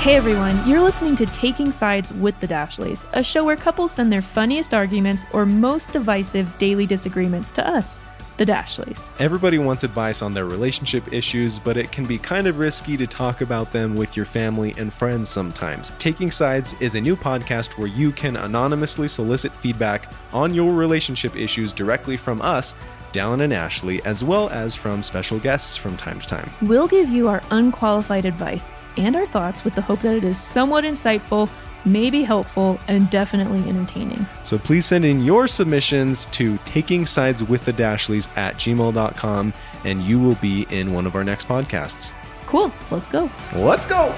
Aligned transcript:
Hey 0.00 0.16
everyone, 0.16 0.66
you're 0.66 0.80
listening 0.80 1.14
to 1.16 1.26
Taking 1.26 1.70
Sides 1.70 2.10
with 2.10 2.40
the 2.40 2.48
Dashleys, 2.48 3.04
a 3.12 3.22
show 3.22 3.44
where 3.44 3.54
couples 3.54 3.92
send 3.92 4.10
their 4.10 4.22
funniest 4.22 4.72
arguments 4.72 5.26
or 5.34 5.44
most 5.44 5.92
divisive 5.92 6.56
daily 6.56 6.86
disagreements 6.86 7.50
to 7.50 7.68
us, 7.68 8.00
the 8.38 8.46
Dashleys. 8.46 9.10
Everybody 9.18 9.58
wants 9.58 9.84
advice 9.84 10.22
on 10.22 10.32
their 10.32 10.46
relationship 10.46 11.12
issues, 11.12 11.58
but 11.58 11.76
it 11.76 11.92
can 11.92 12.06
be 12.06 12.16
kind 12.16 12.46
of 12.46 12.58
risky 12.58 12.96
to 12.96 13.06
talk 13.06 13.42
about 13.42 13.72
them 13.72 13.94
with 13.94 14.16
your 14.16 14.24
family 14.24 14.74
and 14.78 14.90
friends 14.90 15.28
sometimes. 15.28 15.92
Taking 15.98 16.30
Sides 16.30 16.74
is 16.80 16.94
a 16.94 17.00
new 17.00 17.14
podcast 17.14 17.76
where 17.76 17.86
you 17.86 18.10
can 18.10 18.36
anonymously 18.36 19.06
solicit 19.06 19.52
feedback 19.52 20.10
on 20.32 20.54
your 20.54 20.72
relationship 20.72 21.36
issues 21.36 21.74
directly 21.74 22.16
from 22.16 22.40
us, 22.40 22.74
Dallin 23.12 23.42
and 23.42 23.52
Ashley, 23.52 24.02
as 24.06 24.24
well 24.24 24.48
as 24.48 24.74
from 24.74 25.02
special 25.02 25.38
guests 25.38 25.76
from 25.76 25.98
time 25.98 26.22
to 26.22 26.26
time. 26.26 26.48
We'll 26.62 26.88
give 26.88 27.10
you 27.10 27.28
our 27.28 27.42
unqualified 27.50 28.24
advice 28.24 28.70
and 29.00 29.16
our 29.16 29.26
thoughts 29.26 29.64
with 29.64 29.74
the 29.74 29.82
hope 29.82 30.00
that 30.00 30.16
it 30.16 30.24
is 30.24 30.38
somewhat 30.38 30.84
insightful, 30.84 31.48
maybe 31.84 32.22
helpful, 32.22 32.78
and 32.88 33.08
definitely 33.10 33.66
entertaining. 33.68 34.26
So 34.42 34.58
please 34.58 34.86
send 34.86 35.04
in 35.04 35.24
your 35.24 35.48
submissions 35.48 36.26
to 36.26 36.58
taking 36.66 37.06
sides 37.06 37.42
with 37.42 37.64
the 37.64 37.72
Dashleys 37.72 38.28
at 38.36 38.56
gmail.com 38.56 39.52
and 39.84 40.00
you 40.02 40.20
will 40.20 40.36
be 40.36 40.66
in 40.70 40.92
one 40.92 41.06
of 41.06 41.14
our 41.14 41.24
next 41.24 41.48
podcasts. 41.48 42.12
Cool, 42.46 42.72
let's 42.90 43.08
go. 43.08 43.30
Let's 43.54 43.86
go. 43.86 44.14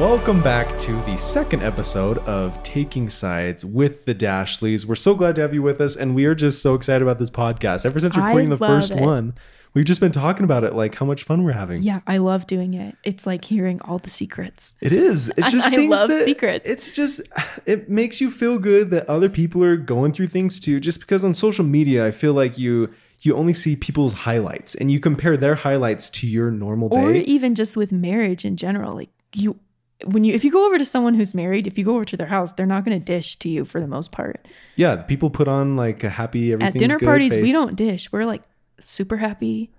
Welcome 0.00 0.42
back 0.42 0.78
to 0.78 0.92
the 1.02 1.18
second 1.18 1.62
episode 1.62 2.20
of 2.20 2.60
Taking 2.62 3.10
Sides 3.10 3.66
with 3.66 4.06
the 4.06 4.14
Dashleys. 4.14 4.86
We're 4.86 4.94
so 4.94 5.14
glad 5.14 5.34
to 5.34 5.42
have 5.42 5.52
you 5.52 5.60
with 5.60 5.78
us, 5.78 5.94
and 5.94 6.14
we 6.14 6.24
are 6.24 6.34
just 6.34 6.62
so 6.62 6.74
excited 6.74 7.02
about 7.02 7.18
this 7.18 7.28
podcast. 7.28 7.84
Ever 7.84 8.00
since 8.00 8.16
I 8.16 8.24
recording 8.24 8.48
the 8.48 8.56
first 8.56 8.92
it. 8.92 8.98
one, 8.98 9.34
we've 9.74 9.84
just 9.84 10.00
been 10.00 10.10
talking 10.10 10.44
about 10.44 10.64
it, 10.64 10.72
like 10.72 10.94
how 10.94 11.04
much 11.04 11.24
fun 11.24 11.44
we're 11.44 11.52
having. 11.52 11.82
Yeah, 11.82 12.00
I 12.06 12.16
love 12.16 12.46
doing 12.46 12.72
it. 12.72 12.96
It's 13.04 13.26
like 13.26 13.44
hearing 13.44 13.78
all 13.82 13.98
the 13.98 14.08
secrets. 14.08 14.74
It 14.80 14.94
is. 14.94 15.28
It's 15.36 15.50
just 15.50 15.66
I 15.68 15.76
things 15.76 15.90
love 15.90 16.08
that- 16.08 16.24
secrets. 16.24 16.66
It's 16.66 16.92
just 16.92 17.20
it 17.66 17.90
makes 17.90 18.22
you 18.22 18.30
feel 18.30 18.58
good 18.58 18.90
that 18.92 19.06
other 19.06 19.28
people 19.28 19.62
are 19.62 19.76
going 19.76 20.12
through 20.12 20.28
things 20.28 20.58
too. 20.58 20.80
Just 20.80 21.00
because 21.00 21.22
on 21.24 21.34
social 21.34 21.66
media, 21.66 22.06
I 22.06 22.10
feel 22.10 22.32
like 22.32 22.56
you 22.56 22.90
you 23.20 23.36
only 23.36 23.52
see 23.52 23.76
people's 23.76 24.14
highlights 24.14 24.74
and 24.74 24.90
you 24.90 24.98
compare 24.98 25.36
their 25.36 25.56
highlights 25.56 26.08
to 26.08 26.26
your 26.26 26.50
normal 26.50 26.88
day. 26.88 27.02
Or 27.02 27.12
even 27.12 27.54
just 27.54 27.76
with 27.76 27.92
marriage 27.92 28.46
in 28.46 28.56
general. 28.56 28.94
Like 28.94 29.10
you 29.34 29.58
when 30.06 30.24
you 30.24 30.34
if 30.34 30.44
you 30.44 30.50
go 30.50 30.66
over 30.66 30.78
to 30.78 30.84
someone 30.84 31.14
who's 31.14 31.34
married, 31.34 31.66
if 31.66 31.76
you 31.78 31.84
go 31.84 31.94
over 31.94 32.04
to 32.04 32.16
their 32.16 32.26
house, 32.26 32.52
they're 32.52 32.66
not 32.66 32.84
going 32.84 32.98
to 32.98 33.04
dish 33.04 33.36
to 33.36 33.48
you 33.48 33.64
for 33.64 33.80
the 33.80 33.86
most 33.86 34.12
part. 34.12 34.46
yeah, 34.76 34.96
people 34.96 35.30
put 35.30 35.48
on 35.48 35.76
like 35.76 36.04
a 36.04 36.10
happy 36.10 36.52
everything's 36.52 36.74
At 36.74 36.78
dinner 36.78 36.98
parties, 36.98 37.36
we 37.36 37.52
don't 37.52 37.76
dish. 37.76 38.10
We're 38.12 38.24
like 38.24 38.42
super 38.80 39.16
happy. 39.16 39.70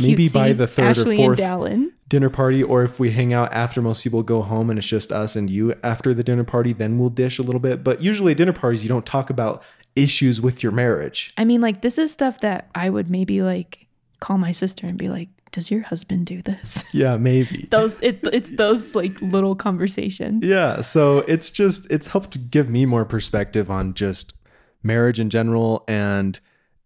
Maybe 0.00 0.28
by 0.28 0.52
the 0.52 0.66
third 0.66 0.86
or 0.86 0.88
Ashley 0.88 1.16
fourth- 1.16 1.40
and 1.40 1.92
dinner 2.08 2.30
party 2.30 2.62
or 2.62 2.82
if 2.82 2.98
we 2.98 3.10
hang 3.10 3.32
out 3.32 3.52
after 3.52 3.80
most 3.82 4.02
people 4.02 4.22
go 4.22 4.42
home 4.42 4.70
and 4.70 4.78
it's 4.78 4.88
just 4.88 5.12
us 5.12 5.36
and 5.36 5.48
you 5.48 5.74
after 5.82 6.12
the 6.14 6.24
dinner 6.24 6.44
party, 6.44 6.72
then 6.72 6.98
we'll 6.98 7.10
dish 7.10 7.38
a 7.38 7.42
little 7.42 7.60
bit. 7.60 7.84
But 7.84 8.02
usually 8.02 8.32
at 8.32 8.38
dinner 8.38 8.52
parties, 8.52 8.82
you 8.82 8.88
don't 8.88 9.06
talk 9.06 9.30
about 9.30 9.62
issues 9.96 10.40
with 10.40 10.62
your 10.62 10.72
marriage. 10.72 11.32
I 11.36 11.44
mean, 11.44 11.60
like 11.60 11.82
this 11.82 11.98
is 11.98 12.12
stuff 12.12 12.40
that 12.40 12.68
I 12.74 12.90
would 12.90 13.10
maybe 13.10 13.42
like 13.42 13.86
call 14.20 14.38
my 14.38 14.52
sister 14.52 14.86
and 14.86 14.96
be 14.96 15.08
like, 15.08 15.28
"Does 15.52 15.70
your 15.70 15.82
husband 15.82 16.26
do 16.26 16.42
this?" 16.42 16.84
Yeah, 16.92 17.16
maybe. 17.16 17.68
those 17.70 17.98
it, 18.00 18.20
it's 18.32 18.50
those 18.56 18.94
like 18.94 19.20
little 19.22 19.54
conversations. 19.54 20.44
Yeah, 20.44 20.80
so 20.80 21.18
it's 21.20 21.50
just 21.50 21.86
it's 21.90 22.08
helped 22.08 22.50
give 22.50 22.68
me 22.68 22.86
more 22.86 23.04
perspective 23.04 23.70
on 23.70 23.94
just 23.94 24.34
marriage 24.82 25.20
in 25.20 25.30
general 25.30 25.84
and 25.86 26.40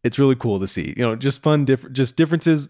it's 0.05 0.19
really 0.19 0.35
cool 0.35 0.61
to 0.61 0.69
see. 0.69 0.95
You 0.97 1.03
know, 1.03 1.17
just 1.17 1.42
fun 1.42 1.65
different 1.65 1.97
just 1.97 2.17
differences 2.17 2.69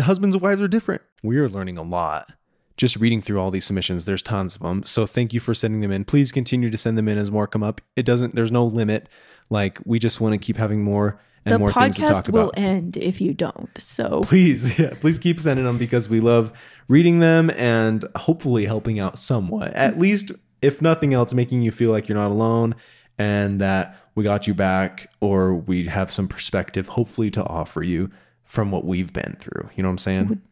husbands 0.00 0.34
and 0.36 0.42
wives 0.42 0.60
are 0.60 0.68
different. 0.68 1.02
We 1.22 1.38
are 1.38 1.48
learning 1.48 1.78
a 1.78 1.82
lot. 1.82 2.30
Just 2.76 2.96
reading 2.96 3.22
through 3.22 3.40
all 3.40 3.50
these 3.50 3.64
submissions, 3.64 4.04
there's 4.04 4.22
tons 4.22 4.54
of 4.54 4.62
them. 4.62 4.82
So 4.84 5.06
thank 5.06 5.32
you 5.32 5.40
for 5.40 5.54
sending 5.54 5.80
them 5.80 5.92
in. 5.92 6.04
Please 6.04 6.32
continue 6.32 6.70
to 6.70 6.78
send 6.78 6.96
them 6.96 7.08
in 7.08 7.18
as 7.18 7.30
more 7.30 7.46
come 7.46 7.62
up. 7.62 7.80
It 7.96 8.04
doesn't 8.04 8.34
there's 8.34 8.52
no 8.52 8.64
limit. 8.64 9.08
Like 9.50 9.78
we 9.84 9.98
just 9.98 10.20
want 10.20 10.34
to 10.34 10.38
keep 10.38 10.56
having 10.56 10.82
more 10.84 11.20
and 11.44 11.54
the 11.54 11.58
more 11.58 11.72
things 11.72 11.96
to 11.96 12.02
talk 12.02 12.24
podcast 12.26 12.32
will 12.32 12.52
end 12.56 12.96
if 12.96 13.20
you 13.20 13.34
don't. 13.34 13.70
So 13.78 14.20
Please, 14.24 14.78
yeah, 14.78 14.94
please 15.00 15.18
keep 15.18 15.40
sending 15.40 15.64
them 15.64 15.78
because 15.78 16.08
we 16.08 16.20
love 16.20 16.52
reading 16.88 17.18
them 17.18 17.50
and 17.50 18.04
hopefully 18.16 18.64
helping 18.66 19.00
out 19.00 19.18
somewhat. 19.18 19.72
At 19.74 19.92
mm-hmm. 19.92 20.00
least, 20.00 20.32
if 20.60 20.80
nothing 20.80 21.12
else, 21.14 21.34
making 21.34 21.62
you 21.62 21.70
feel 21.70 21.90
like 21.90 22.08
you're 22.08 22.18
not 22.18 22.30
alone 22.30 22.74
and 23.18 23.60
that 23.60 23.98
we 24.14 24.24
got 24.24 24.46
you 24.46 24.54
back 24.54 25.10
or 25.20 25.54
we 25.54 25.86
have 25.86 26.12
some 26.12 26.28
perspective, 26.28 26.88
hopefully, 26.88 27.30
to 27.32 27.42
offer 27.44 27.82
you 27.82 28.10
from 28.44 28.70
what 28.70 28.84
we've 28.84 29.12
been 29.12 29.36
through. 29.38 29.68
You 29.74 29.82
know 29.82 29.88
what 29.88 29.94
I'm 29.94 29.98
saying? 29.98 30.42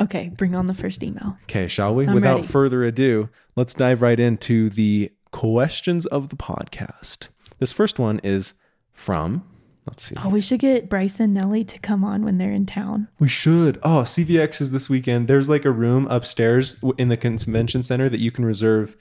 okay, 0.00 0.30
bring 0.36 0.54
on 0.54 0.66
the 0.66 0.74
first 0.74 1.02
email. 1.02 1.36
Okay, 1.44 1.68
shall 1.68 1.94
we? 1.94 2.06
I'm 2.06 2.14
Without 2.14 2.36
ready. 2.36 2.46
further 2.46 2.84
ado, 2.84 3.28
let's 3.56 3.74
dive 3.74 4.02
right 4.02 4.18
into 4.18 4.70
the 4.70 5.10
questions 5.32 6.06
of 6.06 6.28
the 6.28 6.36
podcast. 6.36 7.28
This 7.58 7.72
first 7.72 7.98
one 7.98 8.20
is 8.22 8.54
from, 8.92 9.44
let's 9.86 10.04
see. 10.04 10.14
Oh, 10.22 10.28
we 10.28 10.40
should 10.40 10.60
get 10.60 10.88
Bryce 10.88 11.20
and 11.20 11.34
Nelly 11.34 11.64
to 11.64 11.78
come 11.78 12.04
on 12.04 12.24
when 12.24 12.38
they're 12.38 12.52
in 12.52 12.66
town. 12.66 13.08
We 13.18 13.28
should. 13.28 13.78
Oh, 13.82 14.02
CVX 14.02 14.60
is 14.60 14.70
this 14.70 14.88
weekend. 14.90 15.28
There's 15.28 15.48
like 15.48 15.64
a 15.64 15.70
room 15.70 16.06
upstairs 16.08 16.76
in 16.98 17.08
the 17.08 17.16
convention 17.16 17.82
center 17.82 18.08
that 18.08 18.20
you 18.20 18.30
can 18.30 18.44
reserve 18.44 18.96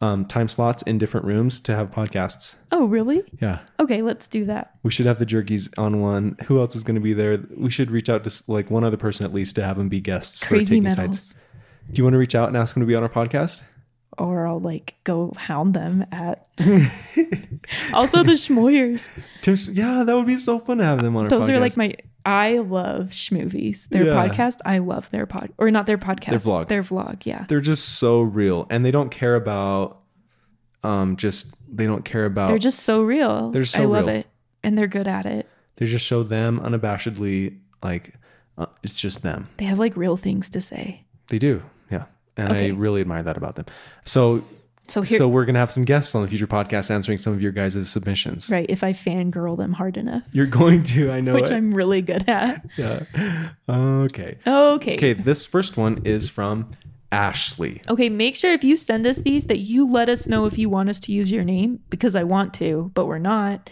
um, 0.00 0.24
time 0.24 0.48
slots 0.48 0.82
in 0.82 0.98
different 0.98 1.26
rooms 1.26 1.60
to 1.60 1.76
have 1.76 1.90
podcasts. 1.92 2.56
Oh, 2.72 2.86
really? 2.86 3.22
Yeah. 3.40 3.60
Okay, 3.78 4.02
let's 4.02 4.26
do 4.26 4.44
that. 4.46 4.74
We 4.82 4.90
should 4.90 5.06
have 5.06 5.20
the 5.20 5.26
jerkies 5.26 5.72
on 5.78 6.00
one. 6.00 6.36
Who 6.46 6.58
else 6.58 6.74
is 6.74 6.82
going 6.82 6.96
to 6.96 7.00
be 7.00 7.12
there? 7.12 7.38
We 7.56 7.70
should 7.70 7.90
reach 7.90 8.08
out 8.08 8.24
to 8.24 8.42
like 8.48 8.68
one 8.68 8.82
other 8.82 8.96
person 8.96 9.24
at 9.24 9.32
least 9.32 9.54
to 9.56 9.64
have 9.64 9.78
them 9.78 9.88
be 9.88 10.00
guests 10.00 10.42
Crazy 10.42 10.64
for 10.64 10.68
taking 10.70 10.82
metals. 10.82 10.96
sides. 10.96 11.34
Do 11.92 12.00
you 12.00 12.04
want 12.04 12.14
to 12.14 12.18
reach 12.18 12.34
out 12.34 12.48
and 12.48 12.56
ask 12.56 12.74
them 12.74 12.80
to 12.80 12.86
be 12.86 12.94
on 12.96 13.02
our 13.04 13.08
podcast? 13.08 13.62
Or 14.18 14.46
I'll 14.46 14.60
like 14.60 14.94
go 15.04 15.32
hound 15.36 15.74
them 15.74 16.04
at 16.12 16.46
also 17.94 18.22
the 18.22 18.32
Schmoyers. 18.32 19.10
Yeah, 19.74 20.04
that 20.04 20.14
would 20.14 20.26
be 20.26 20.36
so 20.36 20.58
fun 20.58 20.78
to 20.78 20.84
have 20.84 21.02
them 21.02 21.16
on. 21.16 21.28
Those 21.28 21.44
podcast. 21.44 21.48
are 21.50 21.60
like 21.60 21.76
my 21.76 21.94
I 22.24 22.58
love 22.58 23.08
schmovies. 23.08 23.88
Their 23.88 24.04
Yeah. 24.04 24.12
podcast, 24.28 24.58
I 24.64 24.78
love 24.78 25.10
their 25.10 25.26
pod 25.26 25.50
or 25.58 25.70
not 25.70 25.86
their 25.86 25.98
podcast. 25.98 26.30
their 26.30 26.38
vlog. 26.38 26.68
Their 26.68 26.82
vlog, 26.82 27.26
yeah. 27.26 27.46
They're 27.48 27.60
just 27.60 27.98
so 27.98 28.20
real, 28.22 28.66
and 28.70 28.84
they 28.84 28.90
don't 28.92 29.10
care 29.10 29.34
about, 29.34 30.02
um, 30.84 31.16
just 31.16 31.52
they 31.74 31.86
don't 31.86 32.04
care 32.04 32.26
about. 32.26 32.48
They're 32.48 32.58
just 32.58 32.80
so 32.80 33.02
real. 33.02 33.50
They're 33.50 33.64
so 33.64 33.82
I 33.82 33.86
love 33.86 34.06
real. 34.06 34.16
it. 34.16 34.26
And 34.62 34.78
they're 34.78 34.86
good 34.86 35.08
at 35.08 35.26
it. 35.26 35.48
they 35.76 35.86
just 35.86 36.06
show 36.06 36.22
them 36.22 36.60
unabashedly 36.60 37.58
like 37.82 38.14
uh, 38.58 38.66
it's 38.84 39.00
just 39.00 39.22
them. 39.22 39.48
They 39.56 39.64
have 39.64 39.78
like 39.80 39.96
real 39.96 40.16
things 40.16 40.48
to 40.50 40.60
say. 40.60 41.04
They 41.28 41.38
do, 41.40 41.62
and 42.36 42.50
Okay. 42.50 42.68
I 42.68 42.70
really 42.70 43.00
admire 43.00 43.22
that 43.22 43.36
about 43.36 43.56
them. 43.56 43.66
So, 44.04 44.44
So 44.88 45.02
here 45.02 45.18
so 45.18 45.28
we're 45.28 45.44
gonna 45.44 45.58
have 45.60 45.70
some 45.72 45.84
guests 45.84 46.14
on 46.14 46.22
the 46.22 46.28
future 46.28 46.46
podcast 46.46 46.90
answering 46.90 47.18
some 47.18 47.32
of 47.32 47.40
your 47.40 47.52
guys' 47.52 47.88
submissions. 47.88 48.50
right, 48.50 48.66
if 48.68 48.82
I 48.82 48.92
fangirl 48.92 49.56
them 49.56 49.72
hard 49.72 49.96
enough, 49.96 50.22
You're 50.32 50.46
going 50.46 50.82
to, 50.84 51.10
I 51.10 51.20
know 51.20 51.34
which 51.34 51.50
it. 51.50 51.54
I'm 51.54 51.72
really 51.74 52.02
good 52.02 52.28
at. 52.28 52.64
yeah. 52.76 53.04
Okay. 53.68 54.38
Okay. 54.46 54.94
Okay. 54.94 55.12
This 55.14 55.46
first 55.46 55.76
one 55.76 56.02
is 56.04 56.28
from 56.28 56.70
Ashley. 57.10 57.80
Okay, 57.88 58.08
make 58.08 58.36
sure 58.36 58.52
if 58.52 58.64
you 58.64 58.74
send 58.76 59.06
us 59.06 59.18
these 59.18 59.44
that 59.44 59.58
you 59.58 59.86
let 59.86 60.08
us 60.08 60.26
know 60.26 60.46
if 60.46 60.56
you 60.56 60.68
want 60.70 60.88
us 60.88 60.98
to 61.00 61.12
use 61.12 61.30
your 61.30 61.44
name 61.44 61.80
because 61.90 62.16
I 62.16 62.24
want 62.24 62.54
to, 62.54 62.90
but 62.94 63.06
we're 63.06 63.18
not 63.18 63.68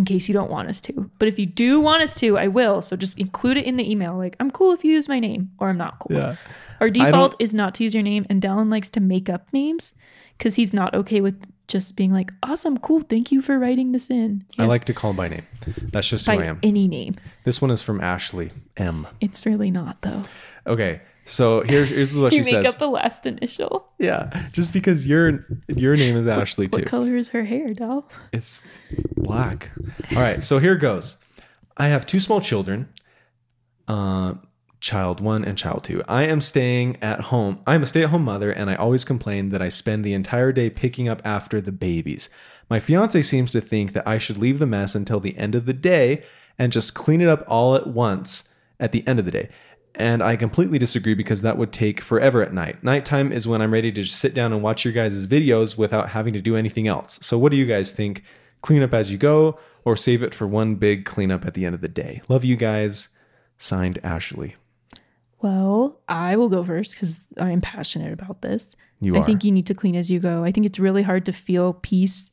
in 0.00 0.06
case 0.06 0.28
you 0.28 0.32
don't 0.32 0.50
want 0.50 0.66
us 0.70 0.80
to. 0.80 1.10
But 1.18 1.28
if 1.28 1.38
you 1.38 1.44
do 1.44 1.78
want 1.78 2.02
us 2.02 2.14
to, 2.20 2.38
I 2.38 2.48
will. 2.48 2.80
So 2.80 2.96
just 2.96 3.18
include 3.18 3.58
it 3.58 3.66
in 3.66 3.76
the 3.76 3.88
email. 3.88 4.16
Like, 4.16 4.34
I'm 4.40 4.50
cool 4.50 4.72
if 4.72 4.82
you 4.82 4.94
use 4.94 5.10
my 5.10 5.20
name 5.20 5.50
or 5.58 5.68
I'm 5.68 5.76
not 5.76 5.98
cool. 5.98 6.16
Yeah. 6.16 6.36
Our 6.80 6.88
default 6.88 7.36
is 7.38 7.52
not 7.52 7.74
to 7.74 7.84
use 7.84 7.92
your 7.92 8.02
name. 8.02 8.24
And 8.30 8.40
Dallin 8.40 8.70
likes 8.70 8.88
to 8.90 9.00
make 9.00 9.28
up 9.28 9.52
names 9.52 9.92
because 10.38 10.54
he's 10.54 10.72
not 10.72 10.94
okay 10.94 11.20
with 11.20 11.38
just 11.68 11.96
being 11.96 12.14
like, 12.14 12.32
awesome, 12.42 12.78
cool. 12.78 13.02
Thank 13.02 13.30
you 13.30 13.42
for 13.42 13.58
writing 13.58 13.92
this 13.92 14.08
in. 14.08 14.42
I 14.58 14.64
like 14.64 14.86
to 14.86 14.94
call 14.94 15.12
by 15.12 15.28
name. 15.28 15.46
That's 15.92 16.08
just 16.08 16.24
who 16.24 16.32
I 16.32 16.44
am. 16.44 16.58
any 16.62 16.88
name. 16.88 17.16
This 17.44 17.60
one 17.60 17.70
is 17.70 17.82
from 17.82 18.00
Ashley 18.00 18.52
M. 18.78 19.06
It's 19.20 19.44
really 19.44 19.70
not, 19.70 20.00
though. 20.00 20.22
Okay. 20.66 21.02
So 21.24 21.62
here's 21.62 21.90
here's 21.90 22.18
what 22.18 22.32
You 22.34 22.42
she 22.44 22.52
make 22.54 22.64
says. 22.64 22.74
up 22.74 22.78
the 22.80 22.88
last 22.88 23.26
initial. 23.26 23.88
yeah, 23.98 24.48
just 24.52 24.72
because 24.72 25.06
your 25.06 25.46
your 25.68 25.96
name 25.96 26.16
is 26.16 26.26
Ashley 26.38 26.66
too. 26.68 26.80
What 26.80 26.86
color 26.86 27.16
is 27.16 27.28
her 27.30 27.44
hair, 27.44 27.72
doll? 27.72 28.10
It's 28.32 28.60
black. 29.16 29.70
All 30.12 30.22
right, 30.22 30.42
so 30.42 30.58
here 30.58 30.76
goes. 30.76 31.16
I 31.76 31.88
have 31.88 32.04
two 32.04 32.20
small 32.20 32.40
children, 32.40 32.88
uh, 33.88 34.34
child 34.80 35.20
one 35.20 35.44
and 35.44 35.56
child 35.56 35.84
two. 35.84 36.02
I 36.08 36.24
am 36.24 36.40
staying 36.40 36.96
at 37.02 37.20
home. 37.20 37.60
I'm 37.66 37.82
a 37.82 37.86
stay 37.86 38.02
at 38.02 38.10
home 38.10 38.24
mother, 38.24 38.50
and 38.50 38.68
I 38.70 38.74
always 38.74 39.04
complain 39.04 39.50
that 39.50 39.62
I 39.62 39.68
spend 39.68 40.04
the 40.04 40.12
entire 40.14 40.52
day 40.52 40.68
picking 40.70 41.08
up 41.08 41.22
after 41.24 41.60
the 41.60 41.72
babies. 41.72 42.28
My 42.68 42.80
fiance 42.80 43.22
seems 43.22 43.50
to 43.52 43.60
think 43.60 43.92
that 43.94 44.06
I 44.06 44.18
should 44.18 44.36
leave 44.38 44.58
the 44.58 44.66
mess 44.66 44.94
until 44.94 45.20
the 45.20 45.36
end 45.36 45.54
of 45.54 45.66
the 45.66 45.72
day 45.72 46.22
and 46.58 46.72
just 46.72 46.94
clean 46.94 47.20
it 47.20 47.28
up 47.28 47.44
all 47.48 47.74
at 47.74 47.86
once 47.86 48.48
at 48.78 48.92
the 48.92 49.06
end 49.06 49.18
of 49.18 49.24
the 49.24 49.30
day. 49.30 49.48
And 49.96 50.22
I 50.22 50.36
completely 50.36 50.78
disagree 50.78 51.14
because 51.14 51.42
that 51.42 51.58
would 51.58 51.72
take 51.72 52.00
forever 52.00 52.42
at 52.42 52.54
night. 52.54 52.82
Nighttime 52.82 53.32
is 53.32 53.48
when 53.48 53.60
I'm 53.60 53.72
ready 53.72 53.90
to 53.92 54.02
just 54.02 54.18
sit 54.18 54.34
down 54.34 54.52
and 54.52 54.62
watch 54.62 54.84
your 54.84 54.94
guys' 54.94 55.26
videos 55.26 55.76
without 55.76 56.10
having 56.10 56.32
to 56.34 56.40
do 56.40 56.56
anything 56.56 56.86
else. 56.86 57.18
So, 57.22 57.36
what 57.38 57.50
do 57.50 57.58
you 57.58 57.66
guys 57.66 57.92
think? 57.92 58.22
Clean 58.62 58.82
up 58.82 58.94
as 58.94 59.10
you 59.10 59.18
go 59.18 59.58
or 59.84 59.96
save 59.96 60.22
it 60.22 60.34
for 60.34 60.46
one 60.46 60.74
big 60.76 61.04
cleanup 61.04 61.44
at 61.46 61.54
the 61.54 61.64
end 61.64 61.74
of 61.74 61.80
the 61.80 61.88
day? 61.88 62.22
Love 62.28 62.44
you 62.44 62.56
guys. 62.56 63.08
Signed, 63.58 63.98
Ashley. 64.02 64.56
Well, 65.42 66.00
I 66.08 66.36
will 66.36 66.48
go 66.48 66.62
first 66.62 66.92
because 66.92 67.20
I'm 67.38 67.60
passionate 67.60 68.12
about 68.12 68.42
this. 68.42 68.76
You 69.00 69.16
I 69.16 69.20
are. 69.20 69.24
think 69.24 69.44
you 69.44 69.52
need 69.52 69.66
to 69.66 69.74
clean 69.74 69.96
as 69.96 70.10
you 70.10 70.20
go. 70.20 70.44
I 70.44 70.52
think 70.52 70.66
it's 70.66 70.78
really 70.78 71.02
hard 71.02 71.24
to 71.26 71.32
feel 71.32 71.72
peace 71.74 72.30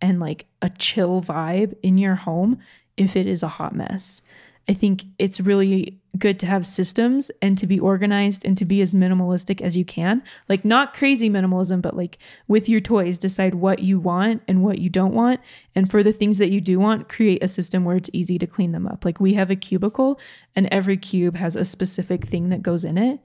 and 0.00 0.20
like 0.20 0.46
a 0.62 0.70
chill 0.70 1.20
vibe 1.20 1.74
in 1.82 1.98
your 1.98 2.14
home 2.14 2.60
if 2.96 3.16
it 3.16 3.26
is 3.26 3.42
a 3.42 3.48
hot 3.48 3.74
mess. 3.74 4.22
I 4.68 4.74
think 4.74 5.04
it's 5.18 5.40
really 5.40 6.00
good 6.16 6.38
to 6.38 6.46
have 6.46 6.64
systems 6.64 7.30
and 7.42 7.58
to 7.58 7.66
be 7.66 7.78
organized 7.78 8.44
and 8.44 8.56
to 8.56 8.64
be 8.64 8.80
as 8.80 8.94
minimalistic 8.94 9.60
as 9.60 9.76
you 9.76 9.84
can. 9.84 10.22
Like, 10.48 10.64
not 10.64 10.94
crazy 10.94 11.28
minimalism, 11.28 11.82
but 11.82 11.96
like 11.96 12.18
with 12.48 12.68
your 12.68 12.80
toys, 12.80 13.18
decide 13.18 13.56
what 13.56 13.80
you 13.80 13.98
want 13.98 14.42
and 14.48 14.62
what 14.62 14.78
you 14.78 14.88
don't 14.88 15.12
want. 15.12 15.40
And 15.74 15.90
for 15.90 16.02
the 16.02 16.12
things 16.12 16.38
that 16.38 16.50
you 16.50 16.60
do 16.60 16.78
want, 16.78 17.08
create 17.08 17.42
a 17.42 17.48
system 17.48 17.84
where 17.84 17.96
it's 17.96 18.10
easy 18.12 18.38
to 18.38 18.46
clean 18.46 18.72
them 18.72 18.86
up. 18.86 19.04
Like, 19.04 19.20
we 19.20 19.34
have 19.34 19.50
a 19.50 19.56
cubicle, 19.56 20.20
and 20.54 20.68
every 20.70 20.96
cube 20.96 21.36
has 21.36 21.56
a 21.56 21.64
specific 21.64 22.26
thing 22.26 22.48
that 22.50 22.62
goes 22.62 22.84
in 22.84 22.96
it. 22.96 23.20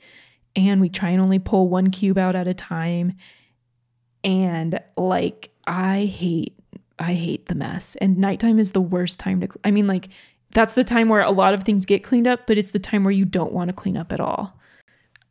And 0.55 0.81
we 0.81 0.89
try 0.89 1.09
and 1.09 1.21
only 1.21 1.39
pull 1.39 1.69
one 1.69 1.91
cube 1.91 2.17
out 2.17 2.35
at 2.35 2.47
a 2.47 2.53
time. 2.53 3.13
And 4.23 4.81
like, 4.97 5.51
I 5.67 6.05
hate 6.05 6.55
I 6.99 7.13
hate 7.13 7.45
the 7.45 7.55
mess. 7.55 7.95
And 8.01 8.17
nighttime 8.17 8.59
is 8.59 8.73
the 8.73 8.81
worst 8.81 9.19
time 9.19 9.39
to, 9.39 9.47
I 9.63 9.71
mean, 9.71 9.87
like, 9.87 10.09
that's 10.51 10.73
the 10.73 10.83
time 10.83 11.09
where 11.09 11.21
a 11.21 11.31
lot 11.31 11.53
of 11.53 11.63
things 11.63 11.85
get 11.85 12.03
cleaned 12.03 12.27
up, 12.27 12.47
but 12.47 12.57
it's 12.57 12.71
the 12.71 12.79
time 12.79 13.03
where 13.03 13.11
you 13.11 13.25
don't 13.25 13.53
want 13.53 13.69
to 13.69 13.73
clean 13.73 13.97
up 13.97 14.11
at 14.11 14.19
all. 14.19 14.59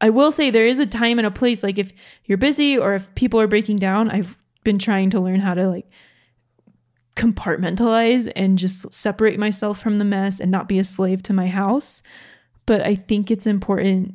I 0.00 0.11
will 0.11 0.31
say 0.31 0.50
there 0.50 0.67
is 0.67 0.79
a 0.79 0.87
time 0.87 1.19
and 1.19 1.26
a 1.26 1.31
place, 1.31 1.62
like, 1.62 1.79
if 1.79 1.93
you're 2.25 2.38
busy 2.38 2.79
or 2.79 2.94
if 2.94 3.12
people 3.17 3.41
are 3.41 3.49
breaking 3.49 3.76
down, 3.76 4.11
I've 4.11 4.38
been 4.62 4.79
trying 4.79 5.11
to 5.11 5.20
learn 5.20 5.41
how 5.41 5.55
to, 5.55 5.69
like, 5.69 5.91
compartmentalize 7.17 8.31
and 8.37 8.59
just 8.59 8.93
separate 8.93 9.41
myself 9.41 9.81
from 9.81 9.99
the 9.99 10.05
mess 10.05 10.38
and 10.38 10.53
not 10.53 10.69
be 10.69 10.79
a 10.79 10.85
slave 10.85 11.20
to 11.25 11.32
my 11.32 11.49
house. 11.49 12.00
But 12.65 12.82
I 12.82 12.94
think 12.94 13.31
it's 13.31 13.47
important 13.47 14.15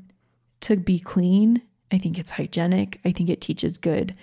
to 0.62 0.78
be 0.78 1.00
clean. 1.00 1.62
I 1.92 1.98
think 1.98 2.18
it's 2.18 2.32
hygienic. 2.32 3.02
I 3.04 3.12
think 3.12 3.30
it 3.30 3.42
teaches 3.42 3.78
good 3.78 4.16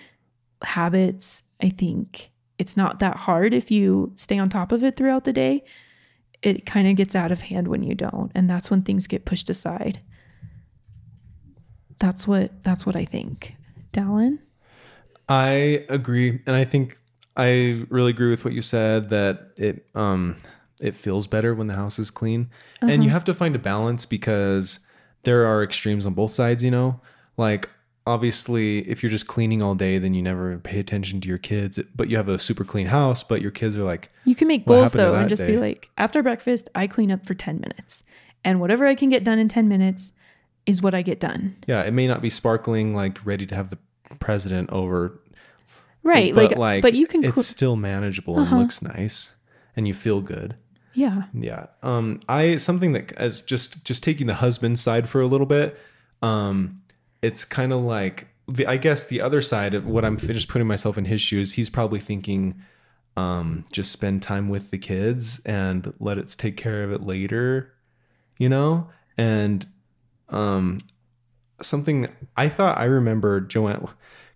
habits. 0.63 1.43
I 1.61 1.69
think 1.69 2.31
it's 2.57 2.75
not 2.75 2.99
that 2.99 3.17
hard 3.17 3.53
if 3.53 3.69
you 3.69 4.13
stay 4.15 4.39
on 4.39 4.49
top 4.49 4.71
of 4.71 4.83
it 4.83 4.95
throughout 4.95 5.25
the 5.25 5.33
day. 5.33 5.63
It 6.41 6.65
kind 6.65 6.87
of 6.87 6.95
gets 6.95 7.15
out 7.15 7.31
of 7.31 7.41
hand 7.41 7.67
when 7.67 7.83
you 7.83 7.95
don't, 7.95 8.31
and 8.33 8.49
that's 8.49 8.71
when 8.71 8.81
things 8.81 9.07
get 9.07 9.25
pushed 9.25 9.49
aside. 9.49 9.99
That's 11.99 12.27
what 12.27 12.63
that's 12.63 12.85
what 12.85 12.95
I 12.95 13.05
think. 13.05 13.55
Dallin? 13.93 14.39
I 15.29 15.85
agree, 15.87 16.41
and 16.45 16.55
I 16.55 16.65
think 16.65 16.97
I 17.37 17.85
really 17.89 18.09
agree 18.09 18.29
with 18.29 18.43
what 18.43 18.53
you 18.53 18.61
said 18.61 19.09
that 19.11 19.51
it 19.57 19.87
um 19.95 20.37
it 20.81 20.95
feels 20.95 21.27
better 21.27 21.53
when 21.53 21.67
the 21.67 21.75
house 21.75 21.99
is 21.99 22.09
clean, 22.09 22.49
and 22.81 23.03
you 23.03 23.11
have 23.11 23.23
to 23.25 23.33
find 23.33 23.55
a 23.55 23.59
balance 23.59 24.05
because 24.05 24.79
there 25.23 25.45
are 25.45 25.63
extremes 25.63 26.05
on 26.07 26.13
both 26.13 26.33
sides. 26.33 26.63
You 26.63 26.71
know, 26.71 27.01
like 27.37 27.69
obviously 28.11 28.79
if 28.89 29.01
you're 29.01 29.09
just 29.09 29.27
cleaning 29.27 29.61
all 29.61 29.75
day, 29.75 29.97
then 29.97 30.13
you 30.13 30.21
never 30.21 30.57
pay 30.59 30.79
attention 30.79 31.21
to 31.21 31.27
your 31.29 31.37
kids, 31.37 31.79
but 31.95 32.09
you 32.09 32.17
have 32.17 32.27
a 32.29 32.37
super 32.39 32.63
clean 32.65 32.87
house, 32.87 33.23
but 33.23 33.41
your 33.41 33.51
kids 33.51 33.77
are 33.77 33.83
like, 33.83 34.09
You 34.25 34.35
can 34.35 34.47
make 34.47 34.65
goals 34.65 34.91
though 34.93 35.13
and 35.15 35.29
just 35.29 35.45
be 35.45 35.57
like, 35.57 35.89
after 35.97 36.21
breakfast, 36.21 36.69
I 36.75 36.87
clean 36.87 37.11
up 37.11 37.25
for 37.25 37.33
10 37.33 37.59
minutes. 37.59 38.03
And 38.43 38.59
whatever 38.59 38.85
I 38.87 38.95
can 38.95 39.09
get 39.09 39.23
done 39.23 39.39
in 39.39 39.47
10 39.47 39.67
minutes 39.69 40.11
is 40.65 40.81
what 40.81 40.93
I 40.93 41.01
get 41.01 41.19
done. 41.19 41.55
yeah, 41.67 41.83
it 41.83 41.91
may 41.91 42.07
not 42.07 42.21
be 42.21 42.29
sparkling 42.29 42.93
like 42.95 43.19
ready 43.25 43.45
to 43.47 43.55
have 43.55 43.69
the 43.69 43.77
president 44.19 44.69
over, 44.71 45.19
Right. 46.03 46.33
but 46.35 46.49
like, 46.51 46.57
like 46.57 46.81
but 46.81 46.93
you 46.93 47.07
can, 47.07 47.23
it's 47.23 47.35
cl- 47.35 47.43
still 47.43 47.75
manageable 47.75 48.37
Uh-huh. 48.39 48.49
and 48.55 48.59
looks 48.61 48.81
nice, 48.81 49.33
and 49.75 49.87
you 49.87 49.93
feel 49.93 50.21
good. 50.21 50.55
yeah. 50.93 51.23
Yeah. 51.33 51.67
Um 51.83 52.19
I 52.27 52.57
something 52.57 52.91
that 52.93 53.11
as 53.13 53.41
just 53.43 53.85
just 53.85 54.03
taking 54.03 54.27
the 54.27 54.33
husband 54.35 54.77
side 54.79 55.07
for 55.07 55.21
a 55.21 55.27
little 55.27 55.45
bit, 55.47 55.77
um 56.21 56.80
it's 57.21 57.45
kind 57.45 57.71
of 57.73 57.81
like 57.81 58.27
the 58.47 58.65
I 58.67 58.77
guess 58.77 59.05
the 59.05 59.21
other 59.21 59.41
side 59.41 59.73
of 59.73 59.85
what 59.85 60.03
I'm 60.05 60.17
just 60.17 60.47
putting 60.47 60.67
myself 60.67 60.97
in 60.97 61.05
his 61.05 61.21
shoes, 61.21 61.53
he's 61.53 61.69
probably 61.69 61.99
thinking 61.99 62.61
um 63.17 63.65
just 63.71 63.91
spend 63.91 64.21
time 64.21 64.47
with 64.49 64.71
the 64.71 64.77
kids 64.77 65.41
and 65.45 65.93
let 65.99 66.17
it 66.17 66.33
take 66.37 66.55
care 66.57 66.83
of 66.83 66.91
it 66.91 67.01
later, 67.03 67.73
you 68.37 68.49
know? 68.49 68.89
And 69.17 69.65
um 70.29 70.79
something 71.61 72.07
I 72.35 72.49
thought 72.49 72.77
I 72.77 72.85
remember 72.85 73.41
Joanna 73.41 73.89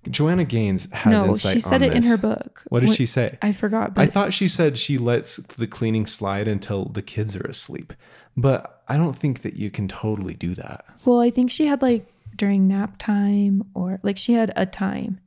Joanna 0.09 0.43
Gaines 0.43 0.91
has 0.91 1.11
No, 1.11 1.27
insight 1.29 1.53
she 1.53 1.59
said 1.59 1.81
it 1.81 1.93
in 1.93 2.03
her 2.03 2.17
book. 2.17 2.63
What 2.69 2.81
did 2.81 2.93
she 2.93 3.07
say? 3.07 3.39
I 3.41 3.51
forgot, 3.51 3.93
I 3.95 4.05
thought 4.05 4.33
she 4.33 4.47
said 4.47 4.77
she 4.77 4.99
lets 4.99 5.37
the 5.37 5.65
cleaning 5.65 6.05
slide 6.05 6.47
until 6.47 6.85
the 6.85 7.01
kids 7.01 7.35
are 7.35 7.47
asleep. 7.47 7.91
But 8.37 8.83
I 8.87 8.97
don't 8.97 9.17
think 9.17 9.41
that 9.41 9.55
you 9.55 9.71
can 9.71 9.87
totally 9.87 10.35
do 10.35 10.53
that. 10.55 10.85
well, 11.05 11.21
I 11.21 11.31
think 11.31 11.49
she 11.49 11.65
had 11.65 11.81
like 11.81 12.07
during 12.35 12.67
nap 12.67 12.95
time 12.97 13.63
or 13.73 13.99
like 14.03 14.17
she 14.17 14.33
had 14.33 14.51
a 14.55 14.65
time 14.65 15.19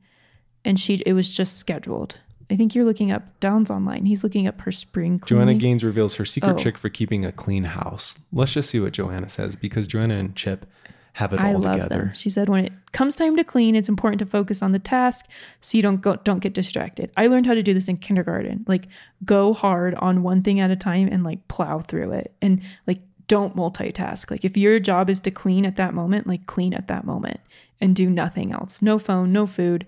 and 0.65 0.79
she 0.79 0.95
it 1.05 1.13
was 1.13 1.31
just 1.31 1.57
scheduled. 1.57 2.19
I 2.51 2.55
think 2.55 2.73
you're 2.73 2.85
looking 2.85 3.11
up 3.11 3.39
Downs 3.39 3.69
online. 3.69 4.05
He's 4.05 4.23
looking 4.23 4.47
up 4.47 4.61
her 4.61 4.71
spring 4.71 5.19
cleaning. 5.19 5.45
Joanna 5.47 5.59
Gaines 5.59 5.83
reveals 5.83 6.15
her 6.15 6.25
secret 6.25 6.53
Oh. 6.53 6.57
trick 6.57 6.77
for 6.79 6.89
keeping 6.89 7.23
a 7.23 7.31
clean 7.31 7.63
house. 7.63 8.17
Let's 8.33 8.53
just 8.53 8.69
see 8.71 8.79
what 8.79 8.93
Joanna 8.93 9.29
says 9.29 9.55
because 9.55 9.85
Joanna 9.87 10.15
and 10.15 10.35
Chip 10.35 10.65
have 11.13 11.33
it 11.33 11.39
I 11.39 11.53
all 11.53 11.59
love 11.59 11.73
together. 11.73 11.97
them. 12.05 12.11
She 12.15 12.29
said 12.29 12.49
when 12.49 12.65
it 12.65 12.73
comes 12.91 13.15
time 13.15 13.35
to 13.37 13.43
clean, 13.43 13.75
it's 13.75 13.89
important 13.89 14.19
to 14.19 14.25
focus 14.25 14.61
on 14.61 14.71
the 14.71 14.79
task 14.79 15.27
so 15.61 15.77
you 15.77 15.83
don't 15.83 16.01
go 16.01 16.15
don't 16.17 16.39
get 16.39 16.53
distracted. 16.53 17.11
I 17.17 17.27
learned 17.27 17.45
how 17.45 17.53
to 17.53 17.61
do 17.63 17.73
this 17.73 17.87
in 17.87 17.97
kindergarten. 17.97 18.63
Like 18.67 18.87
go 19.25 19.53
hard 19.53 19.93
on 19.95 20.23
one 20.23 20.41
thing 20.41 20.59
at 20.59 20.71
a 20.71 20.75
time 20.75 21.07
and 21.11 21.23
like 21.23 21.47
plow 21.49 21.79
through 21.81 22.13
it. 22.13 22.33
And 22.41 22.61
like 22.87 22.99
don't 23.29 23.55
multitask. 23.55 24.29
Like 24.29 24.43
if 24.43 24.57
your 24.57 24.79
job 24.81 25.09
is 25.09 25.21
to 25.21 25.31
clean 25.31 25.65
at 25.65 25.77
that 25.77 25.93
moment, 25.93 26.27
like 26.27 26.45
clean 26.45 26.73
at 26.73 26.89
that 26.89 27.05
moment 27.05 27.39
and 27.79 27.95
do 27.95 28.09
nothing 28.09 28.51
else. 28.51 28.81
No 28.81 28.99
phone, 28.99 29.31
no 29.31 29.47
food, 29.47 29.85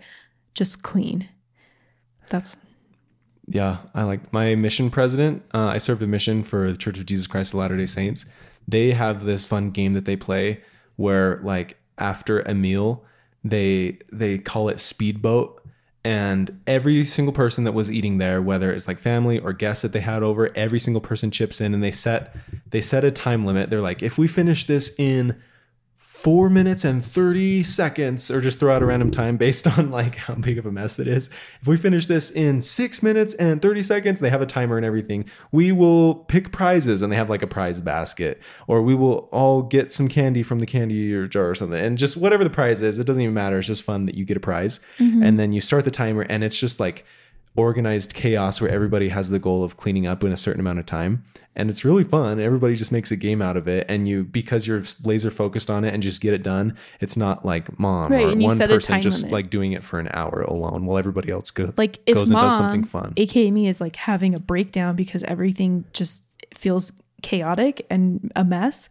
just 0.53 0.81
clean. 0.83 1.27
That's 2.29 2.55
Yeah, 3.47 3.79
I 3.93 4.03
like 4.03 4.31
my 4.31 4.55
mission 4.55 4.89
president. 4.89 5.43
Uh, 5.53 5.67
I 5.67 5.77
served 5.77 6.01
a 6.01 6.07
mission 6.07 6.43
for 6.43 6.71
the 6.71 6.77
Church 6.77 6.97
of 6.99 7.05
Jesus 7.05 7.27
Christ 7.27 7.53
of 7.53 7.59
Latter 7.59 7.75
Day 7.75 7.87
Saints. 7.87 8.25
They 8.67 8.91
have 8.91 9.25
this 9.25 9.43
fun 9.43 9.71
game 9.71 9.93
that 9.93 10.05
they 10.05 10.15
play 10.15 10.61
where, 10.95 11.41
like, 11.43 11.77
after 11.97 12.41
a 12.41 12.53
meal, 12.53 13.03
they 13.43 13.97
they 14.11 14.37
call 14.37 14.69
it 14.69 14.79
speedboat, 14.79 15.60
and 16.03 16.59
every 16.65 17.03
single 17.03 17.33
person 17.33 17.63
that 17.65 17.73
was 17.73 17.91
eating 17.91 18.17
there, 18.17 18.41
whether 18.41 18.71
it's 18.71 18.87
like 18.87 18.99
family 18.99 19.39
or 19.39 19.53
guests 19.53 19.83
that 19.83 19.91
they 19.91 19.99
had 19.99 20.23
over, 20.23 20.49
every 20.55 20.79
single 20.79 21.01
person 21.01 21.29
chips 21.29 21.61
in, 21.61 21.73
and 21.73 21.83
they 21.83 21.91
set 21.91 22.35
they 22.71 22.81
set 22.81 23.05
a 23.05 23.11
time 23.11 23.45
limit. 23.45 23.69
They're 23.69 23.81
like, 23.81 24.01
if 24.01 24.17
we 24.17 24.27
finish 24.27 24.65
this 24.65 24.93
in 24.97 25.39
four 26.21 26.51
minutes 26.51 26.83
and 26.83 27.03
30 27.03 27.63
seconds 27.63 28.29
or 28.29 28.41
just 28.41 28.59
throw 28.59 28.75
out 28.75 28.83
a 28.83 28.85
random 28.85 29.09
time 29.09 29.37
based 29.37 29.65
on 29.65 29.89
like 29.89 30.15
how 30.15 30.35
big 30.35 30.59
of 30.59 30.67
a 30.67 30.71
mess 30.71 30.99
it 30.99 31.07
is. 31.07 31.31
If 31.61 31.67
we 31.67 31.77
finish 31.77 32.05
this 32.05 32.29
in 32.29 32.61
six 32.61 33.01
minutes 33.01 33.33
and 33.33 33.59
30 33.59 33.81
seconds 33.81 34.19
they 34.19 34.29
have 34.29 34.41
a 34.41 34.45
timer 34.45 34.77
and 34.77 34.85
everything 34.85 35.25
we 35.51 35.71
will 35.71 36.13
pick 36.15 36.51
prizes 36.51 37.01
and 37.01 37.11
they 37.11 37.15
have 37.15 37.29
like 37.29 37.41
a 37.41 37.47
prize 37.47 37.79
basket. 37.79 38.39
Or 38.67 38.83
we 38.83 38.93
will 38.93 39.29
all 39.31 39.63
get 39.63 39.91
some 39.91 40.07
candy 40.07 40.43
from 40.43 40.59
the 40.59 40.67
candy 40.67 41.11
or 41.11 41.27
jar 41.27 41.49
or 41.49 41.55
something. 41.55 41.79
And 41.79 41.97
just 41.97 42.17
whatever 42.17 42.43
the 42.43 42.51
prize 42.51 42.81
is 42.81 42.99
it 42.99 43.07
doesn't 43.07 43.21
even 43.23 43.33
matter. 43.33 43.57
It's 43.57 43.67
just 43.67 43.83
fun 43.83 44.05
that 44.05 44.15
you 44.15 44.23
get 44.23 44.37
a 44.37 44.41
prize. 44.41 44.79
Mm-hmm. 44.99 45.23
And 45.23 45.39
then 45.39 45.53
you 45.53 45.61
start 45.61 45.85
the 45.85 45.91
timer 45.91 46.21
and 46.21 46.43
it's 46.43 46.57
just 46.57 46.79
like 46.79 47.03
organized 47.55 48.13
chaos 48.13 48.61
where 48.61 48.69
everybody 48.69 49.09
has 49.09 49.29
the 49.29 49.39
goal 49.39 49.63
of 49.63 49.75
cleaning 49.75 50.07
up 50.07 50.23
in 50.23 50.31
a 50.31 50.37
certain 50.37 50.59
amount 50.59 50.79
of 50.79 50.85
time 50.85 51.21
and 51.53 51.69
it's 51.69 51.83
really 51.83 52.03
fun 52.03 52.39
everybody 52.39 52.75
just 52.75 52.93
makes 52.93 53.11
a 53.11 53.15
game 53.17 53.41
out 53.41 53.57
of 53.57 53.67
it 53.67 53.85
and 53.89 54.07
you 54.07 54.23
because 54.23 54.65
you're 54.65 54.81
laser 55.03 55.29
focused 55.29 55.69
on 55.69 55.83
it 55.83 55.93
and 55.93 56.01
just 56.01 56.21
get 56.21 56.33
it 56.33 56.43
done 56.43 56.77
it's 57.01 57.17
not 57.17 57.43
like 57.45 57.77
mom 57.77 58.09
Right, 58.09 58.25
or 58.27 58.35
one 58.37 58.57
person 58.57 59.01
just 59.01 59.23
limit. 59.23 59.33
like 59.33 59.49
doing 59.49 59.73
it 59.73 59.83
for 59.83 59.99
an 59.99 60.07
hour 60.13 60.43
alone 60.43 60.85
while 60.85 60.97
everybody 60.97 61.29
else 61.29 61.51
go, 61.51 61.73
like 61.75 61.99
if 62.05 62.15
goes 62.15 62.29
and 62.29 62.39
does 62.39 62.55
something 62.55 62.85
fun 62.85 63.13
aka 63.17 63.51
me, 63.51 63.67
is 63.67 63.81
like 63.81 63.97
having 63.97 64.33
a 64.33 64.39
breakdown 64.39 64.95
because 64.95 65.23
everything 65.23 65.83
just 65.91 66.23
feels 66.53 66.93
chaotic 67.21 67.85
and 67.89 68.31
a 68.35 68.43
mess. 68.43 68.87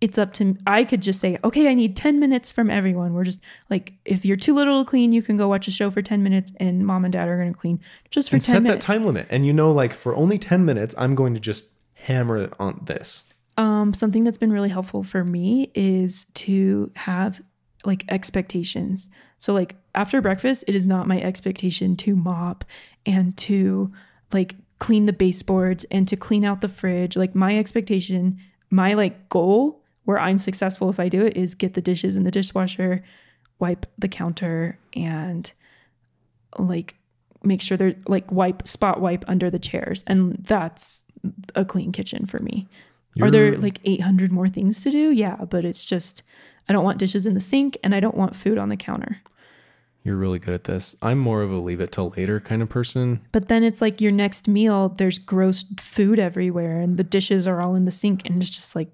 It's 0.00 0.16
up 0.16 0.32
to 0.34 0.56
I 0.66 0.84
could 0.84 1.02
just 1.02 1.20
say, 1.20 1.38
okay, 1.44 1.68
I 1.68 1.74
need 1.74 1.94
10 1.94 2.18
minutes 2.18 2.50
from 2.50 2.70
everyone. 2.70 3.12
We're 3.12 3.24
just 3.24 3.40
like, 3.68 3.92
if 4.04 4.24
you're 4.24 4.36
too 4.36 4.54
little 4.54 4.82
to 4.82 4.88
clean, 4.88 5.12
you 5.12 5.20
can 5.22 5.36
go 5.36 5.46
watch 5.48 5.68
a 5.68 5.70
show 5.70 5.90
for 5.90 6.00
10 6.00 6.22
minutes 6.22 6.52
and 6.58 6.86
mom 6.86 7.04
and 7.04 7.12
dad 7.12 7.28
are 7.28 7.36
going 7.36 7.52
to 7.52 7.58
clean 7.58 7.80
just 8.10 8.30
for 8.30 8.36
and 8.36 8.42
10 8.42 8.54
set 8.54 8.62
minutes. 8.62 8.86
that 8.86 8.92
time 8.92 9.04
limit 9.04 9.26
and 9.30 9.44
you 9.46 9.52
know 9.52 9.70
like 9.72 9.92
for 9.92 10.14
only 10.16 10.38
10 10.38 10.64
minutes 10.64 10.94
i'm 10.98 11.14
going 11.14 11.34
to 11.34 11.40
just 11.40 11.64
hammer 11.94 12.50
on 12.58 12.80
this 12.86 13.24
Um, 13.58 13.92
something 13.92 14.24
that's 14.24 14.38
been 14.38 14.52
really 14.52 14.70
helpful 14.70 15.02
for 15.02 15.22
me 15.22 15.70
is 15.74 16.24
to 16.34 16.90
have 16.96 17.42
like 17.84 18.04
expectations. 18.08 19.08
So 19.38 19.52
like 19.52 19.76
after 19.94 20.20
breakfast, 20.20 20.64
it 20.66 20.74
is 20.74 20.84
not 20.84 21.06
my 21.06 21.20
expectation 21.20 21.96
to 21.96 22.16
mop 22.16 22.64
and 23.04 23.36
to 23.38 23.92
like 24.32 24.54
clean 24.78 25.06
the 25.06 25.12
baseboards 25.12 25.84
and 25.90 26.08
to 26.08 26.16
clean 26.16 26.44
out 26.44 26.60
the 26.62 26.68
fridge. 26.68 27.16
Like 27.16 27.34
my 27.34 27.58
expectation, 27.58 28.38
my 28.70 28.94
like 28.94 29.28
goal 29.28 29.79
where 30.04 30.18
I'm 30.18 30.38
successful 30.38 30.90
if 30.90 30.98
I 30.98 31.08
do 31.08 31.24
it 31.24 31.36
is 31.36 31.54
get 31.54 31.74
the 31.74 31.80
dishes 31.80 32.16
in 32.16 32.24
the 32.24 32.30
dishwasher, 32.30 33.04
wipe 33.58 33.86
the 33.98 34.08
counter 34.08 34.78
and 34.94 35.50
like 36.58 36.96
make 37.42 37.62
sure 37.62 37.76
they're 37.76 37.96
like 38.06 38.30
wipe 38.32 38.66
spot 38.66 39.00
wipe 39.00 39.24
under 39.28 39.50
the 39.50 39.58
chairs 39.58 40.02
and 40.06 40.36
that's 40.40 41.04
a 41.54 41.64
clean 41.64 41.92
kitchen 41.92 42.26
for 42.26 42.40
me. 42.40 42.66
Are 43.20 43.30
there 43.30 43.56
like 43.58 43.80
800 43.84 44.32
more 44.32 44.48
things 44.48 44.82
to 44.82 44.90
do? 44.90 45.10
Yeah, 45.10 45.36
but 45.36 45.64
it's 45.64 45.84
just 45.84 46.22
I 46.68 46.72
don't 46.72 46.84
want 46.84 46.98
dishes 46.98 47.26
in 47.26 47.34
the 47.34 47.40
sink 47.40 47.76
and 47.82 47.94
I 47.94 48.00
don't 48.00 48.16
want 48.16 48.36
food 48.36 48.56
on 48.56 48.68
the 48.68 48.76
counter. 48.76 49.20
You're 50.02 50.16
really 50.16 50.38
good 50.38 50.54
at 50.54 50.64
this. 50.64 50.96
I'm 51.02 51.18
more 51.18 51.42
of 51.42 51.52
a 51.52 51.56
leave 51.56 51.80
it 51.80 51.92
till 51.92 52.14
later 52.16 52.40
kind 52.40 52.62
of 52.62 52.70
person. 52.70 53.20
But 53.32 53.48
then 53.48 53.62
it's 53.62 53.82
like 53.82 54.00
your 54.00 54.12
next 54.12 54.48
meal, 54.48 54.88
there's 54.88 55.18
gross 55.18 55.64
food 55.78 56.18
everywhere 56.18 56.80
and 56.80 56.96
the 56.96 57.04
dishes 57.04 57.46
are 57.46 57.60
all 57.60 57.74
in 57.74 57.84
the 57.84 57.90
sink 57.90 58.22
and 58.24 58.40
it's 58.40 58.54
just 58.54 58.74
like 58.74 58.88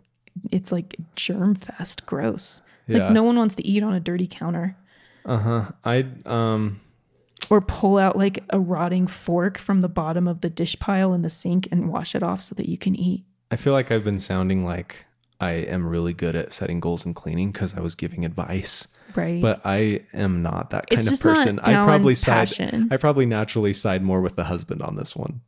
it's 0.50 0.72
like 0.72 0.96
germ 1.14 1.54
fest, 1.54 2.06
gross. 2.06 2.62
Yeah. 2.86 3.04
Like 3.04 3.12
no 3.12 3.22
one 3.22 3.36
wants 3.36 3.54
to 3.56 3.66
eat 3.66 3.82
on 3.82 3.94
a 3.94 4.00
dirty 4.00 4.26
counter 4.26 4.76
Uh 5.24 5.38
huh. 5.38 5.64
I 5.84 6.06
um. 6.24 6.80
or 7.50 7.60
pull 7.60 7.98
out 7.98 8.16
like 8.16 8.44
a 8.50 8.58
rotting 8.60 9.06
fork 9.06 9.58
from 9.58 9.80
the 9.80 9.88
bottom 9.88 10.28
of 10.28 10.40
the 10.40 10.50
dish 10.50 10.78
pile 10.78 11.12
in 11.12 11.22
the 11.22 11.30
sink 11.30 11.68
and 11.72 11.88
wash 11.90 12.14
it 12.14 12.22
off 12.22 12.40
so 12.40 12.54
that 12.54 12.68
you 12.68 12.78
can 12.78 12.94
eat. 12.94 13.24
I 13.50 13.56
feel 13.56 13.72
like 13.72 13.90
I've 13.90 14.04
been 14.04 14.18
sounding 14.20 14.64
like 14.64 15.04
I 15.40 15.50
am 15.50 15.86
really 15.86 16.12
good 16.14 16.34
at 16.36 16.52
setting 16.52 16.80
goals 16.80 17.04
and 17.04 17.14
cleaning 17.14 17.52
because 17.52 17.74
I 17.74 17.80
was 17.80 17.94
giving 17.94 18.24
advice, 18.24 18.88
Right. 19.14 19.42
but 19.42 19.60
I 19.64 20.00
am 20.14 20.42
not 20.42 20.70
that 20.70 20.88
kind 20.88 21.02
It's 21.02 21.10
of 21.12 21.20
person. 21.20 21.58
I 21.60 21.74
probably 21.84 22.14
side. 22.14 22.32
passion. 22.48 22.88
I 22.90 22.96
probably 22.96 23.26
naturally 23.26 23.72
side 23.74 24.02
more 24.02 24.20
with 24.22 24.34
the 24.36 24.44
husband 24.44 24.80
on 24.82 24.96
this 24.96 25.14
one. 25.14 25.40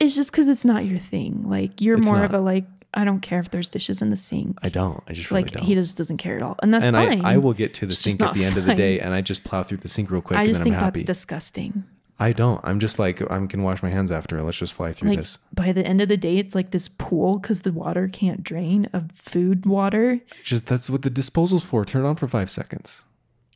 it's 0.00 0.14
just 0.16 0.30
because 0.30 0.48
it's 0.48 0.64
not 0.64 0.84
your 0.86 0.98
thing. 0.98 1.42
Like 1.42 1.80
you're 1.80 1.96
It's 1.98 2.04
more 2.06 2.16
not. 2.16 2.24
of 2.26 2.34
a 2.34 2.40
like, 2.40 2.64
I 2.96 3.04
don't 3.04 3.20
care 3.20 3.38
if 3.38 3.50
there's 3.50 3.68
dishes 3.68 4.02
in 4.02 4.10
the 4.10 4.16
sink. 4.16 4.58
I 4.62 4.68
don't. 4.70 5.02
I 5.06 5.12
just 5.12 5.30
really 5.30 5.42
like 5.44 5.52
don't. 5.52 5.64
he 5.64 5.74
just 5.74 5.96
doesn't 5.96 6.16
care 6.16 6.36
at 6.36 6.42
all. 6.42 6.56
And 6.62 6.72
that's 6.74 6.86
and 6.86 6.96
fine. 6.96 7.24
I, 7.24 7.34
I 7.34 7.36
will 7.36 7.52
get 7.52 7.74
to 7.74 7.86
the 7.86 7.92
It's 7.92 7.98
sink 7.98 8.20
at 8.22 8.34
the 8.34 8.44
end 8.44 8.56
of 8.56 8.64
the 8.64 8.74
day, 8.74 8.98
and 9.00 9.12
I 9.14 9.20
just 9.20 9.44
plow 9.44 9.62
through 9.62 9.78
the 9.78 9.88
sink 9.88 10.10
real 10.10 10.22
quick, 10.22 10.38
I 10.38 10.42
and 10.42 10.48
just 10.48 10.60
I'm 10.60 10.64
think 10.64 10.76
happy. 10.76 11.00
that's 11.00 11.06
disgusting. 11.06 11.84
I 12.18 12.32
don't. 12.32 12.60
I'm 12.64 12.80
just 12.80 12.98
like 12.98 13.20
I 13.30 13.46
can 13.46 13.62
wash 13.62 13.82
my 13.82 13.90
hands 13.90 14.10
after. 14.10 14.40
Let's 14.42 14.56
just 14.56 14.72
fly 14.72 14.92
through 14.92 15.10
Like 15.10 15.18
this. 15.18 15.38
by 15.52 15.72
the 15.72 15.86
end 15.86 16.00
of 16.00 16.08
the 16.08 16.16
day, 16.16 16.38
it's 16.38 16.54
like 16.54 16.70
this 16.70 16.88
pool 16.88 17.38
because 17.38 17.60
the 17.60 17.72
water 17.72 18.08
can't 18.10 18.42
drain 18.42 18.88
of 18.94 19.10
food 19.12 19.66
water. 19.66 20.20
Just 20.42 20.66
that's 20.66 20.88
what 20.88 21.02
the 21.02 21.10
disposal's 21.10 21.64
for. 21.64 21.84
Turn 21.84 22.04
it 22.04 22.08
on 22.08 22.16
for 22.16 22.26
five 22.26 22.50
seconds. 22.50 23.02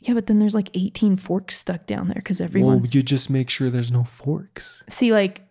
Yeah, 0.03 0.15
but 0.15 0.27
then 0.27 0.39
there's 0.39 0.55
like 0.55 0.71
18 0.75 1.17
forks 1.17 1.57
stuck 1.57 1.87
down 1.87 2.09
there 2.09 2.17
because 2.17 2.41
everyone. 2.41 2.81
Well, 2.81 2.87
you 2.91 3.03
just 3.03 3.31
make 3.31 3.51
sure 3.51 3.69
there's 3.71 3.91
no 3.93 4.05
forks. 4.05 4.83
See, 4.89 5.13
like, 5.13 5.43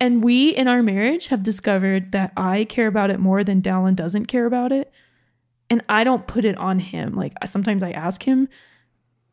and 0.00 0.22
we 0.22 0.50
in 0.50 0.68
our 0.68 0.82
marriage 0.82 1.28
have 1.28 1.42
discovered 1.42 2.12
that 2.12 2.32
I 2.36 2.64
care 2.64 2.86
about 2.86 3.10
it 3.10 3.18
more 3.20 3.42
than 3.44 3.62
Dallin 3.62 3.94
doesn't 3.96 4.26
care 4.26 4.46
about 4.46 4.72
it. 4.72 4.92
And 5.68 5.82
I 5.88 6.04
don't 6.04 6.26
put 6.26 6.44
it 6.44 6.56
on 6.58 6.78
him. 6.78 7.14
Like, 7.14 7.32
sometimes 7.46 7.82
I 7.82 7.90
ask 7.90 8.22
him, 8.22 8.48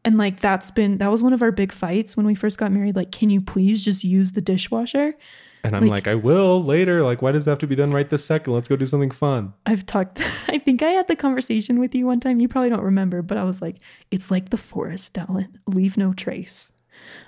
and 0.06 0.18
like, 0.18 0.40
that's 0.40 0.72
been, 0.72 0.98
that 0.98 1.12
was 1.12 1.22
one 1.22 1.32
of 1.34 1.42
our 1.42 1.52
big 1.52 1.72
fights 1.72 2.18
when 2.18 2.26
we 2.26 2.34
first 2.36 2.58
got 2.58 2.72
married. 2.72 2.96
Like, 2.96 3.12
can 3.12 3.30
you 3.30 3.40
please 3.40 3.86
just 3.86 4.04
use 4.04 4.32
the 4.32 4.42
dishwasher? 4.42 5.14
And 5.66 5.76
I'm 5.76 5.84
Like- 5.84 5.92
like, 5.92 6.08
I 6.10 6.16
will 6.16 6.62
later. 6.64 7.04
Like, 7.04 7.22
why 7.22 7.32
does 7.32 7.46
that 7.46 7.52
have 7.52 7.60
to 7.60 7.68
be 7.68 7.76
done 7.76 7.92
right 7.92 8.10
this 8.10 8.26
second? 8.26 8.52
Let's 8.52 8.68
go 8.68 8.76
do 8.76 8.86
something 8.86 9.12
fun. 9.12 9.54
I've 9.66 9.86
talked, 9.86 10.22
I 10.50 10.58
think 10.58 10.82
I 10.82 10.90
had 10.92 11.08
the 11.08 11.16
conversation 11.16 11.80
with 11.80 11.94
you 11.96 12.06
one 12.06 12.20
time. 12.20 12.40
You 12.42 12.48
probably 12.50 12.70
don't 12.70 12.82
remember, 12.84 13.22
but 13.22 13.38
I 13.38 13.44
was 13.44 13.62
like, 13.62 13.78
it's 14.12 14.30
like 14.32 14.50
the 14.50 14.58
forest, 14.58 15.14
Dallin. 15.14 15.48
Leave 15.68 15.98
no 15.98 16.14
trace. 16.14 16.72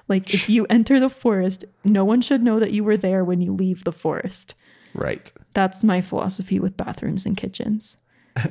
Like, 0.08 0.34
if 0.34 0.50
you 0.50 0.66
enter 0.70 1.00
the 1.00 1.10
forest, 1.10 1.66
no 1.84 2.06
one 2.06 2.22
should 2.22 2.44
know 2.44 2.60
that 2.60 2.72
you 2.72 2.84
were 2.84 2.98
there 2.98 3.24
when 3.24 3.42
you 3.42 3.54
leave 3.54 3.84
the 3.84 3.92
forest. 3.92 4.54
Right. 4.94 5.32
That's 5.54 5.84
my 5.84 6.02
philosophy 6.02 6.60
with 6.60 6.78
bathrooms 6.78 7.26
and 7.26 7.36
kitchens. 7.36 7.98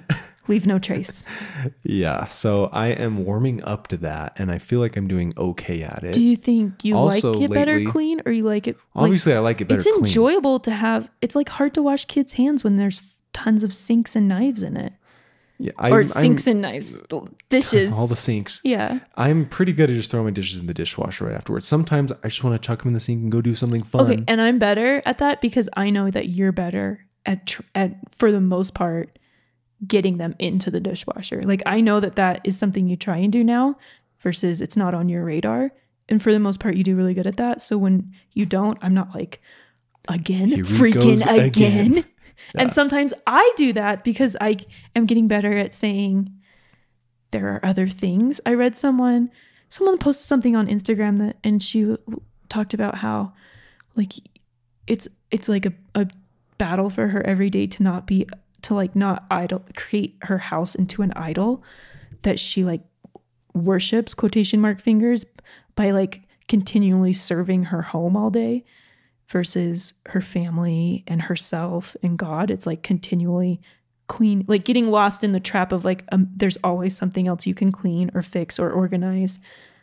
Leave 0.46 0.66
no 0.66 0.78
trace. 0.78 1.24
Yeah. 1.84 2.28
So 2.28 2.66
I 2.66 2.88
am 2.88 3.24
warming 3.24 3.62
up 3.64 3.88
to 3.88 3.96
that, 3.98 4.34
and 4.36 4.50
I 4.52 4.58
feel 4.58 4.78
like 4.80 4.96
I'm 4.96 5.08
doing 5.08 5.32
okay 5.38 5.82
at 5.82 6.04
it. 6.04 6.12
Do 6.12 6.22
you 6.22 6.36
think 6.36 6.84
you 6.84 6.96
Also, 6.96 7.32
like 7.32 7.50
it 7.50 7.54
better 7.54 7.82
clean 7.84 8.20
or 8.26 8.32
you 8.32 8.44
like 8.44 8.68
it 8.68 8.76
like, 8.94 9.04
Obviously, 9.04 9.32
I 9.32 9.38
like 9.38 9.62
it 9.62 9.68
better 9.68 9.78
it's 9.78 9.88
clean. 9.90 10.04
enjoyable 10.04 10.60
to 10.60 10.70
have 10.70 11.10
it's 11.22 11.34
like 11.34 11.48
hard 11.48 11.72
to 11.74 11.82
wash 11.82 12.04
kids' 12.04 12.34
hands 12.34 12.62
when 12.62 12.76
there's 12.76 13.02
tons 13.32 13.62
of 13.62 13.72
sinks 13.72 14.14
and 14.14 14.28
knives 14.28 14.62
in 14.62 14.76
it. 14.76 14.92
Yeah, 15.58 15.72
or 15.78 15.98
I'm- 15.98 16.04
sinks 16.04 16.46
I'm- 16.48 16.56
and 16.56 16.62
knives. 16.62 17.00
Uh, 17.12 17.26
dishes. 17.48 17.92
all 17.96 18.06
the 18.06 18.16
sinks. 18.16 18.60
yeah. 18.64 19.00
I'm 19.16 19.46
pretty 19.48 19.72
good 19.72 19.88
at 19.90 19.96
just 19.96 20.10
throwing 20.10 20.26
my 20.26 20.30
dishes 20.32 20.58
in 20.58 20.66
the 20.66 20.74
dishwasher 20.74 21.26
right 21.26 21.34
afterwards. 21.34 21.66
Sometimes 21.66 22.10
I 22.12 22.28
just 22.28 22.42
want 22.42 22.60
to 22.60 22.66
chuck 22.66 22.80
them 22.80 22.88
in 22.88 22.94
the 22.94 23.00
sink 23.00 23.22
and 23.22 23.30
go 23.30 23.40
do 23.40 23.54
something 23.54 23.82
fun. 23.82 24.00
Okay, 24.10 24.24
and 24.26 24.40
I'm 24.40 24.58
better 24.58 25.00
at 25.06 25.18
that 25.18 25.40
because 25.40 25.68
I 25.76 25.90
know 25.90 26.10
that 26.10 26.28
you're 26.30 26.52
better 26.52 27.06
at 27.26 27.46
tr- 27.46 27.62
at 27.74 27.96
for 28.16 28.32
the 28.32 28.40
most 28.40 28.74
part 28.74 29.18
getting 29.86 30.16
them 30.18 30.34
into 30.38 30.70
the 30.70 30.80
dishwasher. 30.80 31.42
Like 31.42 31.62
I 31.66 31.80
know 31.80 32.00
that 32.00 32.16
that 32.16 32.40
is 32.44 32.58
something 32.58 32.88
you 32.88 32.96
try 32.96 33.18
and 33.18 33.32
do 33.32 33.44
now 33.44 33.76
versus 34.20 34.60
it's 34.60 34.76
not 34.76 34.94
on 34.94 35.08
your 35.08 35.24
radar. 35.24 35.70
And 36.08 36.22
for 36.22 36.32
the 36.32 36.38
most 36.38 36.58
part 36.60 36.76
you 36.76 36.84
do 36.84 36.96
really 36.96 37.14
good 37.14 37.26
at 37.26 37.36
that. 37.36 37.62
So 37.62 37.78
when 37.78 38.12
you 38.32 38.44
don't, 38.46 38.78
I'm 38.82 38.94
not 38.94 39.14
like 39.14 39.40
again, 40.08 40.48
Here 40.48 40.64
freaking 40.64 40.94
goes 40.94 41.26
again. 41.26 42.04
And 42.56 42.72
sometimes 42.72 43.14
I 43.26 43.52
do 43.56 43.72
that 43.72 44.04
because 44.04 44.36
I 44.40 44.58
am 44.94 45.06
getting 45.06 45.28
better 45.28 45.56
at 45.56 45.74
saying 45.74 46.32
there 47.30 47.48
are 47.48 47.60
other 47.64 47.88
things. 47.88 48.40
I 48.46 48.54
read 48.54 48.76
someone 48.76 49.30
someone 49.68 49.98
posted 49.98 50.26
something 50.26 50.54
on 50.54 50.68
Instagram 50.68 51.18
that 51.18 51.36
and 51.42 51.60
she 51.60 51.96
talked 52.48 52.74
about 52.74 52.96
how 52.96 53.32
like 53.96 54.12
it's 54.86 55.08
it's 55.30 55.48
like 55.48 55.66
a, 55.66 55.72
a 55.94 56.06
battle 56.58 56.90
for 56.90 57.08
her 57.08 57.26
every 57.26 57.50
day 57.50 57.66
to 57.66 57.82
not 57.82 58.06
be 58.06 58.26
to 58.62 58.74
like 58.74 58.94
not 58.94 59.24
idol 59.30 59.62
create 59.76 60.16
her 60.22 60.38
house 60.38 60.74
into 60.74 61.02
an 61.02 61.12
idol 61.16 61.62
that 62.22 62.38
she 62.38 62.64
like 62.64 62.82
worships 63.52 64.14
quotation 64.14 64.60
mark 64.60 64.80
fingers 64.80 65.24
by 65.74 65.90
like 65.90 66.22
continually 66.48 67.12
serving 67.12 67.64
her 67.64 67.82
home 67.82 68.16
all 68.16 68.30
day 68.30 68.64
versus 69.28 69.94
her 70.06 70.20
family 70.20 71.04
and 71.06 71.22
herself 71.22 71.96
and 72.02 72.18
God. 72.18 72.50
It's 72.50 72.66
like 72.66 72.82
continually 72.82 73.60
clean, 74.06 74.44
like 74.48 74.64
getting 74.64 74.90
lost 74.90 75.24
in 75.24 75.32
the 75.32 75.40
trap 75.40 75.72
of 75.72 75.84
like 75.84 76.04
um, 76.12 76.28
there's 76.34 76.58
always 76.62 76.96
something 76.96 77.26
else 77.26 77.46
you 77.46 77.54
can 77.54 77.72
clean 77.72 78.10
or 78.14 78.22
fix 78.22 78.58
or 78.58 78.70
organize. 78.70 79.38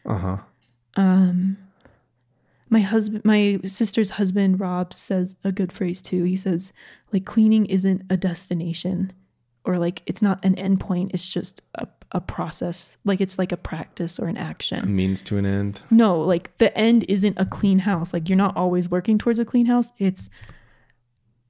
Uh 0.06 0.18
huh. 0.18 0.38
Um, 0.96 1.58
my 2.70 2.80
husband, 2.82 3.26
my 3.26 3.60
sister's 3.66 4.12
husband, 4.12 4.60
Rob 4.60 4.94
says 4.94 5.36
a 5.44 5.52
good 5.52 5.72
phrase 5.72 6.02
too. 6.02 6.24
He 6.24 6.38
says 6.38 6.72
like 7.12 7.26
cleaning 7.26 7.66
isn't 7.66 8.04
a 8.10 8.18
destination 8.18 9.12
or 9.66 9.78
like 9.78 10.02
it's 10.06 10.22
not 10.22 10.44
an 10.46 10.56
endpoint. 10.56 11.12
It's 11.14 11.32
just 11.32 11.62
a, 11.76 11.88
a 12.12 12.22
process. 12.22 12.98
Like 13.06 13.22
it's 13.22 13.40
like 13.40 13.52
a 13.52 13.58
practice 13.58 14.20
or 14.20 14.28
an 14.28 14.38
action. 14.38 14.96
Means 14.96 15.24
to 15.24 15.38
an 15.38 15.46
end. 15.46 15.82
No, 15.90 16.20
like 16.20 16.58
the 16.58 16.76
end 16.78 17.06
isn't 17.08 17.40
a 17.40 17.46
clean 17.46 17.80
house. 17.80 18.14
Like 18.14 18.30
you're 18.30 18.38
not 18.38 18.56
always 18.56 18.90
working 18.90 19.18
towards 19.18 19.40
a 19.40 19.46
clean 19.46 19.66
house. 19.66 19.92
It's 19.98 20.30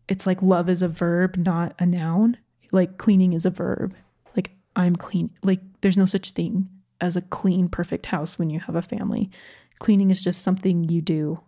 it's 0.07 0.27
like 0.27 0.41
love 0.41 0.69
is 0.69 0.81
a 0.81 0.87
verb, 0.87 1.37
not 1.37 1.73
a 1.79 1.85
noun. 1.85 2.37
Like 2.71 2.97
cleaning 2.97 3.33
is 3.33 3.45
a 3.45 3.49
verb. 3.49 3.95
Like 4.35 4.51
I'm 4.75 4.95
clean. 4.95 5.31
Like 5.43 5.61
there's 5.81 5.97
no 5.97 6.05
such 6.05 6.31
thing 6.31 6.69
as 6.99 7.15
a 7.15 7.21
clean 7.21 7.67
perfect 7.67 8.05
house 8.07 8.37
when 8.37 8.49
you 8.49 8.59
have 8.59 8.75
a 8.75 8.81
family. 8.81 9.31
Cleaning 9.79 10.11
is 10.11 10.23
just 10.23 10.43
something 10.43 10.83
you 10.83 11.01
do 11.01 11.39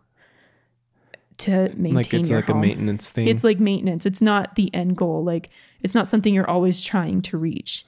to 1.37 1.71
maintain 1.75 1.93
like 1.93 2.13
it's 2.13 2.29
your 2.29 2.39
like 2.39 2.47
home. 2.47 2.57
a 2.57 2.61
maintenance 2.61 3.09
thing. 3.09 3.27
It's 3.27 3.43
like 3.43 3.59
maintenance. 3.59 4.05
It's 4.05 4.21
not 4.21 4.55
the 4.55 4.73
end 4.73 4.97
goal. 4.97 5.23
Like 5.23 5.49
it's 5.81 5.93
not 5.93 6.07
something 6.07 6.33
you're 6.33 6.49
always 6.49 6.81
trying 6.83 7.21
to 7.23 7.37
reach. 7.37 7.85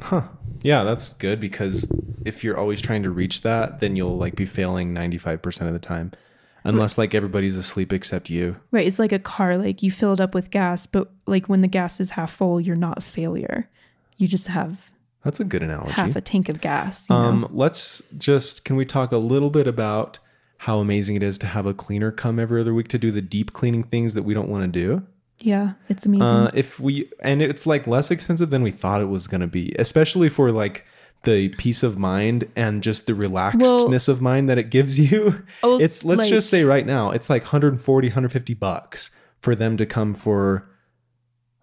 Huh. 0.00 0.22
Yeah, 0.62 0.84
that's 0.84 1.14
good 1.14 1.40
because 1.40 1.86
if 2.24 2.42
you're 2.42 2.56
always 2.56 2.80
trying 2.80 3.02
to 3.04 3.10
reach 3.10 3.42
that, 3.42 3.80
then 3.80 3.96
you'll 3.96 4.16
like 4.16 4.36
be 4.36 4.46
failing 4.46 4.92
95% 4.94 5.66
of 5.66 5.72
the 5.72 5.78
time. 5.78 6.12
Unless 6.64 6.98
like 6.98 7.14
everybody's 7.14 7.56
asleep 7.56 7.92
except 7.92 8.28
you. 8.28 8.56
Right. 8.72 8.86
It's 8.86 8.98
like 8.98 9.12
a 9.12 9.20
car, 9.20 9.56
like 9.56 9.84
you 9.84 9.92
fill 9.92 10.12
it 10.14 10.20
up 10.20 10.34
with 10.34 10.50
gas, 10.50 10.86
but 10.86 11.08
like 11.26 11.46
when 11.48 11.60
the 11.60 11.68
gas 11.68 12.00
is 12.00 12.10
half 12.10 12.32
full, 12.32 12.60
you're 12.60 12.74
not 12.74 12.98
a 12.98 13.02
failure. 13.02 13.70
You 14.18 14.26
just 14.26 14.48
have 14.48 14.90
That's 15.22 15.38
a 15.38 15.44
good 15.44 15.62
analogy. 15.62 15.92
half 15.92 16.16
a 16.16 16.20
tank 16.20 16.48
of 16.48 16.60
gas. 16.60 17.08
You 17.08 17.14
know? 17.14 17.22
Um, 17.22 17.48
let's 17.52 18.02
just 18.18 18.64
can 18.64 18.74
we 18.74 18.84
talk 18.84 19.12
a 19.12 19.18
little 19.18 19.50
bit 19.50 19.68
about 19.68 20.18
how 20.58 20.80
amazing 20.80 21.14
it 21.14 21.22
is 21.22 21.38
to 21.38 21.46
have 21.46 21.66
a 21.66 21.74
cleaner 21.74 22.10
come 22.10 22.40
every 22.40 22.60
other 22.60 22.74
week 22.74 22.88
to 22.88 22.98
do 22.98 23.12
the 23.12 23.22
deep 23.22 23.52
cleaning 23.52 23.84
things 23.84 24.14
that 24.14 24.24
we 24.24 24.34
don't 24.34 24.48
want 24.48 24.64
to 24.64 24.68
do? 24.80 25.06
Yeah, 25.40 25.72
it's 25.88 26.06
amazing. 26.06 26.26
Uh, 26.26 26.50
if 26.54 26.80
we 26.80 27.10
and 27.20 27.42
it's 27.42 27.66
like 27.66 27.86
less 27.86 28.10
expensive 28.10 28.50
than 28.50 28.62
we 28.62 28.70
thought 28.70 29.00
it 29.00 29.08
was 29.08 29.26
going 29.26 29.40
to 29.42 29.46
be, 29.46 29.74
especially 29.78 30.28
for 30.28 30.50
like 30.50 30.84
the 31.24 31.48
peace 31.50 31.82
of 31.82 31.98
mind 31.98 32.48
and 32.56 32.82
just 32.82 33.06
the 33.06 33.12
relaxedness 33.12 34.08
of 34.08 34.20
mind 34.20 34.48
that 34.48 34.58
it 34.58 34.70
gives 34.70 34.98
you. 34.98 35.44
Oh, 35.62 35.78
it's 35.80 36.04
let's 36.04 36.20
like- 36.20 36.28
just 36.30 36.48
say 36.48 36.62
right 36.64 36.86
now, 36.86 37.10
it's 37.10 37.28
like 37.28 37.42
140, 37.42 38.08
150 38.08 38.54
bucks 38.54 39.10
for 39.40 39.54
them 39.54 39.76
to 39.76 39.86
come 39.86 40.14
for 40.14 40.68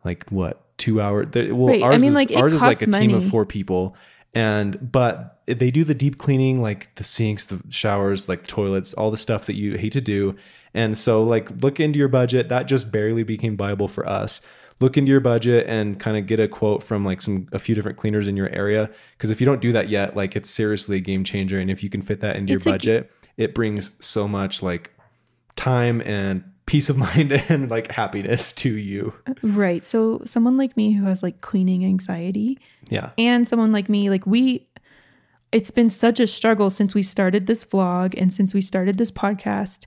like 0.03 0.29
what 0.31 0.61
two 0.77 0.99
hours? 1.01 1.27
Well, 1.33 1.67
Right, 1.67 1.81
I 1.81 1.85
ours 1.93 2.01
mean, 2.01 2.09
is 2.09 2.15
like, 2.15 2.31
ours 2.35 2.53
is 2.53 2.61
like 2.61 2.81
a 2.81 2.85
costs 2.85 2.99
team 2.99 3.13
of 3.13 3.25
four 3.29 3.45
people, 3.45 3.95
and 4.33 4.91
but 4.91 5.41
they 5.45 5.71
do 5.71 5.83
the 5.83 5.95
deep 5.95 6.17
cleaning, 6.17 6.61
like 6.61 6.93
the 6.95 7.03
sinks, 7.03 7.45
the 7.45 7.61
showers, 7.69 8.27
like 8.29 8.45
toilets, 8.47 8.93
all 8.93 9.11
the 9.11 9.17
stuff 9.17 9.45
that 9.45 9.55
you 9.55 9.77
hate 9.77 9.93
to 9.93 10.01
do. 10.01 10.35
And 10.73 10.97
so, 10.97 11.23
like, 11.23 11.49
look 11.61 11.79
into 11.79 11.99
your 11.99 12.07
budget. 12.07 12.49
That 12.49 12.67
just 12.67 12.91
barely 12.91 13.23
became 13.23 13.55
viable 13.55 13.87
for 13.87 14.07
us. 14.07 14.41
Look 14.79 14.97
into 14.97 15.11
your 15.11 15.21
budget 15.21 15.67
and 15.67 15.99
kind 15.99 16.17
of 16.17 16.25
get 16.25 16.39
a 16.39 16.47
quote 16.47 16.81
from 16.83 17.05
like 17.05 17.21
some 17.21 17.47
a 17.51 17.59
few 17.59 17.75
different 17.75 17.97
cleaners 17.97 18.27
in 18.27 18.35
your 18.35 18.49
area. 18.49 18.89
Because 19.17 19.29
if 19.29 19.39
you 19.39 19.45
don't 19.45 19.61
do 19.61 19.71
that 19.71 19.87
yet, 19.89 20.15
like, 20.15 20.35
it's 20.35 20.49
seriously 20.49 20.97
a 20.97 20.99
game 20.99 21.23
changer. 21.23 21.59
And 21.59 21.69
if 21.69 21.83
you 21.83 21.89
can 21.89 22.01
fit 22.01 22.21
that 22.21 22.35
into 22.35 22.53
It's 22.53 22.65
your 22.65 22.77
g- 22.77 22.87
budget, 22.89 23.11
it 23.37 23.53
brings 23.55 23.91
so 24.05 24.27
much 24.27 24.61
like 24.63 24.91
time 25.55 26.01
and 26.01 26.43
peace 26.65 26.89
of 26.89 26.97
mind 27.07 27.31
and 27.49 27.69
like 27.69 27.91
happiness 27.91 28.51
to 28.53 28.69
you. 28.73 29.13
Right. 29.43 29.85
So 29.85 30.21
someone 30.25 30.57
like 30.57 30.75
me 30.75 30.93
who 30.93 31.05
has 31.05 31.21
like 31.21 31.41
cleaning 31.41 31.85
anxiety 31.85 32.57
Yeah. 32.89 33.11
and 33.17 33.47
someone 33.47 33.71
like 33.71 33.89
me, 33.89 34.09
like 34.09 34.25
we 34.25 34.67
it's 35.51 35.69
been 35.69 35.87
such 35.89 36.19
a 36.19 36.25
struggle 36.25 36.71
since 36.71 36.95
we 36.95 37.03
started 37.03 37.45
this 37.45 37.63
vlog 37.63 38.15
and 38.19 38.33
since 38.33 38.55
we 38.55 38.61
started 38.61 38.97
this 38.97 39.11
podcast. 39.11 39.85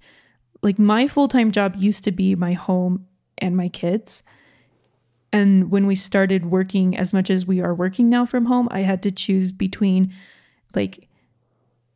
Like 0.63 0.79
my 0.79 1.07
full-time 1.07 1.53
job 1.53 1.77
used 1.77 2.05
to 2.05 2.13
be 2.13 2.35
my 2.35 2.53
home 2.53 3.07
and 3.39 3.57
my 3.57 3.69
kids. 3.69 4.23
And 5.33 5.71
when 5.71 5.87
we 5.87 5.97
started 5.97 6.47
working 6.47 6.97
as 6.97 7.13
much 7.13 7.31
as 7.31 7.47
we 7.47 7.61
are 7.61 7.75
working 7.75 8.09
now 8.09 8.25
from 8.25 8.47
home, 8.47 8.69
I 8.71 8.81
had 8.81 9.03
to 9.03 9.11
choose 9.11 9.53
between 9.53 10.15
like 10.75 11.09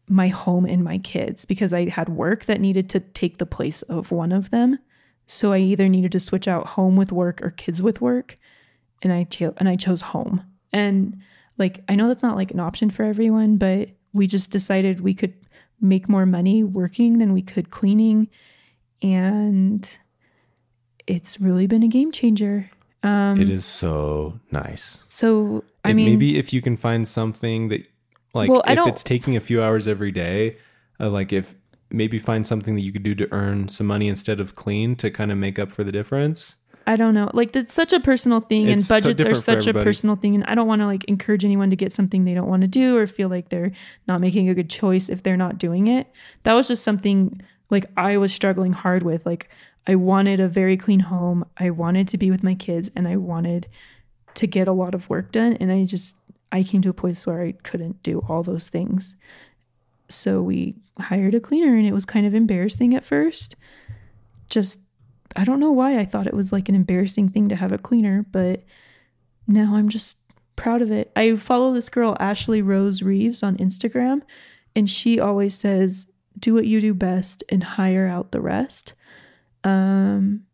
my 0.09 0.29
home 0.29 0.67
and 0.67 0.83
my 0.83 0.99
kids 0.99 1.45
because 1.45 1.73
I 1.73 1.89
had 1.89 2.09
work 2.09 2.47
that 2.47 2.61
needed 2.61 2.89
to 2.91 3.01
take 3.01 3.39
the 3.39 3.47
place 3.47 3.83
of 3.83 4.11
one 4.11 4.33
of 4.33 4.51
them. 4.51 4.79
So 5.27 5.53
I 5.53 5.59
either 5.59 5.89
needed 5.89 6.13
to 6.13 6.21
switch 6.21 6.49
out 6.49 6.67
home 6.67 6.97
with 6.97 7.13
work 7.13 7.41
or 7.41 7.51
kids 7.51 7.81
with 7.81 8.01
work, 8.01 8.35
and 9.03 9.13
I 9.13 9.25
cho- 9.25 9.55
and 9.59 9.69
I 9.69 9.77
chose 9.77 10.01
home. 10.01 10.45
And 10.73 11.19
like 11.57 11.85
I 11.89 11.95
know 11.95 12.09
that's 12.09 12.23
not 12.23 12.37
like 12.37 12.51
an 12.51 12.59
option 12.59 12.91
for 12.91 13.05
everyone, 13.05 13.57
but 13.57 13.91
we 14.13 14.27
just 14.27 14.51
decided 14.51 15.01
we 15.01 15.15
could 15.15 15.35
make 15.81 16.09
more 16.09 16.27
money 16.27 16.65
working 16.65 17.19
than 17.19 17.33
we 17.33 17.43
could 17.43 17.71
cleaning, 17.71 18.29
and 19.03 19.89
it's 21.07 21.41
really 21.41 21.67
been 21.67 21.83
a 21.83 21.89
game 21.89 22.13
changer. 22.13 22.71
Um, 23.03 23.41
It 23.41 23.49
is 23.49 23.65
so 23.65 24.39
nice. 24.51 25.03
So 25.07 25.65
I 25.85 25.91
And 25.91 25.97
mean, 25.97 26.07
maybe 26.07 26.39
if 26.39 26.53
you 26.53 26.61
can 26.61 26.77
find 26.77 27.09
something 27.09 27.69
that, 27.69 27.83
like, 28.35 28.51
Well, 28.51 28.63
if 28.67 28.79
it's 28.87 29.03
taking 29.03 29.37
a 29.37 29.41
few 29.41 29.63
hours 29.63 29.89
every 29.89 30.13
day, 30.13 30.57
uh, 31.01 31.09
like 31.11 31.33
if 31.33 31.55
maybe 31.91 32.19
find 32.19 32.47
something 32.47 32.75
that 32.77 32.83
you 32.83 32.93
could 32.93 33.03
do 33.03 33.15
to 33.17 33.29
earn 33.33 33.69
some 33.69 33.87
money 33.87 34.09
instead 34.09 34.39
of 34.39 34.55
clean 34.55 34.95
to 34.97 35.11
kind 35.11 35.33
of 35.33 35.39
make 35.39 35.59
up 35.59 35.73
for 35.73 35.83
the 35.83 35.91
difference. 35.91 36.57
I 36.87 36.97
don't 36.97 37.15
know. 37.15 37.31
Like 37.35 37.53
that's 37.53 37.73
such 37.73 37.93
a 37.93 38.01
personal 38.01 38.41
thing 38.41 38.69
and 38.69 38.79
It's 38.81 38.87
so 38.87 38.95
budgets 38.95 39.25
are 39.25 39.35
such 39.35 39.67
a 39.67 39.75
personal 39.75 40.17
thing 40.17 40.35
and 40.35 40.45
I 40.45 40.55
don't 40.55 40.67
want 40.67 40.81
to 40.81 40.87
like 40.87 41.05
encourage 41.05 41.45
anyone 41.45 41.71
to 41.71 41.77
get 41.77 41.93
something 41.93 42.25
they 42.25 42.35
don't 42.35 42.49
want 42.49 42.63
to 42.63 42.69
do 42.69 42.97
or 42.97 43.07
feel 43.07 43.29
like 43.29 43.49
they're 43.49 43.73
not 44.09 44.21
making 44.21 44.49
a 44.49 44.55
good 44.55 44.71
choice 44.71 45.09
if 45.09 45.23
they're 45.23 45.37
not 45.37 45.59
doing 45.59 45.89
it. 45.89 46.07
That 46.45 46.55
was 46.55 46.69
just 46.69 46.83
something 46.83 47.41
like 47.71 47.87
I 47.97 48.17
was 48.17 48.33
struggling 48.33 48.73
hard 48.73 49.03
with. 49.03 49.25
Like 49.25 49.49
I 49.87 49.95
wanted 49.95 50.41
a 50.41 50.49
very 50.49 50.77
clean 50.77 51.01
home. 51.01 51.45
I 51.57 51.71
wanted 51.71 52.09
to 52.09 52.19
be 52.19 52.31
with 52.31 52.43
my 52.43 52.55
kids 52.55 52.91
and 52.95 53.09
I 53.09 53.17
wanted 53.17 53.69
to 54.35 54.47
get 54.47 54.69
a 54.69 54.73
lot 54.73 54.95
of 54.95 55.09
work 55.09 55.33
done 55.33 55.55
and 55.55 55.73
I 55.73 55.85
just 55.85 56.17
I 56.53 56.63
came 56.63 56.83
to 56.83 56.91
a 56.91 56.95
place 56.95 57.27
where 57.27 57.43
I 57.43 57.53
couldn't 57.53 58.03
do 58.03 58.25
all 58.29 58.43
those 58.43 58.69
things. 58.69 59.17
So 60.09 60.43
we 60.43 60.75
hired 60.99 61.35
a 61.35 61.41
cleaner 61.41 61.77
and 61.77 61.87
it 61.87 61.93
was 61.93 62.05
kind 62.05 62.27
of 62.27 62.35
embarrassing 62.35 62.95
at 62.95 63.05
first. 63.05 63.57
Just 64.49 64.81
I 65.37 65.45
don't 65.45 65.61
know 65.61 65.71
why 65.71 65.99
I 65.99 66.05
thought 66.05 66.27
it 66.27 66.35
was 66.35 66.53
like 66.53 66.69
an 66.69 66.75
embarrassing 66.75 67.29
thing 67.29 67.49
to 67.49 67.57
have 67.57 67.73
a 67.73 67.79
cleaner, 67.79 68.27
but 68.33 68.65
now 69.47 69.77
I'm 69.77 69.89
just 69.89 70.17
proud 70.57 70.83
of 70.83 70.91
it. 70.91 71.13
I 71.15 71.37
follow 71.37 71.73
this 71.73 71.89
girl, 71.89 72.17
Ashley 72.19 72.63
Rose 72.63 73.01
Reeves, 73.01 73.43
on 73.43 73.57
Instagram, 73.59 74.23
and 74.75 74.91
she 74.91 75.21
always 75.21 75.55
says, 75.55 76.07
do 76.39 76.55
what 76.55 76.67
you 76.67 76.81
do 76.81 76.95
best 76.95 77.43
and 77.49 77.63
hire 77.63 78.07
out 78.07 78.33
the 78.33 78.41
rest. 78.41 78.95
Um, 79.65 80.45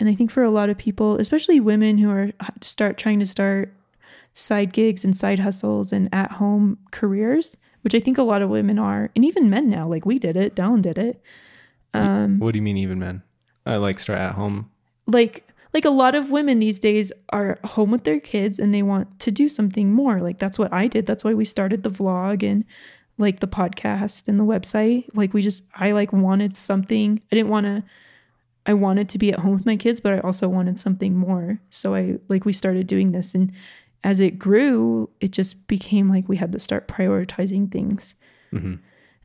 and 0.00 0.08
I 0.08 0.14
think 0.14 0.30
for 0.30 0.42
a 0.42 0.50
lot 0.50 0.70
of 0.70 0.78
people, 0.78 1.16
especially 1.20 1.60
women 1.60 1.98
who 1.98 2.10
are 2.10 2.30
start 2.60 2.98
trying 2.98 3.20
to 3.20 3.26
start 3.26 3.72
side 4.34 4.72
gigs 4.72 5.04
and 5.04 5.16
side 5.16 5.38
hustles 5.38 5.92
and 5.92 6.08
at 6.12 6.32
home 6.32 6.78
careers, 6.90 7.56
which 7.82 7.94
I 7.94 8.00
think 8.00 8.18
a 8.18 8.22
lot 8.22 8.42
of 8.42 8.50
women 8.50 8.78
are, 8.78 9.10
and 9.14 9.24
even 9.24 9.48
men 9.50 9.68
now, 9.68 9.86
like 9.86 10.04
we 10.04 10.18
did 10.18 10.36
it, 10.36 10.56
Dallin 10.56 10.82
did 10.82 10.98
it. 10.98 11.22
Um, 11.92 12.40
What 12.40 12.52
do 12.52 12.58
you 12.58 12.62
mean, 12.62 12.76
even 12.76 12.98
men? 12.98 13.22
I 13.66 13.76
like 13.76 13.98
start 14.00 14.18
at 14.18 14.34
home. 14.34 14.70
like 15.06 15.46
like 15.72 15.84
a 15.84 15.90
lot 15.90 16.14
of 16.14 16.30
women 16.30 16.60
these 16.60 16.78
days 16.78 17.10
are 17.30 17.58
home 17.64 17.90
with 17.90 18.04
their 18.04 18.20
kids 18.20 18.58
and 18.60 18.72
they 18.72 18.82
want 18.82 19.18
to 19.20 19.30
do 19.32 19.48
something 19.48 19.92
more 19.92 20.20
like 20.20 20.38
that's 20.38 20.56
what 20.58 20.72
i 20.72 20.86
did 20.86 21.04
that's 21.04 21.24
why 21.24 21.34
we 21.34 21.44
started 21.44 21.82
the 21.82 21.90
vlog 21.90 22.42
and 22.48 22.64
like 23.18 23.40
the 23.40 23.46
podcast 23.46 24.28
and 24.28 24.38
the 24.40 24.44
website. 24.44 25.08
Like 25.14 25.32
we 25.34 25.42
just 25.42 25.62
i 25.74 25.92
like 25.92 26.12
wanted 26.12 26.56
something. 26.56 27.20
I 27.30 27.36
didn't 27.36 27.50
want 27.50 27.66
to 27.66 27.82
i 28.66 28.72
wanted 28.72 29.08
to 29.10 29.18
be 29.18 29.30
at 29.32 29.38
home 29.40 29.52
with 29.52 29.66
my 29.66 29.76
kids 29.76 30.00
but 30.00 30.14
i 30.14 30.20
also 30.20 30.48
wanted 30.48 30.80
something 30.80 31.16
more. 31.16 31.60
So 31.70 31.94
i 31.94 32.16
like 32.28 32.44
we 32.44 32.52
started 32.52 32.86
doing 32.86 33.12
this 33.12 33.34
and 33.34 33.52
as 34.02 34.20
it 34.20 34.38
grew 34.38 35.08
it 35.20 35.30
just 35.30 35.66
became 35.66 36.08
like 36.08 36.28
we 36.28 36.36
had 36.36 36.52
to 36.52 36.58
start 36.58 36.88
prioritizing 36.88 37.70
things. 37.70 38.14
Mhm. 38.52 38.78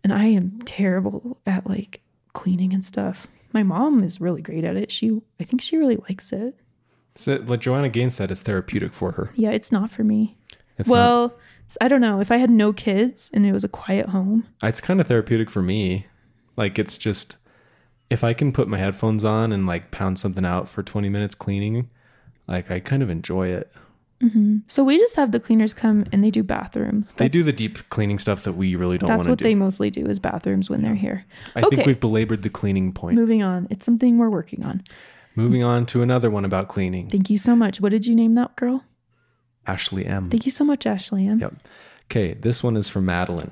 and 0.03 0.13
i 0.13 0.25
am 0.25 0.59
terrible 0.65 1.37
at 1.45 1.67
like 1.67 2.01
cleaning 2.33 2.73
and 2.73 2.83
stuff. 2.85 3.27
My 3.53 3.63
mom 3.63 4.03
is 4.03 4.21
really 4.21 4.41
great 4.41 4.63
at 4.63 4.75
it. 4.77 4.91
She 4.91 5.09
i 5.39 5.43
think 5.43 5.61
she 5.61 5.77
really 5.77 5.97
likes 6.07 6.31
it. 6.31 6.55
So, 7.15 7.35
like 7.47 7.59
Joanna 7.59 7.89
Gaines 7.89 8.15
said, 8.15 8.31
it's 8.31 8.41
therapeutic 8.41 8.93
for 8.93 9.11
her. 9.13 9.31
yeah 9.35 9.49
it's 9.51 9.71
not 9.71 9.89
for 9.89 10.03
me 10.03 10.35
It's 10.79 10.89
not, 10.89 10.95
well 10.95 11.33
s- 11.67 11.77
i 11.81 11.87
don't 11.87 12.01
know. 12.01 12.19
If 12.21 12.31
i 12.31 12.37
had 12.37 12.49
no 12.49 12.73
kids 12.73 13.29
and 13.33 13.45
it 13.45 13.51
was 13.51 13.63
a 13.63 13.69
quiet 13.69 14.09
home. 14.09 14.47
It's 14.63 14.81
kind 14.81 14.99
of 14.99 15.07
therapeutic 15.07 15.49
for 15.49 15.61
me. 15.61 16.07
Like 16.57 16.79
it's 16.79 16.97
just 16.97 17.37
if 18.09 18.23
I 18.23 18.33
can 18.33 18.51
put 18.51 18.67
my 18.67 18.77
headphones 18.79 19.23
on 19.23 19.51
and 19.51 19.67
like 19.67 19.91
pound 19.91 20.17
something 20.19 20.43
out 20.45 20.67
for 20.67 20.81
20 20.81 21.09
minutes 21.09 21.35
cleaning, 21.35 21.89
like 22.47 22.71
I 22.71 22.79
kind 22.79 23.03
of 23.03 23.09
enjoy 23.09 23.49
it. 23.49 23.71
Mm-hmm. 24.21 24.57
so 24.67 24.83
we 24.83 24.97
just 24.97 25.15
have 25.15 25.31
the 25.31 25.39
cleaners 25.39 25.73
come 25.73 26.03
and 26.11 26.21
they 26.21 26.29
do 26.29 26.43
bathrooms. 26.43 27.13
They 27.13 27.29
do 27.29 27.41
the 27.41 27.53
deep 27.53 27.87
cleaning 27.89 28.19
stuff 28.19 28.43
that 28.43 28.51
we 28.51 28.75
really 28.75 28.97
don't 28.97 29.07
that's 29.07 29.19
want 29.19 29.25
to 29.27 29.31
what 29.31 29.37
do. 29.39 29.43
they 29.45 29.55
mostly 29.55 29.89
do 29.89 30.05
is 30.07 30.19
bathrooms 30.19 30.69
when 30.69 30.81
they're 30.81 30.93
here. 30.93 31.23
I 31.55 31.61
okay. 31.61 31.77
think 31.77 31.87
we've 31.87 31.99
belabored 32.01 32.41
the 32.43 32.49
cleaning 32.49 32.91
point. 32.91 33.15
moving 33.15 33.43
on. 33.43 33.67
It's 33.69 33.85
something 33.85 34.17
we're 34.17 34.29
working 34.29 34.65
on. 34.65 34.83
Moving 35.35 35.63
on 35.63 35.85
to 35.85 36.01
another 36.01 36.29
one 36.29 36.43
about 36.43 36.67
cleaning. 36.67 37.09
thank 37.09 37.29
you 37.29 37.37
so 37.37 37.55
much. 37.55 37.79
What 37.79 37.93
did 37.93 38.05
you 38.07 38.13
name 38.13 38.33
that 38.33 38.57
girl 38.57 38.83
Ashley 39.69 40.05
M. 40.05 40.29
thank 40.29 40.45
you 40.45 40.51
so 40.51 40.63
much 40.63 40.85
ashley 40.85 41.27
Ann. 41.27 41.39
Yep. 41.39 41.53
Okay, 42.05 42.33
this 42.33 42.63
one 42.63 42.75
is 42.75 42.89
from 42.89 43.05
Madeline. 43.05 43.51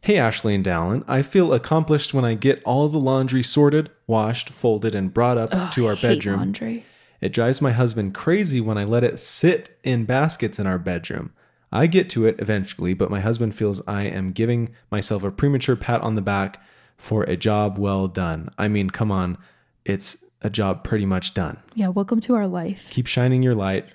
Hey, 0.00 0.16
Ashley 0.18 0.54
and 0.54 0.64
Dallin. 0.64 1.02
I 1.08 1.22
feel 1.22 1.52
accomplished 1.54 2.12
when 2.14 2.24
I 2.26 2.34
get 2.34 2.62
all 2.64 2.88
the 2.88 2.98
laundry 2.98 3.42
sorted, 3.42 3.90
washed, 4.06 4.50
folded, 4.50 4.94
and 4.94 5.12
brought 5.14 5.38
up 5.38 5.48
Ugh, 5.52 5.72
to 5.72 5.86
I 5.86 5.90
our 5.90 5.94
hate 5.96 6.02
bedroom. 6.18 6.36
laundry. 6.36 6.84
It 7.22 7.32
drives 7.32 7.62
my 7.62 7.72
husband 7.72 8.14
crazy 8.14 8.60
when 8.60 8.76
I 8.76 8.84
let 8.84 9.02
it 9.04 9.18
sit 9.18 9.78
in 9.82 10.04
baskets 10.04 10.58
in 10.58 10.66
our 10.66 10.78
bedroom. 10.78 11.32
I 11.72 11.86
get 11.86 12.10
to 12.10 12.26
it 12.26 12.36
eventually, 12.38 12.92
but 12.94 13.10
my 13.10 13.20
husband 13.20 13.54
feels 13.54 13.80
I 13.86 14.02
am 14.02 14.32
giving 14.32 14.74
myself 14.90 15.22
a 15.24 15.30
premature 15.30 15.74
pat 15.76 16.02
on 16.02 16.14
the 16.16 16.22
back 16.22 16.62
for 16.98 17.22
a 17.24 17.36
job 17.36 17.78
well 17.78 18.06
done. 18.08 18.48
I 18.58 18.68
mean, 18.68 18.90
come 18.90 19.10
on, 19.10 19.38
it's 19.86 20.22
a 20.42 20.50
job 20.50 20.84
pretty 20.84 21.06
much 21.06 21.32
done. 21.32 21.56
yeah 21.74 21.88
welcome 21.88 22.20
to 22.20 22.34
our 22.34 22.46
life 22.46 22.86
Keep 22.90 23.06
shining 23.06 23.42
your 23.42 23.54
light, 23.54 23.86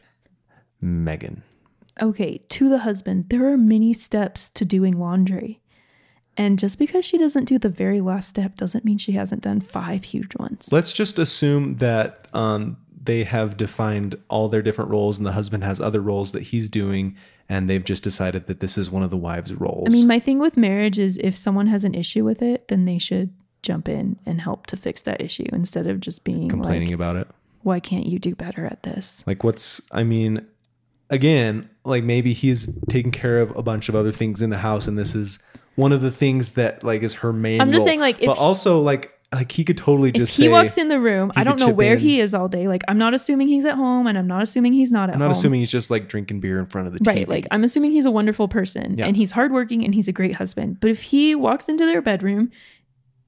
Megan. 0.82 1.44
okay 2.02 2.40
to 2.50 2.70
the 2.70 2.80
husband 2.80 3.26
there 3.30 3.48
are 3.52 3.58
many 3.58 3.94
steps 3.94 4.50
to 4.50 4.66
doing 4.66 4.98
laundry 4.98 5.62
and 6.38 6.58
just 6.58 6.80
because 6.80 7.04
she 7.04 7.18
doesn't 7.18 7.46
do 7.46 7.60
the 7.60 7.70
very 7.70 8.00
last 8.00 8.30
step 8.30 8.56
doesn't 8.56 8.86
mean 8.86 8.98
she 8.98 9.14
hasn't 9.14 9.42
done 9.42 9.60
five 9.60 10.04
huge 10.04 10.36
ones 10.38 10.70
Let's 10.72 10.94
just 10.94 11.20
assume 11.20 11.78
that 11.78 12.28
um, 12.34 12.78
they 13.02 13.24
have 13.24 13.58
defined 13.58 14.18
all 14.30 14.50
their 14.50 14.62
different 14.62 14.92
roles, 14.92 15.18
and 15.18 15.26
the 15.26 15.32
husband 15.32 15.64
has 15.64 15.80
other 15.80 16.02
roles 16.02 16.32
that 16.34 16.44
he's 16.44 16.70
doing, 16.70 17.16
and 17.48 17.70
they've 17.70 17.84
just 17.84 18.04
decided 18.04 18.48
that 18.48 18.60
this 18.60 18.78
is 18.78 18.92
one 18.92 19.04
of 19.04 19.10
the 19.10 19.18
wives' 19.18 19.54
roles. 19.54 19.88
I 19.88 19.92
mean, 19.92 20.08
my 20.08 20.20
thing 20.20 20.40
with 20.40 20.58
marriage 20.58 21.00
is 21.00 21.18
if 21.18 21.36
someone 21.36 21.68
has 21.68 21.84
an 21.84 21.96
issue 21.96 22.24
with 22.24 22.42
it, 22.42 22.68
then 22.68 22.86
they 22.86 23.00
should 23.00 23.34
jump 23.64 23.90
in 23.90 24.20
and 24.26 24.42
help 24.42 24.68
to 24.68 24.78
fix 24.78 25.02
that 25.02 25.22
issue 25.22 25.48
instead 25.52 25.88
of 25.88 26.00
just 26.00 26.24
being 26.24 26.50
complaining 26.50 26.90
like, 26.90 26.96
about 26.96 27.16
it. 27.16 27.28
why 27.64 27.80
can't 27.80 28.06
you 28.06 28.20
do 28.20 28.36
better 28.36 28.66
at 28.66 28.84
this? 28.84 29.24
Like, 29.26 29.44
what's, 29.44 29.82
I 29.92 30.04
mean, 30.04 30.46
again, 31.10 31.70
like 31.84 32.04
maybe 32.04 32.34
he's 32.34 32.70
taking 32.90 33.12
care 33.12 33.40
of 33.42 33.56
a 33.56 33.62
bunch 33.64 33.90
of 33.90 33.96
other 33.96 34.12
things 34.12 34.42
in 34.42 34.50
the 34.50 34.58
house, 34.58 34.88
and 34.88 34.98
this 34.98 35.16
is 35.16 35.40
one 35.76 35.92
of 35.92 36.02
the 36.02 36.12
things 36.12 36.54
that 36.54 36.84
like 36.84 37.02
is 37.04 37.16
her 37.16 37.32
main. 37.34 37.62
I'm 37.62 37.72
just 37.72 37.80
role. 37.82 37.88
saying, 37.88 38.00
like, 38.00 38.20
but 38.20 38.38
also 38.38 38.80
like 38.80 39.14
like 39.32 39.52
he 39.52 39.64
could 39.64 39.78
totally 39.78 40.12
just 40.12 40.36
he 40.36 40.50
walks 40.50 40.78
in 40.80 40.88
the 40.88 41.00
room, 41.00 41.32
I 41.36 41.44
don't 41.44 41.60
know 41.60 41.70
where 41.70 41.94
in. 41.94 42.00
he 42.00 42.20
is 42.20 42.34
all 42.34 42.48
day. 42.48 42.68
Like, 42.68 42.82
I'm 42.88 42.98
not 42.98 43.14
assuming 43.14 43.48
he's 43.48 43.64
at 43.64 43.76
home 43.76 44.08
and 44.08 44.18
I'm 44.18 44.26
not 44.26 44.42
assuming 44.42 44.74
he's 44.74 44.90
not 44.92 45.10
at 45.10 45.14
I'm 45.16 45.20
not 45.20 45.26
home. 45.26 45.32
assuming 45.34 45.60
he's 45.60 45.70
just 45.70 45.92
like 45.92 46.08
drinking 46.10 46.40
beer 46.40 46.60
in 46.60 46.66
front 46.66 46.88
of 46.88 46.94
the 46.94 47.00
Right. 47.06 47.28
TV. 47.28 47.30
Like, 47.30 47.46
I'm 47.52 47.64
assuming 47.64 47.92
he's 47.92 48.08
a 48.08 48.12
wonderful 48.12 48.48
person 48.48 48.98
Yeah. 48.98 49.06
and 49.06 49.16
he's 49.16 49.32
hardworking 49.32 49.86
and 49.86 49.94
he's 49.94 50.08
a 50.08 50.12
great 50.12 50.34
husband. 50.34 50.80
But 50.80 50.90
if 50.90 51.04
he 51.04 51.36
walks 51.36 51.70
into 51.70 51.86
their 51.86 52.02
bedroom, 52.02 52.50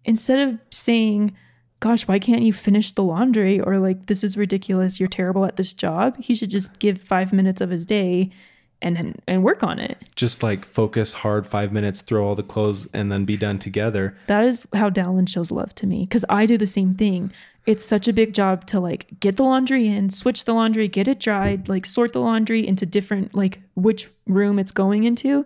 instead 0.04 0.48
of 0.50 0.58
saying, 0.72 1.36
Gosh, 1.82 2.08
why 2.08 2.20
can't 2.20 2.44
you 2.44 2.54
finish 2.54 2.94
the 2.94 3.04
laundry? 3.04 3.60
Or 3.60 3.78
like, 3.78 4.06
this 4.06 4.24
is 4.24 4.38
ridiculous. 4.38 5.00
You're 5.00 5.10
terrible 5.10 5.46
at 5.46 5.58
this 5.58 5.74
job. 5.74 6.16
He 6.18 6.34
should 6.36 6.50
just 6.50 6.80
give 6.80 7.02
five 7.02 7.34
minutes 7.34 7.60
of 7.60 7.70
his 7.70 7.86
day 7.86 8.32
and 8.82 9.22
and 9.28 9.44
work 9.44 9.62
on 9.64 9.78
it. 9.80 9.98
just 10.16 10.42
like 10.42 10.66
focus 10.66 11.14
hard 11.14 11.46
five 11.46 11.72
minutes, 11.72 12.02
throw 12.02 12.26
all 12.26 12.36
the 12.36 12.44
clothes, 12.44 12.88
and 12.94 13.12
then 13.12 13.26
be 13.26 13.38
done 13.38 13.60
together. 13.60 14.18
That 14.26 14.44
is 14.46 14.66
how 14.74 14.90
Dallin 14.90 15.30
shows 15.30 15.52
love 15.52 15.76
to 15.76 15.88
me 15.88 16.02
because 16.02 16.26
I 16.30 16.46
do 16.46 16.58
the 16.58 16.68
same 16.68 16.94
thing. 16.94 17.32
It's 17.68 17.86
such 17.86 18.08
a 18.08 18.14
big 18.14 18.34
job 18.34 18.66
to 18.68 18.80
like 18.80 19.20
get 19.20 19.38
the 19.38 19.44
laundry 19.44 19.88
in, 19.88 20.10
switch 20.10 20.46
the 20.46 20.54
laundry, 20.54 20.88
get 20.88 21.08
it 21.08 21.20
dried, 21.20 21.70
like 21.70 21.86
sort 21.86 22.14
the 22.14 22.22
laundry 22.22 22.66
into 22.66 22.86
different 22.86 23.36
like 23.36 23.60
which 23.76 24.10
room 24.26 24.58
it's 24.58 24.72
going 24.72 25.04
into 25.04 25.46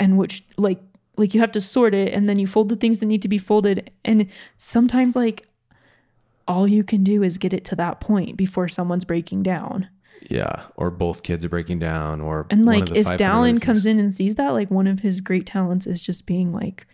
and 0.00 0.18
which 0.18 0.42
like 0.56 0.80
like 1.16 1.34
you 1.34 1.40
have 1.40 1.52
to 1.52 1.60
sort 1.60 1.94
it 1.94 2.12
and 2.12 2.28
then 2.28 2.38
you 2.38 2.46
fold 2.46 2.68
the 2.68 2.76
things 2.76 2.98
that 2.98 3.06
need 3.06 3.22
to 3.22 3.28
be 3.28 3.38
folded 3.38 3.90
and 4.04 4.26
sometimes 4.58 5.14
like 5.14 5.46
all 6.48 6.66
you 6.68 6.84
can 6.84 7.02
do 7.02 7.22
is 7.22 7.38
get 7.38 7.52
it 7.52 7.64
to 7.66 7.76
that 7.76 8.00
point 8.00 8.36
before 8.36 8.68
someone's 8.68 9.04
breaking 9.04 9.42
down. 9.42 9.88
Yeah, 10.28 10.64
or 10.76 10.90
both 10.90 11.22
kids 11.22 11.44
are 11.44 11.48
breaking 11.48 11.78
down, 11.78 12.20
or 12.20 12.46
And 12.50 12.64
one 12.64 12.80
like 12.80 12.88
of 12.88 12.94
the 12.94 13.00
if 13.00 13.06
500 13.06 13.24
Dallin 13.24 13.62
comes 13.62 13.86
in 13.86 13.98
and 14.00 14.14
sees 14.14 14.34
that, 14.36 14.50
like 14.50 14.70
one 14.70 14.86
of 14.86 15.00
his 15.00 15.20
great 15.20 15.46
talents 15.46 15.86
is 15.86 16.02
just 16.02 16.26
being 16.26 16.52
like, 16.52 16.86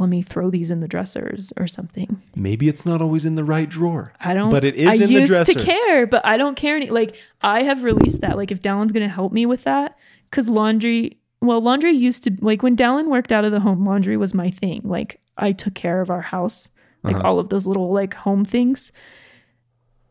let 0.00 0.08
me 0.08 0.22
throw 0.22 0.50
these 0.50 0.70
in 0.70 0.80
the 0.80 0.88
dressers 0.88 1.52
or 1.56 1.66
something. 1.66 2.22
maybe 2.34 2.68
it's 2.68 2.86
not 2.86 3.02
always 3.02 3.24
in 3.24 3.34
the 3.34 3.44
right 3.44 3.68
drawer. 3.68 4.12
I 4.20 4.34
don't. 4.34 4.50
But 4.50 4.64
it 4.64 4.74
is 4.74 4.88
I 4.88 4.94
in 4.94 5.12
the 5.12 5.20
used 5.20 5.46
to 5.46 5.54
care, 5.54 6.06
but 6.06 6.22
I 6.24 6.36
don't 6.36 6.56
care 6.56 6.76
any. 6.76 6.90
Like 6.90 7.14
I 7.42 7.62
have 7.62 7.84
released 7.84 8.20
that. 8.22 8.36
Like 8.36 8.50
if 8.50 8.60
Dallin's 8.60 8.92
gonna 8.92 9.08
help 9.08 9.32
me 9.32 9.46
with 9.46 9.64
that, 9.64 9.96
because 10.30 10.48
laundry. 10.48 11.18
Well, 11.40 11.60
laundry 11.60 11.92
used 11.92 12.22
to 12.24 12.36
like 12.40 12.62
when 12.62 12.76
Dallin 12.76 13.08
worked 13.08 13.32
out 13.32 13.44
of 13.44 13.52
the 13.52 13.60
home. 13.60 13.84
Laundry 13.84 14.16
was 14.16 14.32
my 14.32 14.50
thing. 14.50 14.80
Like 14.84 15.20
I 15.36 15.52
took 15.52 15.74
care 15.74 16.00
of 16.00 16.08
our 16.10 16.20
house, 16.20 16.70
like 17.02 17.16
Uh-huh. 17.16 17.28
all 17.28 17.38
of 17.38 17.48
those 17.48 17.66
little 17.66 17.92
like 17.92 18.14
home 18.14 18.44
things. 18.44 18.92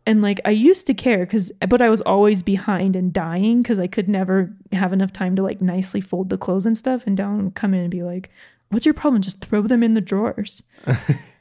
And 0.06 0.21
like 0.21 0.39
I 0.45 0.49
used 0.49 0.88
to 0.88 0.93
care 0.95 1.19
because, 1.19 1.51
but 1.69 1.82
I 1.82 1.89
was 1.89 2.01
always 2.01 2.41
behind 2.41 2.95
and 2.95 3.13
dying 3.13 3.62
because 3.62 3.77
I 3.80 3.86
could 3.88 4.10
never 4.10 4.51
have 4.71 4.93
enough 4.93 5.13
time 5.13 5.36
to 5.36 5.43
like 5.43 5.62
nicely 5.62 6.01
fold 6.01 6.30
the 6.30 6.38
clothes 6.38 6.65
and 6.65 6.77
stuff. 6.77 7.04
And 7.06 7.15
Dallin 7.17 7.43
would 7.43 7.56
come 7.56 7.73
in 7.75 7.82
and 7.82 7.91
be 7.91 8.01
like, 8.01 8.32
"What's 8.69 8.84
your 8.86 8.95
problem? 8.95 9.21
Just 9.21 9.41
throw 9.41 9.62
them 9.62 9.84
in 9.84 9.93
the 9.93 10.01
drawers." 10.01 10.63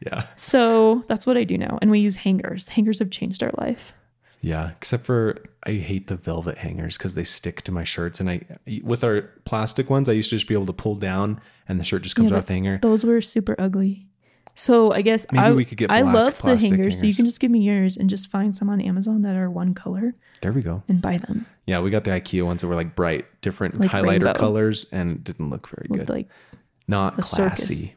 Yeah, 0.06 0.28
So 0.36 1.04
that's 1.08 1.26
what 1.26 1.36
I 1.36 1.44
do 1.44 1.58
now. 1.58 1.78
And 1.82 1.90
we 1.90 1.98
use 1.98 2.16
hangers. 2.16 2.70
Hangers 2.70 2.98
have 3.00 3.10
changed 3.10 3.42
our 3.42 3.50
life. 3.58 3.92
yeah. 4.40 4.70
Except 4.78 5.04
for 5.04 5.36
I 5.64 5.72
hate 5.72 6.06
the 6.06 6.16
velvet 6.16 6.56
hangers 6.56 6.96
because 6.96 7.12
they 7.14 7.24
stick 7.24 7.60
to 7.62 7.72
my 7.72 7.84
shirts, 7.84 8.18
and 8.20 8.30
I 8.30 8.40
with 8.82 9.04
our 9.04 9.22
plastic 9.44 9.90
ones, 9.90 10.08
I 10.08 10.12
used 10.12 10.30
to 10.30 10.36
just 10.36 10.48
be 10.48 10.54
able 10.54 10.64
to 10.66 10.72
pull 10.72 10.94
down, 10.96 11.38
and 11.68 11.78
the 11.80 11.84
shirt 11.84 12.00
just 12.02 12.16
comes 12.16 12.30
Yeah, 12.30 12.38
off 12.38 12.46
the 12.46 12.54
hanger. 12.54 12.78
Those 12.80 13.04
were 13.04 13.20
super 13.20 13.54
ugly. 13.58 14.06
So 14.60 14.92
I 14.92 15.00
guess 15.00 15.24
Maybe 15.32 15.42
I, 15.46 15.52
we 15.52 15.64
could 15.64 15.78
get 15.78 15.90
I 15.90 16.02
love 16.02 16.34
the 16.36 16.40
plastic 16.42 16.70
hangers, 16.72 16.98
so 16.98 17.06
you 17.06 17.14
can 17.14 17.24
just 17.24 17.40
give 17.40 17.50
me 17.50 17.60
yours 17.60 17.96
and 17.96 18.10
just 18.10 18.30
find 18.30 18.54
some 18.54 18.68
on 18.68 18.80
Amazon 18.80 19.22
that 19.22 19.34
are 19.34 19.48
one 19.50 19.72
color 19.74 20.12
There 20.42 20.52
we 20.52 20.60
go. 20.60 20.82
and 20.86 21.00
buy 21.00 21.16
them. 21.16 21.46
Yeah, 21.66 21.80
we 21.80 21.88
got 21.90 22.04
the 22.04 22.10
IKEA 22.10 22.44
ones 22.44 22.60
that 22.60 22.66
were 22.68 22.74
like 22.74 22.94
bright, 22.94 23.24
different 23.40 23.80
Like 23.80 23.90
highlighter 23.90 24.24
rainbow. 24.24 24.34
colors, 24.34 24.84
and 24.92 25.12
it 25.12 25.24
didn't 25.24 25.48
look 25.48 25.66
very 25.68 25.86
Looked 25.88 26.06
good. 26.06 26.10
like 26.14 26.28
Not 26.86 27.18
a 27.18 27.22
circus. 27.22 27.66
classy. 27.68 27.94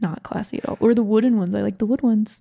not 0.00 0.22
classy 0.22 0.58
at 0.58 0.68
all. 0.68 0.76
Or 0.80 0.94
the 0.94 1.02
wooden 1.02 1.38
ones. 1.38 1.54
I 1.54 1.62
like 1.62 1.78
the 1.78 1.86
wood 1.86 2.02
ones. 2.02 2.40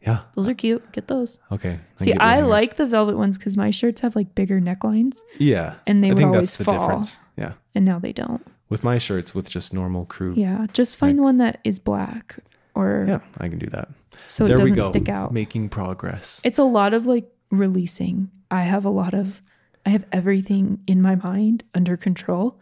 Yeah. 0.00 0.20
Those 0.34 0.48
are 0.48 0.54
cute. 0.54 0.90
Get 0.92 1.06
those. 1.08 1.38
Okay. 1.52 1.78
See, 1.96 2.12
I 2.14 2.36
hangers. 2.36 2.50
like 2.50 2.76
the 2.76 2.86
velvet 2.86 3.16
ones 3.18 3.36
because 3.38 3.56
my 3.56 3.70
shirts 3.70 4.00
have 4.00 4.16
like 4.16 4.34
bigger 4.34 4.58
necklines, 4.60 5.18
Yeah. 5.38 5.74
and 5.86 6.02
they 6.02 6.08
I 6.08 6.14
would 6.14 6.18
think 6.18 6.34
always 6.34 6.56
fall. 6.56 6.78
difference. 6.80 7.18
Yeah. 7.36 7.52
and 7.74 7.84
now 7.84 7.98
they 7.98 8.12
don't. 8.12 8.44
With 8.70 8.82
my 8.82 8.96
shirts, 8.98 9.34
with 9.34 9.50
just 9.50 9.74
normal 9.74 10.06
crew. 10.06 10.32
Yeah, 10.34 10.66
just 10.72 10.96
find 10.96 11.20
one 11.20 11.36
that 11.38 11.58
is 11.62 11.78
black, 11.78 12.38
or 12.74 13.04
Yeah, 13.08 13.20
I 13.38 13.48
can 13.48 13.58
do 13.58 13.66
that. 13.66 13.88
so 14.26 14.44
it 14.44 14.48
there 14.48 14.56
we 14.58 14.70
doesn't 14.70 14.74
go. 14.76 14.86
stick 14.88 15.08
out. 15.08 15.32
Making 15.32 15.68
progress. 15.68 16.40
It's 16.44 16.58
a 16.58 16.64
lot 16.64 16.94
of 16.94 17.06
like 17.06 17.30
releasing. 17.50 18.30
I 18.50 18.62
have 18.62 18.84
a 18.84 18.90
lot 18.90 19.14
of, 19.14 19.42
I 19.86 19.90
have 19.90 20.04
everything 20.12 20.80
in 20.86 21.00
my 21.02 21.16
mind 21.16 21.64
under 21.74 21.96
control, 21.96 22.58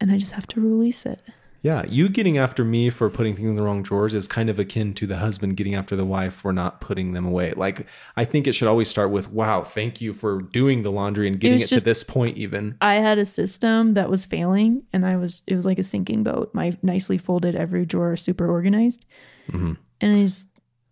and 0.00 0.10
I 0.12 0.18
just 0.18 0.32
have 0.32 0.46
to 0.48 0.60
release 0.60 1.06
it. 1.06 1.22
Yeah, 1.64 1.84
you 1.88 2.08
getting 2.08 2.38
after 2.38 2.64
me 2.64 2.90
for 2.90 3.08
putting 3.08 3.36
things 3.36 3.48
in 3.50 3.54
the 3.56 3.62
wrong 3.62 3.84
drawers 3.84 4.14
is 4.14 4.26
kind 4.26 4.50
of 4.50 4.58
akin 4.58 4.94
to 4.94 5.06
the 5.06 5.18
husband 5.18 5.56
getting 5.56 5.76
after 5.76 5.94
the 5.94 6.04
wife 6.04 6.34
for 6.34 6.52
not 6.52 6.80
putting 6.80 7.12
them 7.12 7.24
away. 7.24 7.52
Like, 7.54 7.86
I 8.16 8.24
think 8.24 8.48
it 8.48 8.52
should 8.52 8.66
always 8.66 8.88
start 8.90 9.10
with, 9.10 9.30
wow, 9.30 9.62
thank 9.62 10.00
you 10.00 10.12
for 10.12 10.42
doing 10.42 10.82
the 10.82 10.90
laundry 10.90 11.28
and 11.28 11.38
getting 11.38 11.58
it, 11.58 11.70
was 11.70 11.70
to 11.70 11.80
this 11.80 12.02
point, 12.02 12.36
even. 12.36 12.76
I 12.80 12.94
had 12.96 13.18
a 13.18 13.24
system 13.24 13.94
that 13.94 14.10
was 14.10 14.26
failing, 14.26 14.82
and 14.92 15.06
I 15.06 15.16
was 15.16 15.44
it 15.46 15.54
was 15.54 15.64
like 15.64 15.78
a 15.78 15.84
sinking 15.84 16.24
boat. 16.24 16.50
My 16.52 16.76
nicely 16.82 17.16
folded 17.16 17.54
every 17.54 17.86
drawer, 17.86 18.16
super 18.16 18.50
organized, 18.50 19.06
Mhm. 19.52 19.76
and 20.00 20.16
I 20.16 20.22
just 20.24 20.48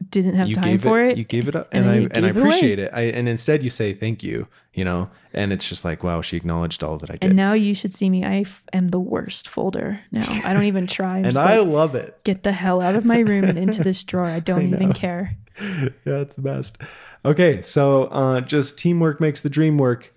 didn't 0.09 0.35
have 0.35 0.49
you 0.49 0.55
time 0.55 0.79
for 0.79 1.03
it. 1.03 1.19
You 1.19 1.25
gave 1.25 1.47
it 1.49 1.55
up, 1.55 1.69
and 1.73 1.85
and, 1.87 1.91
I 1.91 1.95
I 1.95 2.09
and 2.17 2.27
I 2.27 2.29
gave 2.29 2.37
it 2.37 2.41
appreciate 2.41 2.79
it. 2.79 2.91
I 2.93 3.03
and 3.03 3.29
instead 3.29 3.63
you 3.63 3.71
say 3.71 3.93
thank 3.93 4.23
you, 4.23 4.49
you 4.73 4.85
know, 4.85 5.11
and 5.33 5.53
it's 5.53 5.69
just 5.69 5.85
like 5.85 6.03
wow, 6.03 6.21
she 6.21 6.37
acknowledged 6.37 6.83
all 6.83 6.99
that 6.99 7.11
I 7.11 7.15
did, 7.15 7.25
and 7.25 7.37
now 7.37 7.53
you 7.53 7.75
should 7.75 7.95
see 7.95 8.09
me. 8.09 8.25
I 8.25 8.41
f- 8.41 8.63
am 8.73 8.89
the 8.89 9.01
worst 9.01 9.49
folder 9.49 10.01
now. 10.11 10.27
I 10.45 10.55
don't 10.55 10.65
even 10.65 10.87
try. 10.87 11.19
And 11.31 11.37
I 11.37 11.59
like, 11.59 11.69
love 11.69 11.95
it. 11.95 12.19
get 12.25 12.45
the 12.45 12.53
hell 12.53 12.81
out 12.81 12.95
of 12.95 13.05
my 13.05 13.19
room 13.19 13.45
and 13.45 13.59
into 13.59 13.85
this 13.85 14.03
drawer. 14.05 14.25
I 14.25 14.41
don't 14.51 14.73
even 14.73 14.93
care. 14.93 15.37
yeah, 15.61 15.91
it's 16.05 16.35
the 16.35 16.43
best. 16.43 16.79
Okay, 17.25 17.61
so 17.61 18.05
uh, 18.05 18.41
just 18.41 18.79
teamwork 18.79 19.21
makes 19.21 19.43
the 19.43 19.51
dream 19.51 19.77
work. 19.77 20.15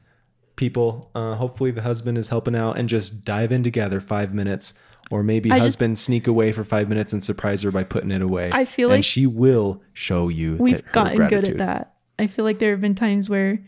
People, 0.56 1.10
uh, 1.15 1.36
hopefully 1.36 1.72
the 1.72 1.82
husband 1.82 2.17
is 2.17 2.30
helping 2.30 2.56
out 2.56 2.78
and 2.78 2.88
just 2.88 3.26
dive 3.26 3.52
in 3.52 3.63
together 3.63 4.00
five 4.00 4.34
minutes, 4.34 4.76
or 5.13 5.23
maybe 5.23 5.52
I 5.52 5.56
just- 5.58 5.63
husband 5.65 5.99
sneak 5.99 6.26
away 6.28 6.52
for 6.52 6.63
five 6.63 6.89
minutes 6.89 7.13
and 7.13 7.23
surprise 7.23 7.62
her 7.62 7.71
by 7.71 7.84
putting 7.84 8.12
it 8.12 8.21
away. 8.21 8.49
I 8.52 8.65
feel 8.65 8.89
and 8.89 8.97
like 8.97 9.04
she 9.06 9.28
will 9.28 9.82
show 9.93 10.28
you 10.30 10.58
We've 10.58 10.84
gotten 10.91 11.28
good 11.28 11.47
at 11.47 11.58
that. 11.60 11.93
I 12.17 12.28
feel 12.28 12.45
like 12.45 12.58
there 12.60 12.71
have 12.71 12.82
been 12.82 12.95
times 12.95 13.30
where 13.30 13.60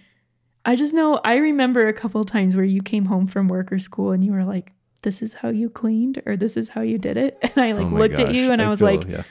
I 0.66 0.76
just 0.76 0.94
know 0.94 1.20
I 1.24 1.36
remember 1.36 1.88
a 1.88 1.94
couple 1.94 2.20
of 2.22 2.28
times 2.28 2.56
where 2.56 2.66
you 2.66 2.82
came 2.82 3.06
home 3.06 3.28
from 3.28 3.48
work 3.48 3.72
or 3.72 3.78
school 3.80 4.12
and 4.12 4.24
you 4.26 4.32
were 4.32 4.44
like, 4.44 4.72
"This 5.04 5.22
is 5.22 5.36
how 5.36 5.50
you 5.50 5.70
cleaned," 5.70 6.22
or 6.26 6.36
"This 6.36 6.58
is 6.58 6.70
how 6.70 6.82
you 6.82 6.98
did 6.98 7.18
it," 7.18 7.38
and 7.44 7.58
I 7.58 7.74
like 7.74 7.86
Oh 7.86 7.96
looked 7.96 8.20
at 8.20 8.34
you 8.34 8.52
and 8.52 8.60
I, 8.62 8.68
was 8.70 8.80
feel- 8.80 8.96
like, 8.96 9.08
yeah. 9.08 9.24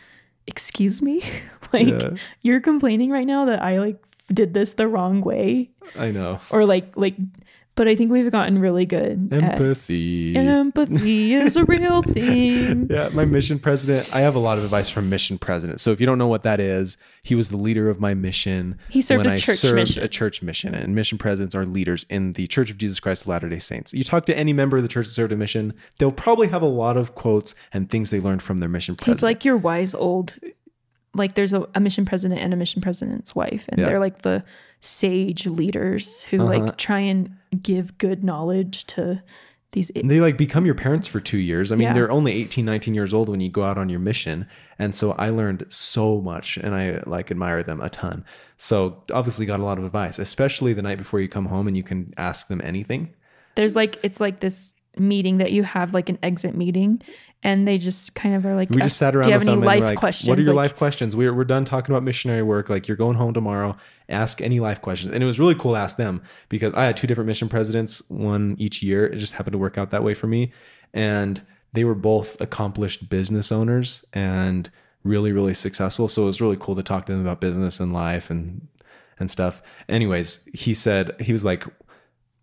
"Excuse 0.47 1.03
me, 1.03 1.23
like 1.73 1.89
Yeah. 1.89 2.11
you're 2.43 2.61
complaining 2.61 3.11
right 3.11 3.27
now 3.27 3.47
that 3.47 3.61
I 3.63 3.81
like 3.81 3.97
did 4.33 4.55
this 4.55 4.75
the 4.75 4.87
wrong 4.89 5.21
way 5.23 5.71
I 5.99 6.11
know 6.13 6.39
or 6.51 6.65
like 6.65 6.97
like." 6.97 7.17
But 7.77 7.89
I 7.89 7.97
think 7.97 8.13
we've 8.13 8.31
gotten 8.31 8.59
really 8.61 8.87
good 8.87 9.31
at 9.33 9.43
empathy. 9.43 10.37
empathy 10.37 11.35
is 11.35 11.57
a 11.57 11.65
real 11.65 12.03
thing. 12.05 12.87
Yeah, 12.89 13.09
my 13.09 13.25
mission 13.25 13.59
president. 13.59 14.15
I 14.15 14.21
have 14.21 14.37
a 14.37 14.39
lot 14.39 14.59
of 14.59 14.65
advice 14.65 14.89
from 14.89 15.11
mission 15.11 15.39
president. 15.39 15.81
So 15.81 15.91
if 15.91 15.99
you 15.99 16.07
don't 16.07 16.19
know 16.19 16.29
what 16.29 16.45
that 16.45 16.61
is, 16.61 16.97
he 17.25 17.35
was 17.35 17.51
the 17.51 17.57
leader 17.57 17.89
of 17.91 17.99
my 17.99 18.15
mission. 18.15 18.79
He 18.91 19.01
served 19.01 19.25
when 19.25 19.33
a 19.33 19.35
I 19.35 19.39
church 19.39 19.59
served 19.59 19.75
mission. 19.75 20.05
A 20.05 20.09
church 20.09 20.41
mission, 20.41 20.73
and 20.73 20.95
mission 20.95 21.19
presidents 21.19 21.55
are 21.57 21.67
leaders 21.67 22.07
in 22.09 22.35
the 22.35 22.47
Church 22.47 22.71
of 22.71 22.79
Jesus 22.79 23.01
Christ 23.01 23.23
of 23.23 23.29
Latter 23.29 23.49
Day 23.49 23.59
Saints. 23.59 23.93
You 23.93 24.05
talk 24.05 24.25
to 24.27 24.39
any 24.39 24.53
member 24.53 24.77
of 24.77 24.85
the 24.85 24.89
church 24.89 25.07
that 25.07 25.13
served 25.13 25.33
a 25.33 25.37
mission, 25.37 25.75
they'll 25.99 26.13
probably 26.13 26.47
have 26.49 26.63
a 26.63 26.67
lot 26.67 26.97
of 26.97 27.17
quotes 27.17 27.57
and 27.73 27.91
things 27.91 28.11
they 28.11 28.21
learned 28.21 28.43
from 28.43 28.59
their 28.59 28.69
mission 28.69 28.95
president. 28.95 29.17
He's 29.17 29.23
like 29.25 29.45
your 29.45 29.57
wise 29.57 29.95
old, 29.95 30.35
like 31.15 31.35
there's 31.35 31.53
a, 31.53 31.67
a 31.75 31.81
mission 31.81 32.05
president 32.05 32.41
and 32.41 32.53
a 32.53 32.57
mission 32.57 32.81
president's 32.83 33.35
wife, 33.35 33.65
and 33.71 33.81
Yeah. 33.81 33.87
they're 33.87 33.99
like 34.01 34.23
the 34.23 34.45
sage 34.81 35.47
leaders 35.47 36.23
who 36.25 36.41
Uh-huh. 36.43 36.59
like 36.61 36.77
try 36.77 37.01
and 37.01 37.31
give 37.63 37.99
good 37.99 38.23
knowledge 38.25 38.85
to 38.87 39.23
these. 39.73 39.91
And 39.91 40.11
they 40.11 40.21
like 40.21 40.37
become 40.39 40.65
your 40.65 40.75
parents 40.75 41.07
for 41.09 41.21
two 41.21 41.39
years. 41.39 41.71
I 41.73 41.77
mean, 41.77 41.89
Yeah. 41.89 41.95
they're 41.95 42.11
only 42.11 42.33
18, 42.33 42.65
19 42.65 42.95
years 42.95 43.13
old 43.13 43.29
when 43.29 43.41
you 43.41 43.51
go 43.51 43.63
out 43.65 43.77
on 43.77 43.89
your 43.89 44.01
mission. 44.01 44.47
And 44.79 44.95
so 44.95 45.13
I 45.13 45.29
learned 45.31 45.65
so 45.69 46.21
much 46.21 46.57
and 46.57 46.75
I 46.75 47.03
like 47.07 47.31
admire 47.31 47.63
them 47.63 47.81
a 47.81 47.91
ton. 47.91 48.25
So 48.57 49.03
obviously 49.13 49.47
got 49.47 49.61
a 49.61 49.65
lot 49.65 49.79
of 49.79 49.85
advice, 49.85 50.19
especially 50.19 50.73
the 50.73 50.83
night 50.83 50.99
before 50.99 51.21
you 51.21 51.29
come 51.29 51.47
home 51.47 51.67
and 51.67 51.77
you 51.77 51.83
can 51.83 52.15
ask 52.17 52.49
them 52.49 52.61
anything. 52.65 53.11
There's 53.57 53.77
like 53.77 53.99
it's 54.03 54.21
like 54.21 54.41
this 54.41 54.75
meeting 54.99 55.39
that 55.39 55.53
you 55.53 55.63
have 55.63 55.95
like 55.95 56.09
an 56.09 56.19
exit 56.23 56.57
meeting, 56.57 57.03
and 57.45 57.69
they 57.69 57.77
just 57.77 58.15
kind 58.15 58.35
of 58.35 58.47
are 58.47 58.55
like, 58.55 58.71
We 58.71 58.81
uh, 58.81 58.85
just 58.85 58.97
sat 58.97 59.15
around 59.15 59.25
Do 59.25 59.29
you 59.29 59.39
have 59.39 59.47
any 59.47 59.57
life 59.57 59.83
like, 59.83 59.99
questions? 59.99 60.29
what 60.29 60.39
are 60.39 60.43
your 60.43 60.55
Like, 60.55 60.71
life 60.71 60.77
questions? 60.77 61.15
We're, 61.15 61.33
we're 61.35 61.45
done 61.45 61.65
talking 61.67 61.93
about 61.95 62.03
missionary 62.03 62.43
work. 62.43 62.71
Like 62.71 62.89
you're 62.89 62.97
going 62.97 63.17
home 63.17 63.35
tomorrow. 63.35 63.77
Ask 64.09 64.41
any 64.41 64.61
life 64.61 64.81
questions. 64.81 65.13
And 65.13 65.23
it 65.23 65.27
was 65.27 65.39
really 65.39 65.55
cool 65.55 65.73
to 65.73 65.79
ask 65.79 65.99
them 65.99 66.23
because 66.49 66.73
I 66.75 66.87
had 66.87 66.97
two 66.97 67.07
different 67.07 67.29
mission 67.29 67.49
presidents, 67.49 68.03
one 68.09 68.57
each 68.59 68.83
year. 68.83 69.07
It 69.07 69.19
just 69.19 69.35
happened 69.35 69.53
to 69.53 69.59
work 69.59 69.77
out 69.77 69.91
that 69.91 70.03
way 70.03 70.15
for 70.15 70.27
me. 70.27 70.53
And 70.95 71.43
they 71.73 71.85
were 71.85 71.95
both 71.95 72.41
accomplished 72.41 73.11
business 73.11 73.53
owners 73.53 74.05
and 74.15 74.71
really, 75.03 75.33
really 75.33 75.55
successful. 75.55 76.09
So 76.09 76.23
it 76.23 76.27
was 76.27 76.41
really 76.41 76.57
cool 76.59 76.77
to 76.77 76.83
talk 76.83 77.07
to 77.07 77.13
them 77.13 77.21
about 77.21 77.41
business 77.41 77.79
and 77.79 77.93
life 77.93 78.31
and 78.31 78.67
and 79.19 79.31
stuff. 79.31 79.63
Anyways, 79.89 80.41
he 80.53 80.75
said 80.75 81.15
he 81.21 81.33
was 81.33 81.45
like, 81.45 81.65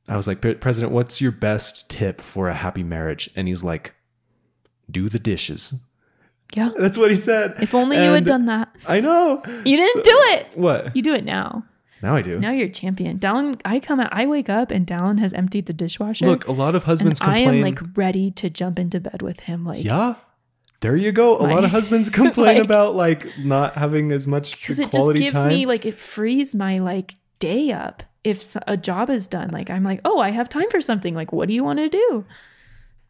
I 0.07 0.15
was 0.17 0.27
like, 0.27 0.41
President, 0.59 0.91
what's 0.91 1.21
your 1.21 1.31
best 1.31 1.89
tip 1.89 2.21
for 2.21 2.49
a 2.49 2.53
happy 2.53 2.83
marriage? 2.83 3.29
And 3.35 3.47
he's 3.47 3.63
like, 3.63 3.93
do 4.89 5.07
the 5.09 5.19
dishes. 5.19 5.73
Yeah. 6.53 6.71
That's 6.77 6.97
what 6.97 7.11
he 7.11 7.15
said. 7.15 7.55
If 7.61 7.73
only 7.73 7.95
you 7.97 8.11
had 8.11 8.25
done 8.25 8.47
that. 8.47 8.75
I 8.87 8.99
know. 8.99 9.41
You 9.65 9.77
didn't 9.77 10.05
So- 10.05 10.11
do 10.11 10.17
it. 10.33 10.47
What? 10.55 10.95
You 10.95 11.01
do 11.01 11.13
it 11.13 11.23
now. 11.23 11.65
Now 12.03 12.15
I 12.15 12.23
do. 12.23 12.39
Now 12.39 12.51
you're 12.51 12.65
a 12.65 12.71
champion. 12.71 13.19
Dallin, 13.19 13.61
I 13.63 13.79
come 13.79 13.99
out, 13.99 14.09
I 14.11 14.25
wake 14.25 14.49
up 14.49 14.71
and 14.71 14.87
Dallin 14.87 15.19
has 15.19 15.33
emptied 15.33 15.67
the 15.67 15.73
dishwasher. 15.73 16.25
Look, 16.25 16.47
a 16.47 16.51
lot 16.51 16.69
of 16.75 16.81
and 16.81 16.87
husbands 16.87 17.21
I 17.21 17.37
am 17.37 17.61
like 17.61 17.79
ready 17.95 18.31
to 18.31 18.49
jump 18.49 18.79
into 18.79 18.99
bed 18.99 19.21
with 19.21 19.41
him. 19.41 19.63
Like, 19.65 19.83
yeah. 19.85 20.15
There 20.79 20.95
you 20.95 21.11
go. 21.11 21.37
A 21.37 21.45
lot 21.45 21.63
of 21.63 21.69
husbands 21.69 22.09
complain 22.21 22.55
like- 22.57 22.63
about 22.65 22.95
like 22.95 23.27
not 23.37 23.75
having 23.75 24.11
as 24.11 24.25
much 24.27 24.59
because 24.59 24.79
it 24.79 24.91
just 24.91 25.13
gives 25.13 25.33
time. 25.35 25.47
me 25.47 25.67
like 25.67 25.85
it 25.85 25.93
frees 25.95 26.55
my 26.55 26.79
like 26.79 27.13
day 27.37 27.71
up 27.71 28.01
if 28.23 28.55
a 28.67 28.77
job 28.77 29.10
is 29.10 29.25
done 29.27 29.49
like 29.49 29.69
i'm 29.69 29.84
like 29.84 29.99
oh 30.05 30.19
i 30.19 30.29
have 30.29 30.47
time 30.47 30.69
for 30.69 30.81
something 30.81 31.15
like 31.15 31.31
what 31.31 31.47
do 31.47 31.53
you 31.53 31.63
want 31.63 31.79
to 31.79 31.89
do 31.89 32.25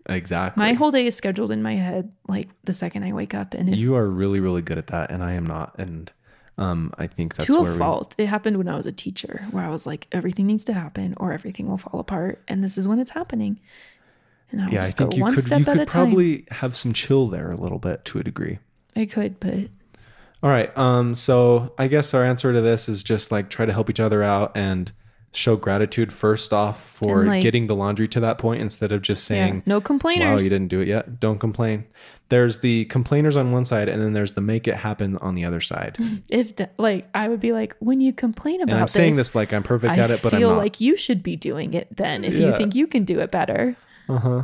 exactly. 0.08 0.62
my 0.62 0.74
whole 0.74 0.92
day 0.92 1.06
is 1.06 1.16
scheduled 1.16 1.52
in 1.52 1.62
my 1.62 1.76
head 1.76 2.12
like 2.28 2.48
the 2.64 2.74
second 2.74 3.04
i 3.04 3.12
wake 3.12 3.34
up 3.34 3.54
and 3.54 3.70
if 3.70 3.80
you 3.80 3.96
are 3.96 4.08
really, 4.22 4.40
really 4.40 4.62
good 4.62 4.78
at 4.78 4.88
that, 4.88 5.12
and 5.12 5.24
I 5.24 5.34
am 5.34 5.46
not. 5.46 5.76
And 5.78 6.12
um, 6.58 6.94
I 6.98 7.08
think 7.08 7.36
that's 7.36 7.48
to 7.48 7.56
a 7.56 7.62
where 7.62 7.72
we, 7.72 7.78
fault 7.78 8.16
it 8.18 8.28
happened 8.28 8.58
when 8.58 8.68
i 8.68 8.76
was 8.76 8.86
a 8.86 8.92
teacher 8.92 9.48
where 9.52 9.64
i 9.64 9.70
was 9.70 9.88
like 9.88 10.08
everything 10.12 10.46
needs 10.46 10.64
to 10.66 10.74
happen 10.74 11.16
or 11.18 11.32
everything 11.32 11.68
will 11.68 11.78
fall 11.78 12.00
apart 12.00 12.44
and 12.48 12.64
this 12.64 12.78
is 12.78 12.88
when 12.88 13.00
it's 13.00 13.12
happening 13.12 13.60
and 14.52 14.62
i 14.62 14.70
yeah, 14.70 14.82
I 14.82 14.86
just 14.86 14.98
go 14.98 15.06
think 15.06 15.16
you 15.16 15.24
one 15.24 15.34
could 15.34 15.44
step 15.44 15.68
at 15.68 15.80
a 15.80 15.86
time 15.86 15.88
probably 15.88 16.46
have 16.52 16.76
some 16.76 16.94
chill 16.94 17.30
there 17.30 17.52
a 17.52 17.56
little 17.56 17.80
bit 17.80 18.06
to 18.06 18.20
a 18.20 18.24
degree. 18.24 18.60
i 18.96 19.06
could 19.06 19.40
but 19.40 19.70
All 20.44 20.50
right. 20.50 20.76
Um. 20.78 21.16
So 21.16 21.74
I 21.78 21.88
guess 21.88 22.14
our 22.14 22.26
answer 22.26 22.52
to 22.52 22.62
this 22.62 22.90
is 22.90 23.04
just 23.04 23.32
like 23.32 23.50
try 23.50 23.66
to 23.66 23.74
help 23.74 23.90
each 23.90 24.00
other 24.00 24.22
out 24.24 24.52
and 24.56 24.92
show 25.34 25.56
gratitude 25.56 26.12
first 26.12 26.52
off 26.54 26.84
for 26.84 27.26
like- 27.26 27.42
getting 27.42 27.68
the 27.68 27.76
laundry 27.76 28.08
to 28.10 28.20
that 28.20 28.38
point 28.38 28.62
instead 28.62 28.92
of 28.92 29.02
just 29.02 29.24
Yeah. 29.30 29.36
saying, 29.46 29.64
No 29.66 29.76
"Wow, 29.78 29.82
complainers. 29.82 30.44
you 30.44 30.50
didn't 30.50 30.68
do 30.68 30.82
it 30.82 30.88
yet." 30.88 31.20
Don't 31.20 31.40
complain. 31.40 31.86
There's 32.30 32.60
the 32.60 32.86
complainers 32.86 33.36
on 33.36 33.52
one 33.52 33.66
side, 33.66 33.90
and 33.90 34.02
then 34.02 34.14
there's 34.14 34.34
the 34.34 34.42
make 34.42 34.66
it 34.68 34.76
happen 34.76 35.18
on 35.18 35.36
the 35.36 35.44
other 35.46 35.60
side. 35.62 35.98
if 36.30 36.54
like 36.78 37.08
I 37.14 37.28
would 37.28 37.40
be 37.42 37.52
like, 37.52 37.76
when 37.80 38.00
you 38.00 38.14
complain 38.14 38.62
about 38.62 38.74
And 38.74 38.82
I'm 38.82 38.88
saying 38.88 39.16
this, 39.16 39.30
this 39.30 39.36
like 39.36 39.52
I'm 39.54 39.64
perfect 39.64 39.98
I 39.98 40.02
at 40.02 40.12
it, 40.12 40.22
but 40.22 40.34
I'm 40.34 40.40
feel 40.40 40.56
like 40.56 40.80
you 40.82 40.96
should 40.98 41.24
be 41.24 41.36
doing 41.36 41.74
it 41.74 41.88
then 41.96 42.24
if 42.24 42.36
you 42.38 42.56
think 42.58 42.76
you 42.76 42.88
can 42.88 43.04
do 43.06 43.20
it 43.20 43.32
better. 43.32 43.76
uh 44.10 44.18
huh. 44.18 44.44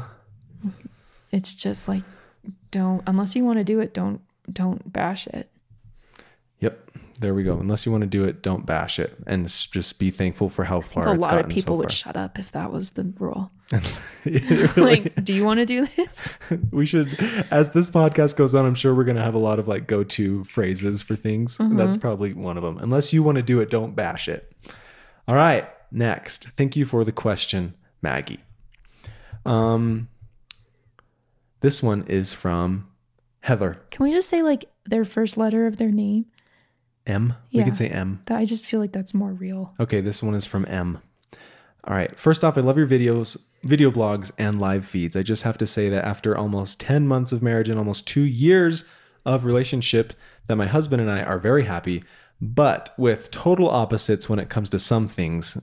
It's 1.32 1.56
just 1.56 1.88
like 1.88 2.04
don't 2.72 3.04
unless 3.08 3.36
you 3.36 3.44
want 3.44 3.58
to 3.60 3.64
do 3.64 3.80
it, 3.80 3.94
don't 3.94 4.22
don't 4.52 4.92
bash 4.92 5.28
it. 5.28 5.50
Yep. 7.18 7.22
There 7.22 7.34
we 7.34 7.44
go. 7.44 7.58
Unless 7.58 7.86
you 7.86 7.92
want 7.92 8.04
to 8.04 8.08
do 8.08 8.24
it, 8.24 8.42
don't 8.42 8.66
bash 8.66 9.00
it, 9.00 9.18
and 9.26 9.48
just 9.48 10.00
be 10.00 10.12
thankful 10.12 10.50
for 10.50 10.64
how 10.64 10.80
I 10.80 10.82
far 10.82 11.04
think 11.04 11.18
a 11.18 11.20
lot 11.20 11.40
of 11.40 11.50
people 11.50 11.76
so 11.76 11.80
would 11.80 11.92
shut 11.92 12.16
up 12.16 12.38
if 12.38 12.52
that 12.52 12.72
was 12.72 12.92
the 12.92 13.12
rule. 13.20 13.52
Really, 14.24 14.68
Like, 14.78 15.24
do 15.24 15.34
you 15.34 15.44
want 15.44 15.60
to 15.60 15.66
do 15.66 15.86
this? 15.86 16.34
we 16.72 16.86
should, 16.86 17.08
as 17.52 17.72
this 17.72 17.90
podcast 17.90 18.36
goes 18.36 18.54
on, 18.54 18.66
I'm 18.66 18.76
sure 18.76 18.94
we're 18.94 19.04
gonna 19.04 19.24
have 19.24 19.34
a 19.34 19.40
lot 19.40 19.60
of 19.60 19.68
like 19.68 19.88
go-to 19.88 20.44
phrases 20.44 21.02
for 21.02 21.16
things. 21.16 21.58
Mm-hmm. 21.58 21.78
That's 21.78 21.98
probably 21.98 22.34
one 22.34 22.58
of 22.58 22.64
them. 22.64 22.78
Unless 22.78 23.14
you 23.14 23.24
want 23.24 23.38
to 23.38 23.44
do 23.44 23.60
it, 23.60 23.70
don't 23.70 23.96
bash 23.96 24.28
it. 24.28 24.54
All 25.28 25.36
right. 25.36 25.68
Next, 25.92 26.50
thank 26.58 26.76
you 26.76 26.86
for 26.86 27.04
the 27.04 27.12
question, 27.12 27.74
Maggie. 28.02 28.42
Um, 29.46 30.10
this 31.62 31.82
one 31.82 32.06
is 32.08 32.34
from 32.34 32.90
Heather 33.42 33.82
Can 33.92 34.04
we 34.06 34.12
just 34.12 34.30
say 34.30 34.44
like 34.44 34.66
their 34.86 35.06
first 35.06 35.38
letter 35.38 35.66
of 35.66 35.78
their 35.78 35.92
name? 35.92 36.26
M. 37.08 37.34
We 37.52 37.60
Yeah. 37.60 37.66
can 37.66 37.76
say 37.76 37.88
M. 37.88 38.22
That 38.26 38.38
I 38.38 38.46
just 38.46 38.66
feel 38.68 38.80
like 38.80 38.92
that's 38.92 39.14
more 39.14 39.32
real. 39.32 39.74
Okay, 39.80 40.02
this 40.02 40.22
one 40.22 40.36
is 40.36 40.46
from 40.46 40.66
M. 40.68 41.00
All 41.84 41.96
right. 41.96 42.18
First 42.20 42.44
off, 42.44 42.58
I 42.58 42.62
love 42.62 42.78
your 42.78 42.86
videos, 42.88 43.38
video 43.64 43.90
blogs, 43.90 44.32
and 44.38 44.60
live 44.60 44.86
feeds. 44.86 45.16
I 45.16 45.24
just 45.24 45.44
have 45.44 45.58
to 45.60 45.66
say 45.68 45.88
that 45.90 46.04
after 46.04 46.38
almost 46.38 46.80
10 46.82 47.08
months 47.08 47.32
of 47.32 47.42
marriage 47.42 47.70
and 47.70 47.80
almost 47.80 48.06
two 48.08 48.24
years 48.24 48.84
of 49.26 49.46
relationship, 49.46 50.14
that 50.48 50.58
my 50.58 50.66
husband 50.68 51.02
and 51.02 51.10
I 51.10 51.24
are 51.24 51.40
very 51.40 51.64
happy, 51.64 52.04
but 52.42 52.94
with 52.98 53.32
total 53.32 53.70
opposites 53.70 54.28
when 54.30 54.40
it 54.40 54.50
comes 54.50 54.70
to 54.72 54.80
some 54.80 55.08
things. 55.08 55.58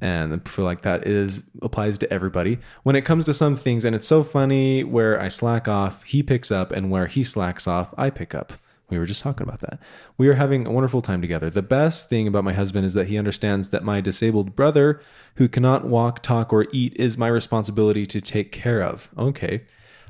And 0.00 0.32
I 0.34 0.48
feel 0.48 0.64
like 0.64 0.82
that 0.82 1.06
is 1.06 1.42
applies 1.62 1.98
to 1.98 2.12
everybody. 2.12 2.58
When 2.82 2.96
it 2.96 3.04
comes 3.04 3.24
to 3.26 3.34
some 3.34 3.54
things, 3.56 3.84
and 3.84 3.94
it's 3.94 4.06
so 4.06 4.22
funny 4.22 4.82
where 4.82 5.20
I 5.20 5.28
slack 5.28 5.68
off, 5.68 6.02
he 6.02 6.22
picks 6.22 6.50
up, 6.50 6.72
and 6.72 6.90
where 6.90 7.06
he 7.06 7.22
slacks 7.22 7.68
off, 7.68 7.94
I 7.96 8.10
pick 8.10 8.34
up. 8.34 8.54
We 8.94 9.00
were 9.00 9.06
just 9.06 9.22
talking 9.22 9.46
about 9.46 9.60
that. 9.60 9.78
We 10.16 10.28
are 10.28 10.34
having 10.34 10.66
a 10.66 10.70
wonderful 10.70 11.02
time 11.02 11.20
together. 11.20 11.50
The 11.50 11.62
best 11.62 12.08
thing 12.08 12.26
about 12.26 12.44
my 12.44 12.52
husband 12.52 12.86
is 12.86 12.94
that 12.94 13.08
he 13.08 13.18
understands 13.18 13.70
that 13.70 13.84
my 13.84 14.00
disabled 14.00 14.56
brother, 14.56 15.00
who 15.36 15.48
cannot 15.48 15.86
walk, 15.86 16.22
talk, 16.22 16.52
or 16.52 16.66
eat, 16.72 16.94
is 16.96 17.18
my 17.18 17.28
responsibility 17.28 18.06
to 18.06 18.20
take 18.20 18.52
care 18.52 18.82
of. 18.82 19.10
Okay. 19.18 19.62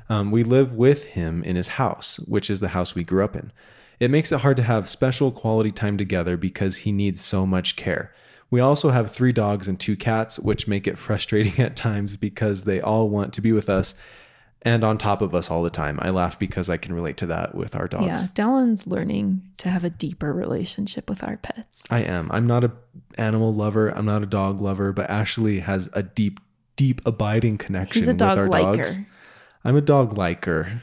Um, 0.07 0.31
we 0.31 0.43
live 0.43 0.73
with 0.73 1.05
him 1.05 1.43
in 1.43 1.55
his 1.55 1.69
house, 1.69 2.17
which 2.27 2.49
is 2.49 2.59
the 2.59 2.69
house 2.69 2.95
we 2.95 3.03
grew 3.03 3.23
up 3.23 3.35
in. 3.35 3.51
It 3.99 4.11
makes 4.11 4.31
it 4.31 4.41
hard 4.41 4.57
to 4.57 4.63
have 4.63 4.89
special 4.89 5.31
quality 5.31 5.71
time 5.71 5.97
together 5.97 6.37
because 6.37 6.77
he 6.77 6.91
needs 6.91 7.21
so 7.21 7.45
much 7.45 7.75
care. 7.75 8.13
We 8.51 8.59
also 8.59 8.91
have 8.91 9.11
three 9.11 9.31
dogs 9.31 9.67
and 9.67 9.79
two 9.79 9.95
cats, 9.95 10.37
which 10.37 10.67
make 10.67 10.85
it 10.85 10.97
frustrating 10.97 11.59
at 11.63 11.75
times 11.75 12.17
because 12.17 12.65
they 12.65 12.81
all 12.81 13.09
want 13.09 13.33
to 13.33 13.41
be 13.41 13.51
with 13.51 13.69
us 13.69 13.95
and 14.65 14.83
on 14.83 14.97
top 14.97 15.21
of 15.21 15.35
us 15.35 15.51
all 15.51 15.61
the 15.61 15.69
time. 15.69 15.99
I 16.01 16.09
laugh 16.09 16.39
because 16.39 16.69
I 16.69 16.77
can 16.77 16.93
relate 16.93 17.17
to 17.17 17.27
that 17.27 17.53
with 17.53 17.75
our 17.75 17.87
dogs. 17.87 18.05
Yeah, 18.07 18.27
Dallin's 18.33 18.87
learning 18.87 19.43
to 19.59 19.69
have 19.69 19.83
a 19.83 19.91
deeper 19.91 20.33
relationship 20.33 21.07
with 21.07 21.23
our 21.23 21.37
pets. 21.37 21.83
I 21.91 22.01
am. 22.01 22.29
I'm 22.31 22.47
not 22.47 22.63
a 22.63 22.71
animal 23.17 23.53
lover. 23.53 23.89
I'm 23.89 24.05
not 24.05 24.23
a 24.23 24.25
dog 24.25 24.59
lover, 24.61 24.91
but 24.91 25.09
Ashley 25.09 25.59
has 25.59 25.89
a 25.93 26.01
deep, 26.01 26.39
deep, 26.75 27.01
abiding 27.05 27.59
connection 27.59 28.01
He's 28.01 28.07
a 28.07 28.13
dog 28.13 28.31
with 28.31 28.39
our 28.39 28.47
liker, 28.49 28.83
dogs. 28.85 28.99
I'm 29.63 29.77
a 29.77 29.81
dog 29.81 30.17
liker, 30.17 30.81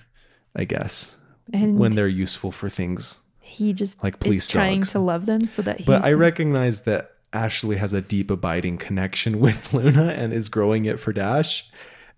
I 0.54 0.64
guess, 0.64 1.16
and 1.52 1.76
when 1.76 1.90
they're 1.92 2.08
useful 2.08 2.52
for 2.52 2.68
things. 2.68 3.18
he 3.40 3.72
just 3.72 4.02
like 4.02 4.14
is 4.14 4.18
police 4.18 4.48
trying 4.48 4.80
dogs. 4.80 4.92
to 4.92 5.00
love 5.00 5.26
them 5.26 5.48
so 5.48 5.60
that 5.62 5.78
he's 5.78 5.86
But 5.86 6.04
I 6.04 6.12
recognize 6.12 6.82
that 6.82 7.10
Ashley 7.32 7.76
has 7.76 7.92
a 7.92 8.00
deep, 8.00 8.30
abiding 8.30 8.78
connection 8.78 9.40
with 9.44 9.74
Luna 9.74 10.10
and 10.10 10.32
is 10.32 10.48
growing 10.48 10.84
it 10.84 11.00
for 11.00 11.12
Dash. 11.12 11.68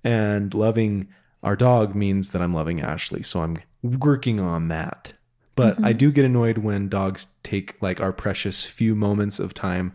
And 0.07 0.53
loving 0.53 1.09
our 1.45 1.55
dog 1.57 1.95
means 1.95 2.31
that 2.31 2.43
I'm 2.43 2.53
loving 2.55 2.81
Ashley. 2.81 3.23
So 3.23 3.43
I'm 3.43 3.59
working 3.83 4.41
on 4.41 4.69
that. 4.69 5.13
But 5.57 5.77
Mm-hmm. 5.77 5.85
I 5.85 5.93
do 5.93 6.11
get 6.11 6.25
annoyed 6.25 6.59
when 6.59 6.89
dogs 6.89 7.29
take 7.45 7.81
like 7.81 8.01
our 8.01 8.13
precious 8.13 8.67
few 8.67 8.97
moments 8.97 9.39
of 9.39 9.55
time 9.55 9.93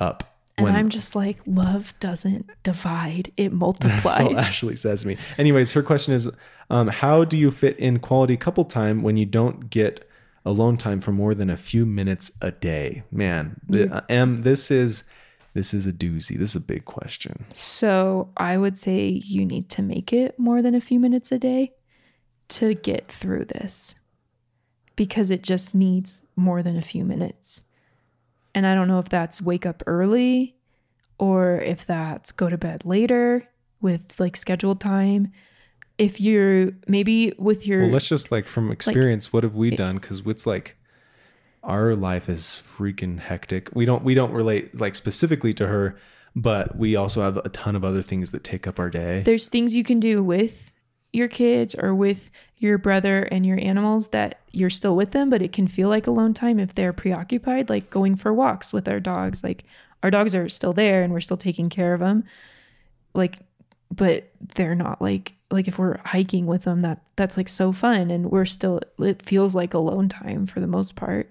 up. 0.00 0.36
and 0.58 0.64
when 0.66 0.76
I'm 0.76 0.90
just 0.90 1.14
like, 1.16 1.38
love 1.46 1.94
doesn't 1.98 2.50
divide; 2.62 3.32
it 3.38 3.44
That's 3.50 3.52
all 3.54 3.58
multiplies. 3.58 4.36
Ashley 4.36 4.76
says 4.76 5.00
to 5.02 5.08
me. 5.08 5.16
Anyways, 5.38 5.72
her 5.72 5.82
question 5.82 6.12
is 6.12 6.28
um, 6.68 6.88
How 6.88 7.24
do 7.24 7.38
you 7.38 7.50
fit 7.50 7.78
in 7.78 8.00
quality 8.00 8.36
couple 8.36 8.66
time 8.66 9.02
when 9.02 9.16
you 9.16 9.24
don't 9.24 9.70
get 9.70 10.06
alone 10.44 10.76
time 10.76 11.00
for 11.00 11.12
more 11.12 11.34
than 11.34 11.48
a 11.48 11.56
few 11.56 11.86
minutes 11.86 12.32
a 12.42 12.50
day? 12.50 13.02
Man, 13.10 13.58
the, 13.68 13.90
uh, 13.94 14.00
M, 14.10 14.42
this 14.42 14.70
is. 14.70 15.04
This 15.54 15.74
is 15.74 15.86
a 15.86 15.92
doozy. 15.92 16.38
This 16.38 16.50
is 16.50 16.56
a 16.56 16.60
big 16.60 16.84
question. 16.84 17.44
So 17.52 18.30
I 18.36 18.56
would 18.56 18.78
say 18.78 19.08
you 19.08 19.44
need 19.44 19.68
to 19.70 19.82
make 19.82 20.12
it 20.12 20.38
more 20.38 20.62
than 20.62 20.74
a 20.74 20.80
few 20.80 20.98
minutes 20.98 21.30
a 21.30 21.38
day 21.38 21.72
to 22.48 22.74
get 22.74 23.10
through 23.10 23.46
this 23.46 23.94
because 24.96 25.30
it 25.30 25.42
just 25.42 25.74
needs 25.74 26.24
more 26.36 26.62
than 26.62 26.76
a 26.76 26.82
few 26.82 27.04
minutes. 27.04 27.62
And 28.54 28.66
I 28.66 28.74
don't 28.74 28.88
know 28.88 28.98
if 28.98 29.08
that's 29.08 29.42
wake 29.42 29.66
up 29.66 29.82
early 29.86 30.56
or 31.18 31.60
if 31.60 31.86
that's 31.86 32.32
go 32.32 32.48
to 32.48 32.58
bed 32.58 32.84
later 32.84 33.48
with 33.80 34.18
like 34.18 34.36
scheduled 34.36 34.80
time. 34.80 35.32
If 35.98 36.20
you're 36.20 36.70
maybe 36.88 37.34
with 37.38 37.66
your 37.66 37.82
Well, 37.82 37.90
let's 37.90 38.08
just 38.08 38.32
like 38.32 38.46
from 38.46 38.70
experience, 38.70 39.32
what 39.32 39.44
have 39.44 39.54
we 39.54 39.70
done? 39.70 39.96
Because 39.96 40.22
it's 40.26 40.46
like 40.46 40.76
our 41.62 41.94
life 41.94 42.28
is 42.28 42.42
freaking 42.42 43.18
hectic. 43.18 43.70
We 43.74 43.84
don't 43.84 44.02
we 44.04 44.14
don't 44.14 44.32
relate 44.32 44.78
like 44.78 44.94
specifically 44.94 45.52
to 45.54 45.66
her, 45.66 45.96
but 46.34 46.76
we 46.76 46.96
also 46.96 47.22
have 47.22 47.36
a 47.38 47.48
ton 47.50 47.76
of 47.76 47.84
other 47.84 48.02
things 48.02 48.30
that 48.32 48.44
take 48.44 48.66
up 48.66 48.78
our 48.78 48.90
day. 48.90 49.22
there's 49.22 49.48
things 49.48 49.76
you 49.76 49.84
can 49.84 50.00
do 50.00 50.22
with 50.22 50.72
your 51.12 51.28
kids 51.28 51.74
or 51.74 51.94
with 51.94 52.30
your 52.56 52.78
brother 52.78 53.24
and 53.24 53.44
your 53.44 53.58
animals 53.60 54.08
that 54.08 54.40
you're 54.50 54.70
still 54.70 54.96
with 54.96 55.10
them, 55.10 55.28
but 55.28 55.42
it 55.42 55.52
can 55.52 55.66
feel 55.66 55.88
like 55.88 56.06
alone 56.06 56.32
time 56.32 56.58
if 56.58 56.74
they're 56.74 56.92
preoccupied, 56.92 57.68
like 57.68 57.90
going 57.90 58.16
for 58.16 58.32
walks 58.32 58.72
with 58.72 58.88
our 58.88 59.00
dogs. 59.00 59.44
Like 59.44 59.64
our 60.02 60.10
dogs 60.10 60.34
are 60.34 60.48
still 60.48 60.72
there 60.72 61.02
and 61.02 61.12
we're 61.12 61.20
still 61.20 61.36
taking 61.36 61.68
care 61.68 61.92
of 61.92 62.00
them. 62.00 62.24
Like, 63.14 63.40
but 63.90 64.30
they're 64.54 64.74
not 64.74 65.02
like 65.02 65.34
like 65.52 65.68
if 65.68 65.78
we're 65.78 65.98
hiking 66.04 66.46
with 66.46 66.62
them, 66.62 66.82
that 66.82 67.02
that's 67.16 67.36
like 67.36 67.48
so 67.48 67.72
fun, 67.72 68.10
and 68.10 68.30
we're 68.30 68.44
still 68.44 68.80
it 68.98 69.22
feels 69.24 69.54
like 69.54 69.74
alone 69.74 70.08
time 70.08 70.46
for 70.46 70.60
the 70.60 70.66
most 70.66 70.96
part. 70.96 71.30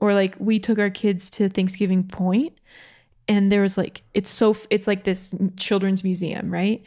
Or 0.00 0.14
like 0.14 0.36
we 0.38 0.58
took 0.58 0.78
our 0.78 0.90
kids 0.90 1.30
to 1.30 1.48
Thanksgiving 1.48 2.04
Point, 2.04 2.58
and 3.28 3.50
there 3.50 3.62
was 3.62 3.76
like 3.76 4.02
it's 4.14 4.30
so 4.30 4.56
it's 4.70 4.86
like 4.86 5.04
this 5.04 5.34
children's 5.56 6.04
museum, 6.04 6.50
right? 6.52 6.82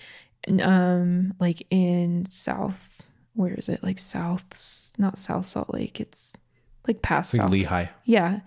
And, 0.46 0.62
um 0.62 1.34
like 1.39 1.68
in 1.70 2.26
south 2.30 3.04
where 3.36 3.54
is 3.56 3.68
it 3.68 3.84
like 3.84 4.00
south 4.00 4.92
not 4.98 5.18
south 5.18 5.46
salt 5.46 5.74
lake 5.74 6.00
it's 6.00 6.34
like 6.88 7.02
past 7.02 7.34
Like 7.34 7.42
south 7.42 7.52
Lehi. 7.52 7.89
yeah 8.06 8.39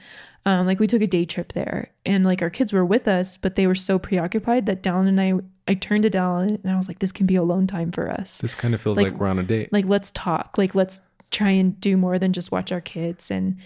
um 0.46 0.66
like 0.66 0.80
we 0.80 0.86
took 0.86 1.02
a 1.02 1.06
day 1.06 1.26
trip 1.26 1.52
there 1.52 1.90
and 2.06 2.24
like 2.24 2.40
our 2.40 2.48
kids 2.48 2.72
were 2.72 2.84
with 2.84 3.06
us 3.06 3.36
but 3.36 3.56
they 3.56 3.66
were 3.66 3.74
so 3.74 3.98
preoccupied 3.98 4.64
that 4.66 4.82
dallin 4.82 5.06
and 5.06 5.20
i 5.20 5.34
i 5.68 5.74
turned 5.74 6.02
to 6.02 6.10
dallin 6.10 6.50
and 6.62 6.70
i 6.72 6.76
was 6.76 6.88
like 6.88 6.98
this 6.98 7.12
can 7.12 7.26
be 7.26 7.36
alone 7.36 7.66
time 7.66 7.90
for 7.92 8.10
us. 8.10 8.38
This 8.40 8.54
kind 8.54 8.74
of 8.74 8.80
feels 8.80 8.96
Like- 8.96 9.12
like, 9.12 9.20
we're 9.20 9.26
on 9.28 9.38
a 9.38 9.42
date. 9.44 9.72
like 9.72 9.84
let's 9.86 10.10
talk. 10.12 10.56
Like 10.58 10.74
let's 10.74 11.00
try 11.30 11.50
and 11.50 11.78
do 11.80 11.96
more 11.96 12.18
than 12.18 12.32
just 12.32 12.50
watch 12.52 12.72
our 12.72 12.80
kids 12.80 13.30
and 13.30 13.56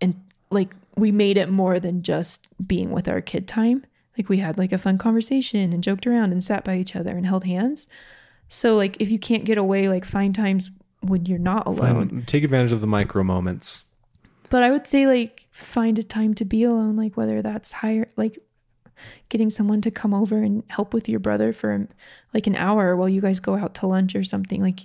and 0.00 0.14
like 0.50 0.74
we 0.96 1.12
made 1.12 1.36
it 1.36 1.48
more 1.48 1.78
than 1.78 2.02
just 2.02 2.48
being 2.66 2.90
with 2.90 3.06
our 3.08 3.20
kid 3.20 3.46
time. 3.46 3.84
Like 4.16 4.28
we 4.28 4.38
had 4.38 4.58
like 4.58 4.72
a 4.72 4.78
fun 4.78 4.98
conversation 4.98 5.72
and 5.72 5.82
joked 5.82 6.06
around 6.06 6.32
and 6.32 6.42
sat 6.42 6.64
by 6.64 6.76
each 6.76 6.96
other 6.96 7.16
and 7.16 7.24
held 7.24 7.44
hands. 7.44 7.86
So 8.48 8.74
like 8.76 8.96
if 9.00 9.10
you 9.10 9.18
can't 9.18 9.44
get 9.44 9.58
away 9.58 9.88
like 9.88 10.04
find 10.04 10.34
times 10.34 10.70
when 11.02 11.26
you're 11.26 11.38
not 11.38 11.66
alone. 11.68 12.08
Find, 12.08 12.26
take 12.26 12.42
advantage 12.42 12.72
of 12.72 12.80
the 12.80 12.86
micro 12.88 13.22
moments. 13.22 13.82
but 14.50 14.62
i 14.64 14.70
would 14.70 14.86
say 14.86 15.06
like 15.06 15.46
find 15.52 15.98
a 15.98 16.02
time 16.02 16.32
to 16.34 16.44
be 16.44 16.64
alone 16.64 16.96
like 16.96 17.16
whether 17.16 17.42
that's 17.42 17.70
higher 17.72 18.08
like 18.16 18.38
getting 19.28 19.50
someone 19.50 19.80
to 19.82 19.90
come 19.90 20.12
over 20.14 20.38
and 20.42 20.62
help 20.68 20.92
with 20.94 21.08
your 21.08 21.20
brother 21.20 21.52
for 21.52 21.86
like 22.34 22.46
an 22.46 22.56
hour 22.56 22.96
while 22.96 23.08
you 23.08 23.20
guys 23.20 23.40
go 23.40 23.56
out 23.56 23.74
to 23.74 23.86
lunch 23.86 24.14
or 24.14 24.22
something 24.24 24.60
like 24.62 24.80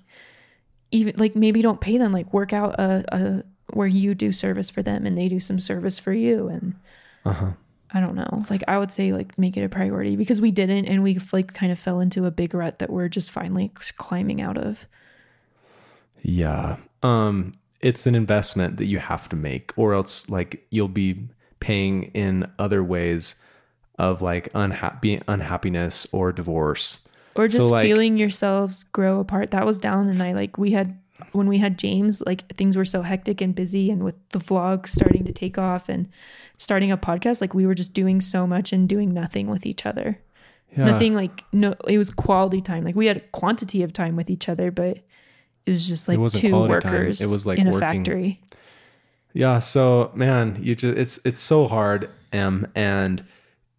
even 0.92 1.14
like 1.18 1.36
maybe 1.36 1.62
don't 1.62 1.82
pay 1.82 1.98
them 1.98 2.12
like 2.12 2.32
work 2.34 2.54
out 2.54 2.76
a, 2.80 3.04
a 3.16 3.44
where 3.74 3.88
you 3.88 4.14
do 4.14 4.32
service 4.32 4.70
for 4.70 4.84
them 4.84 5.06
and 5.06 5.18
they 5.18 5.28
do 5.28 5.40
some 5.40 5.58
service 5.60 5.98
for 5.98 6.14
you 6.14 6.48
and 6.48 6.76
Uh-huh. 7.26 7.52
i 7.92 8.00
don't 8.00 8.16
know 8.16 8.46
like 8.50 8.64
i 8.68 8.78
would 8.78 8.92
say 8.92 9.12
like 9.14 9.38
make 9.40 9.58
it 9.58 9.64
a 9.64 9.70
priority 9.70 10.16
because 10.16 10.40
we 10.42 10.52
didn't 10.52 10.86
and 10.86 11.02
we 11.02 11.18
like 11.32 11.54
kind 11.54 11.72
of 11.72 11.80
fell 11.80 12.00
into 12.00 12.26
a 12.26 12.32
big 12.32 12.54
rut 12.54 12.80
that 12.80 12.90
we're 12.92 13.10
just 13.10 13.32
finally 13.32 13.72
climbing 13.98 14.42
out 14.42 14.58
of 14.58 14.86
Yeah. 16.22 16.78
Um 17.02 17.54
it's 17.82 18.06
an 18.08 18.16
investment 18.16 18.78
that 18.78 18.86
you 18.86 18.98
have 19.00 19.28
to 19.30 19.36
make 19.36 19.74
or 19.78 19.94
else 19.94 20.30
like 20.30 20.66
you'll 20.70 20.88
be 20.88 21.28
paying 21.60 22.04
in 22.14 22.50
other 22.58 22.82
ways 22.84 23.36
of 24.00 24.22
like 24.22 24.50
unhappy 24.56 25.22
unhappiness 25.28 26.08
or 26.12 26.32
divorce 26.32 26.98
or 27.36 27.48
So, 27.50 27.60
just 27.60 27.72
like- 27.72 27.84
feeling 27.86 28.18
yourselves 28.18 28.84
grow 28.86 29.20
apart. 29.20 29.52
That 29.52 29.66
was 29.66 29.80
down 29.80 30.08
and 30.10 30.22
I. 30.22 30.34
Like 30.34 30.58
we 30.58 30.72
had 30.72 30.98
when 31.32 31.48
we 31.48 31.60
had 31.60 31.78
James, 31.78 32.22
like 32.26 32.48
things 32.58 32.76
were 32.76 32.86
so 32.86 33.02
hectic 33.04 33.40
and 33.40 33.54
busy, 33.56 33.90
and 33.92 34.04
with 34.04 34.16
the 34.30 34.40
vlog 34.40 34.88
starting 34.88 35.24
to 35.26 35.32
take 35.32 35.58
off 35.58 35.88
and 35.90 36.10
starting 36.58 36.92
a 36.92 36.98
podcast, 36.98 37.40
like 37.40 37.54
we 37.54 37.66
were 37.66 37.76
just 37.76 37.94
doing 37.94 38.20
so 38.20 38.46
much 38.48 38.74
and 38.74 38.90
doing 38.90 39.10
nothing 39.14 39.48
with 39.48 39.66
each 39.66 39.86
other. 39.86 40.20
yeah. 40.76 40.86
Nothing 40.86 41.14
like 41.14 41.44
no, 41.54 41.76
it 41.88 41.98
was 41.98 42.10
quality 42.10 42.62
time. 42.62 42.84
Like 42.84 42.96
we 42.96 43.06
had 43.06 43.32
quantity 43.32 43.84
of 43.84 43.94
time 43.94 44.16
with 44.16 44.30
each 44.30 44.50
other, 44.50 44.72
but 44.72 44.98
it 45.66 45.72
was 45.72 45.88
just 45.88 46.08
like 46.08 46.18
two 46.32 46.50
quality 46.50 46.80
time. 46.82 46.94
workers 46.94 47.22
It 47.22 47.28
was 47.30 47.46
like 47.46 47.60
in 47.60 47.68
a 47.68 47.80
factory. 47.80 48.42
Yeah, 49.34 49.60
so 49.60 50.12
man, 50.16 50.58
you 50.62 50.76
just 50.76 50.98
it's 50.98 51.20
it's 51.26 51.42
so 51.42 51.68
hard, 51.68 52.10
M, 52.32 52.68
and 52.76 53.24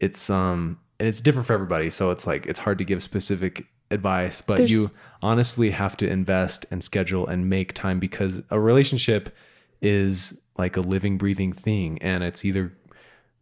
it's 0.00 0.28
um 0.30 0.78
and 1.00 1.09
it's 1.09 1.20
different 1.20 1.46
for 1.46 1.52
everybody. 1.54 1.90
So 1.90 2.11
it's 2.11 2.26
like 2.26 2.46
it's 2.46 2.61
hard 2.61 2.78
to 2.78 2.85
give 2.85 3.02
specific 3.02 3.66
advice, 3.90 4.40
but 4.40 4.57
There's- 4.59 4.70
you 4.70 4.90
honestly 5.22 5.70
have 5.70 5.96
to 5.98 6.09
invest 6.09 6.66
and 6.70 6.83
schedule 6.85 7.26
and 7.26 7.48
make 7.48 7.72
time 7.72 7.98
because 7.98 8.42
a 8.50 8.61
relationship 8.61 9.35
is 9.83 10.38
like 10.57 10.76
a 10.76 10.80
living, 10.80 11.18
breathing 11.18 11.52
thing, 11.52 11.98
and 12.02 12.22
it's 12.22 12.44
either 12.44 12.72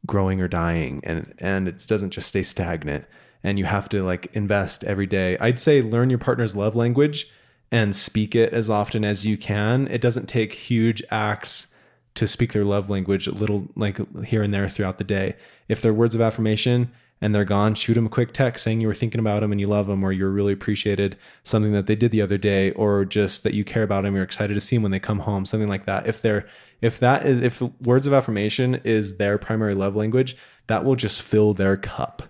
growing 0.06 0.40
or 0.40 0.48
dying, 0.48 1.00
and 1.04 1.34
and 1.38 1.68
it 1.68 1.84
doesn't 1.86 2.10
just 2.10 2.28
stay 2.28 2.42
stagnant. 2.42 3.06
And 3.44 3.58
you 3.58 3.64
have 3.64 3.88
to 3.90 4.02
like 4.04 4.28
invest 4.34 4.84
every 4.84 5.06
day. 5.06 5.36
I'd 5.38 5.58
say 5.58 5.82
learn 5.82 6.10
your 6.10 6.18
partner's 6.20 6.54
love 6.54 6.76
language 6.76 7.28
and 7.72 7.96
speak 7.96 8.36
it 8.36 8.52
as 8.52 8.70
often 8.70 9.04
as 9.04 9.26
you 9.26 9.36
can. 9.36 9.88
It 9.88 10.00
doesn't 10.00 10.28
take 10.28 10.52
huge 10.52 11.02
acts 11.10 11.66
to 12.14 12.29
speak 12.29 12.53
their 12.53 12.64
love 12.64 12.90
language 12.90 13.27
a 13.27 13.35
little 13.35 13.68
like 13.77 13.98
here 14.25 14.42
and 14.42 14.53
there 14.53 14.68
throughout 14.68 14.98
the 14.98 15.05
day. 15.05 15.35
If 15.68 15.81
they're 15.81 15.94
words 15.94 16.14
of 16.14 16.20
affirmation 16.20 16.90
and 17.20 17.35
they're 17.35 17.44
gone, 17.44 17.75
shoot 17.75 17.94
them 17.94 18.07
a 18.07 18.11
quick 18.11 18.33
text 18.33 18.64
saying 18.64 18.81
you 18.81 18.88
were 18.88 18.94
thinking 18.94 19.20
about 19.20 19.40
them 19.40 19.53
and 19.53 19.61
you 19.61 19.66
love 19.66 19.87
them 19.87 20.05
or 20.05 20.12
you're 20.12 20.31
really 20.31 20.53
appreciated 20.53 21.16
something 21.42 21.72
that 21.72 21.87
they 21.87 21.96
did 21.96 22.11
the 22.11 22.20
other 22.20 22.37
day 22.37 22.72
or 22.72 23.05
just 23.05 23.44
that 23.44 23.55
you 23.55 23.64
care 23.64 23.83
about 23.83 24.05
them, 24.05 24.14
you're 24.14 24.25
excited 24.25 24.55
to 24.55 24.61
see 24.61 24.77
them 24.77 24.83
when 24.83 24.92
they 24.92 24.98
come 24.98 25.20
home, 25.20 25.46
something 25.46 25.68
like 25.68 25.87
that. 25.87 26.07
If 26.07 26.20
they're 26.20 26.46
if 26.81 26.98
that 26.98 27.25
is 27.25 27.40
if 27.40 27.62
words 27.81 28.07
of 28.07 28.12
affirmation 28.12 28.81
is 28.85 29.16
their 29.16 29.38
primary 29.38 29.75
love 29.75 29.96
language, 29.96 30.37
that 30.66 30.85
will 30.85 30.96
just 30.96 31.22
fill 31.22 31.55
their 31.55 31.77
cup. 31.77 32.25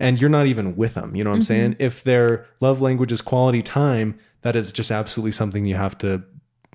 And 0.00 0.20
you're 0.20 0.30
not 0.30 0.46
even 0.46 0.76
with 0.76 0.94
them, 0.94 1.16
you 1.16 1.24
know 1.24 1.30
what 1.30 1.36
I'm 1.36 1.40
mm-hmm. 1.40 1.46
saying? 1.46 1.76
If 1.80 2.04
their 2.04 2.46
love 2.60 2.80
language 2.80 3.10
is 3.10 3.20
quality 3.20 3.62
time, 3.62 4.16
that 4.42 4.54
is 4.54 4.70
just 4.70 4.92
absolutely 4.92 5.32
something 5.32 5.66
you 5.66 5.74
have 5.74 5.98
to 5.98 6.22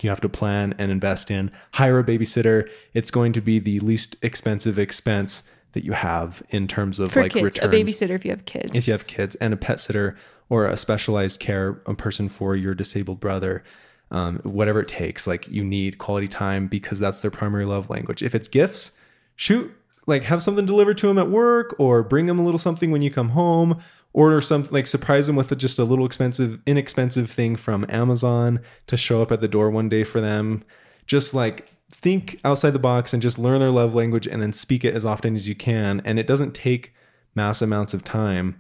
you 0.02 0.10
have 0.10 0.22
to 0.22 0.30
plan 0.30 0.74
and 0.78 0.92
invest 0.92 1.30
in. 1.30 1.52
Hire 1.74 2.00
a 2.00 2.04
babysitter. 2.04 2.70
It's 2.94 3.12
going 3.12 3.34
to 3.34 3.42
be 3.42 3.60
the 3.60 3.80
least 3.80 4.16
expensive 4.22 4.80
expense 4.80 5.44
that 5.74 5.84
you 5.84 5.92
have 5.94 6.42
in 6.50 6.68
terms 6.68 7.00
of 7.00 7.12
For 7.12 7.22
like 7.22 7.32
kids, 7.34 7.44
return. 7.60 7.70
a 7.70 7.74
babysitter 7.74 8.12
if 8.12 8.26
you 8.26 8.32
have 8.32 8.46
kids. 8.46 8.72
if 8.76 8.88
you 8.88 8.94
have 8.94 9.08
kids 9.08 9.36
and 9.38 9.54
a 9.54 9.58
pet 9.58 9.80
sitter 9.80 10.16
or 10.50 10.66
a 10.66 10.78
specialized 10.78 11.40
care 11.40 11.82
a 11.88 11.96
person 11.96 12.30
for 12.30 12.56
your 12.56 12.76
disabled 12.76 13.20
brother 13.20 13.64
um, 14.12 14.38
whatever 14.44 14.80
it 14.82 14.88
takes 14.88 15.26
like 15.26 15.48
you 15.48 15.64
need 15.64 15.98
quality 15.98 16.28
time 16.28 16.68
because 16.68 17.00
that's 17.00 17.22
their 17.22 17.32
primary 17.32 17.66
love 17.66 17.90
language 17.90 18.22
if 18.22 18.36
it's 18.36 18.48
gifts 18.48 18.92
shoot 19.36 19.74
like 20.06 20.22
have 20.26 20.44
something 20.44 20.68
delivered 20.68 20.98
to 21.00 21.08
them 21.08 21.18
at 21.18 21.30
work 21.32 21.76
or 21.80 22.04
bring 22.04 22.28
them 22.28 22.38
a 22.38 22.44
little 22.46 22.60
something 22.60 22.92
when 22.92 23.02
you 23.02 23.10
come 23.10 23.30
home 23.30 23.82
order 24.14 24.40
something 24.40 24.72
like 24.72 24.88
surprise 24.88 25.28
them 25.28 25.36
with 25.36 25.52
a, 25.52 25.56
just 25.56 25.80
a 25.80 25.84
little 25.84 26.06
expensive 26.06 26.60
inexpensive 26.66 27.30
thing 27.30 27.56
from 27.56 27.86
amazon 27.90 28.60
to 28.88 28.96
show 28.96 29.22
up 29.22 29.32
at 29.32 29.42
the 29.42 29.48
door 29.48 29.70
one 29.70 29.90
day 29.90 30.04
for 30.04 30.22
them 30.22 30.64
just 31.06 31.34
like 31.34 31.68
think 31.92 32.40
outside 32.46 32.72
the 32.72 32.80
box 32.80 33.14
and 33.14 33.22
just 33.22 33.38
learn 33.38 33.60
their 33.60 33.70
love 33.70 33.94
language 33.94 34.28
and 34.28 34.42
then 34.42 34.54
speak 34.54 34.84
it 34.86 34.96
as 34.96 35.06
often 35.06 35.36
as 35.36 35.48
you 35.48 35.56
can 35.56 36.02
and 36.06 36.20
it 36.20 36.28
doesn't 36.28 36.54
take 36.54 36.94
mass 37.36 37.62
amounts 37.62 37.94
of 37.94 38.04
time 38.04 38.60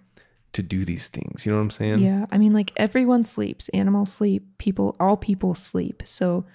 to 0.51 0.61
do 0.61 0.85
these 0.85 1.07
things 1.07 1.45
you 1.45 1.51
know 1.51 1.57
what 1.57 1.63
i'm 1.63 1.71
saying 1.71 1.99
Yeah, 1.99 2.25
I 2.31 2.37
mean, 2.37 2.53
like 2.53 2.71
everyone 2.77 3.23
sleeps. 3.23 3.69
Animals 3.69 4.11
sleep. 4.13 4.43
People, 4.59 4.95
all 4.99 5.17
people 5.17 5.55
sleep. 5.55 6.03
So 6.05 6.45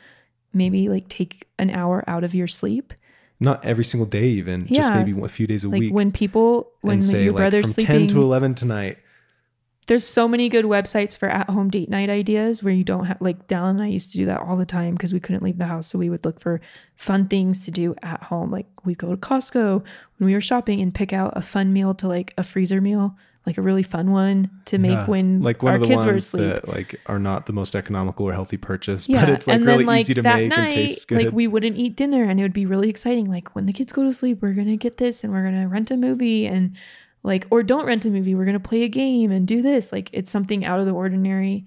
maybe 0.53 0.89
like 0.89 1.09
take 1.09 1.49
an 1.59 1.71
hour 1.71 2.05
out 2.07 2.23
of 2.25 2.35
your 2.35 2.47
sleep. 2.47 2.95
Not 3.41 3.65
every 3.65 3.85
single 3.85 4.07
day 4.07 4.27
even 4.27 4.67
just 4.67 4.93
maybe 4.93 5.19
a 5.21 5.29
few 5.29 5.47
days 5.47 5.65
a 5.65 5.69
Like 5.69 5.81
week. 5.81 5.93
when 5.93 6.11
people, 6.13 6.73
when 6.81 7.03
say 7.03 7.25
your 7.25 7.33
like 7.33 7.41
brother's 7.41 7.67
from 7.67 7.85
sleeping, 7.85 8.09
10 8.09 8.17
to 8.17 8.23
11 8.23 8.55
tonight. 8.55 8.99
There's 9.87 10.07
so 10.07 10.29
many 10.29 10.51
good 10.51 10.67
websites 10.67 11.17
for 11.17 11.31
at-home 11.31 11.71
date 11.71 11.89
night 11.89 12.11
ideas 12.11 12.63
where 12.63 12.75
you 12.75 12.85
don't 12.85 13.07
have 13.07 13.17
like 13.23 13.49
Dallin 13.49 13.71
and 13.71 13.83
I 13.83 13.87
used 13.87 14.11
to 14.11 14.19
do 14.19 14.27
that 14.27 14.41
all 14.41 14.57
the 14.57 14.67
time 14.67 14.93
because 14.95 15.15
we 15.15 15.21
couldn't 15.21 15.43
leave 15.43 15.57
the 15.57 15.65
house, 15.65 15.87
so 15.87 15.99
we 15.99 16.11
would 16.11 16.27
look 16.27 16.41
for 16.41 16.61
fun 16.95 17.27
things 17.27 17.65
to 17.65 17.71
do 17.71 17.95
at 18.03 18.25
home. 18.25 18.51
Like 18.51 18.67
we 18.85 18.95
go 18.95 19.11
to 19.11 19.17
Costco 19.17 19.83
when 20.19 20.27
we 20.27 20.35
were 20.35 20.43
shopping 20.43 20.83
and 20.83 20.95
pick 20.95 21.15
out 21.15 21.33
a 21.37 21.41
fun 21.41 21.73
meal 21.73 21.95
to 21.95 22.07
like 22.07 22.35
a 22.37 22.43
freezer 22.43 22.83
meal, 22.83 23.17
like 23.49 23.59
a 23.59 23.63
really 23.63 23.83
fun 23.83 24.13
one 24.13 24.49
to 24.67 24.79
make 24.79 24.91
Yeah. 24.93 25.07
when 25.07 25.43
like 25.43 25.63
one 25.63 25.71
our 25.73 25.77
of 25.77 25.83
the 25.83 25.89
kids 25.89 26.05
were 26.05 26.15
asleep. 26.17 26.45
that 26.45 26.69
like 26.69 27.01
are 27.07 27.19
not 27.19 27.47
the 27.47 27.53
most 27.53 27.75
economical 27.75 28.27
or 28.29 28.33
healthy 28.33 28.57
purchase 28.59 29.09
Yeah, 29.09 29.21
but 29.25 29.31
it's 29.31 29.47
like 29.49 29.57
and 29.57 29.65
really 29.67 29.79
then 29.79 29.87
like 29.87 30.01
easy 30.03 30.15
to 30.15 30.23
make 30.23 30.49
night, 30.51 30.59
and 30.59 30.73
tastes 30.73 31.05
good 31.05 31.25
like 31.25 31.33
we 31.35 31.47
wouldn't 31.49 31.77
eat 31.77 31.97
dinner, 31.97 32.23
and 32.25 32.39
it 32.39 32.43
would 32.45 32.53
be 32.53 32.67
really 32.67 32.89
exciting. 32.91 33.27
Like 33.31 33.55
when 33.57 33.67
the 33.67 33.73
kids 33.73 33.91
go 33.91 34.03
to 34.03 34.13
sleep, 34.13 34.43
we're 34.43 34.53
gonna 34.53 34.77
get 34.77 34.99
this, 34.99 35.25
and 35.25 35.33
we're 35.33 35.45
gonna 35.45 35.67
rent 35.67 35.91
a 35.91 35.97
movie, 35.97 36.47
and 36.47 36.77
like 37.25 37.47
or 37.51 37.63
don't 37.63 37.87
rent 37.87 38.05
a 38.05 38.11
movie, 38.11 38.35
we're 38.37 38.45
gonna 38.45 38.61
play 38.61 38.83
a 38.85 38.89
game 38.89 39.33
and 39.33 39.47
do 39.49 39.63
this. 39.63 39.91
Like 39.93 40.11
it's 40.13 40.31
something 40.31 40.65
out 40.65 40.79
of 40.79 40.87
the 40.87 40.93
ordinary, 40.93 41.67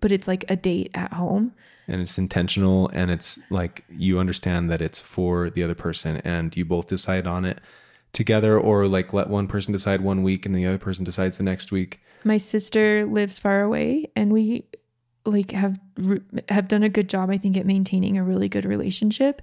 but 0.00 0.12
it's 0.12 0.28
like 0.28 0.44
a 0.48 0.56
date 0.56 0.90
at 0.94 1.12
home. 1.12 1.52
and 1.88 2.00
it's 2.00 2.16
intentional 2.16 2.88
and 2.92 3.10
it's 3.10 3.40
like 3.50 3.84
you 3.90 4.18
understand 4.20 4.70
that 4.70 4.80
it's 4.80 5.00
for 5.00 5.50
the 5.50 5.62
other 5.64 5.74
person 5.74 6.18
and 6.18 6.56
you 6.56 6.64
both 6.64 6.86
decide 6.86 7.26
on 7.26 7.44
it 7.44 7.58
together 8.12 8.58
or 8.58 8.86
like 8.86 9.12
let 9.12 9.28
one 9.28 9.48
person 9.48 9.72
decide 9.72 10.00
one 10.00 10.22
week 10.22 10.44
and 10.44 10.54
the 10.54 10.66
other 10.66 10.78
person 10.78 11.04
decides 11.04 11.38
the 11.38 11.42
next 11.42 11.72
week 11.72 12.00
My 12.24 12.38
sister 12.38 13.04
lives 13.06 13.38
far 13.38 13.62
away, 13.62 14.10
and 14.14 14.32
we 14.32 14.66
like 15.24 15.52
have 15.52 15.78
have 16.48 16.68
done 16.68 16.82
a 16.82 16.88
good 16.88 17.08
job, 17.08 17.30
I 17.30 17.38
think, 17.38 17.56
at 17.56 17.66
maintaining 17.66 18.18
a 18.18 18.24
really 18.24 18.48
good 18.48 18.64
relationship. 18.64 19.42